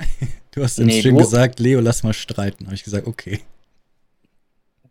[0.50, 2.66] du hast im nee, Stream gesagt, Leo, lass mal streiten.
[2.66, 3.40] Habe ich gesagt, okay.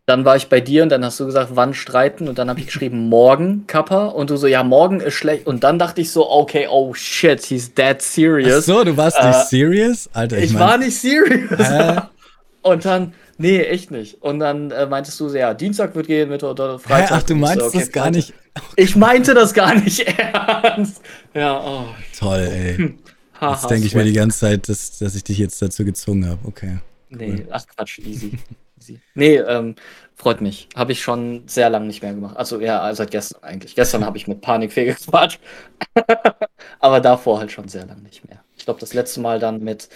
[0.07, 2.29] Dann war ich bei dir und dann hast du gesagt, wann streiten?
[2.29, 4.05] Und dann habe ich geschrieben, morgen, Kappa.
[4.05, 5.45] Und du so, ja, morgen ist schlecht.
[5.45, 8.59] Und dann dachte ich so, okay, oh shit, he's dead serious.
[8.59, 10.09] Ach so, du warst äh, nicht serious?
[10.13, 11.59] Alter, ich, ich mein, war nicht serious.
[11.59, 12.01] Äh?
[12.61, 14.21] Und dann, nee, echt nicht.
[14.21, 17.09] Und dann äh, meintest du so, ja, Dienstag wird gehen, Mittwoch oder Freitag.
[17.09, 17.13] Hä?
[17.17, 18.34] Ach, du meinst so, okay, das gar nicht.
[18.77, 21.01] Ich meinte das gar nicht ernst.
[21.34, 21.85] Ja, oh.
[22.17, 22.95] Toll, ey.
[23.41, 26.39] Jetzt denke ich mir die ganze Zeit, dass, dass ich dich jetzt dazu gezwungen habe.
[26.47, 26.77] Okay.
[27.11, 27.17] Cool.
[27.17, 28.39] Nee, ach Quatsch, easy.
[29.15, 29.75] Nee, ähm,
[30.15, 30.69] freut mich.
[30.75, 32.37] Habe ich schon sehr lange nicht mehr gemacht.
[32.37, 33.75] Also ja, seit gestern eigentlich.
[33.75, 35.39] Gestern habe ich mit Panikfee gequatscht.
[36.79, 38.43] Aber davor halt schon sehr lange nicht mehr.
[38.55, 39.89] Ich glaube, das letzte Mal dann mit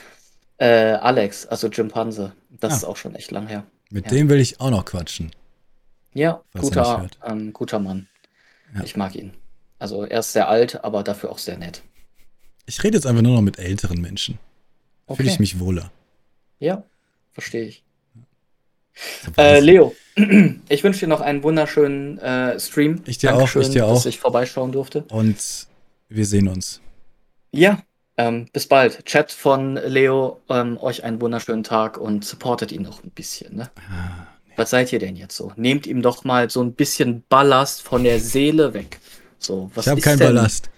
[0.57, 2.33] äh, Alex, also Jimpanse.
[2.49, 2.75] Das ah.
[2.77, 3.65] ist auch schon echt lang her.
[3.89, 4.11] Mit ja.
[4.11, 5.31] dem will ich auch noch quatschen.
[6.13, 8.07] Ja, guter, ähm, guter Mann.
[8.75, 8.83] Ja.
[8.83, 9.33] Ich mag ihn.
[9.79, 11.81] Also er ist sehr alt, aber dafür auch sehr nett.
[12.65, 14.37] Ich rede jetzt einfach nur noch mit älteren Menschen.
[15.07, 15.17] Okay.
[15.17, 15.91] Fühle ich mich wohler.
[16.59, 16.83] Ja,
[17.33, 17.83] verstehe ich.
[19.38, 19.95] Äh, Leo,
[20.69, 23.01] ich wünsche dir noch einen wunderschönen äh, Stream.
[23.05, 23.93] Ich dir Dankeschön, auch, ich dir auch.
[23.93, 25.05] Dass ich vorbeischauen durfte.
[25.09, 25.38] Und
[26.09, 26.81] wir sehen uns.
[27.51, 27.81] Ja,
[28.18, 29.05] ähm, bis bald.
[29.05, 33.55] Chat von Leo, ähm, euch einen wunderschönen Tag und supportet ihn noch ein bisschen.
[33.55, 33.72] Ne?
[33.89, 34.53] Ah, nee.
[34.57, 35.51] Was seid ihr denn jetzt so?
[35.55, 38.99] Nehmt ihm doch mal so ein bisschen Ballast von der Seele weg.
[39.39, 40.69] So, was ich habe keinen Ballast.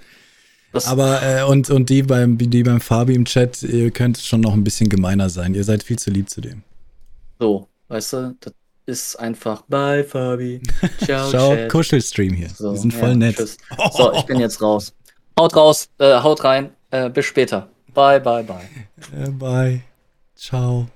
[0.72, 0.88] Was?
[0.88, 4.54] Aber äh, und, und die beim, die beim Fabi im Chat, ihr könnt schon noch
[4.54, 5.54] ein bisschen gemeiner sein.
[5.54, 6.64] Ihr seid viel zu lieb zu dem.
[7.40, 8.54] So, Weißt du, das
[8.88, 10.60] ist einfach Bye, Fabi.
[11.06, 12.50] Ciao, Ciao Kuschelstream hier.
[12.50, 13.36] So, Wir sind voll ja, nett.
[13.36, 13.58] Tschüss.
[13.92, 14.96] So, ich bin jetzt raus.
[15.40, 16.72] Haut raus, äh, haut rein.
[16.90, 17.70] Äh, bis später.
[17.94, 18.68] Bye, bye, bye.
[19.16, 19.82] Äh, bye.
[20.36, 20.88] Ciao.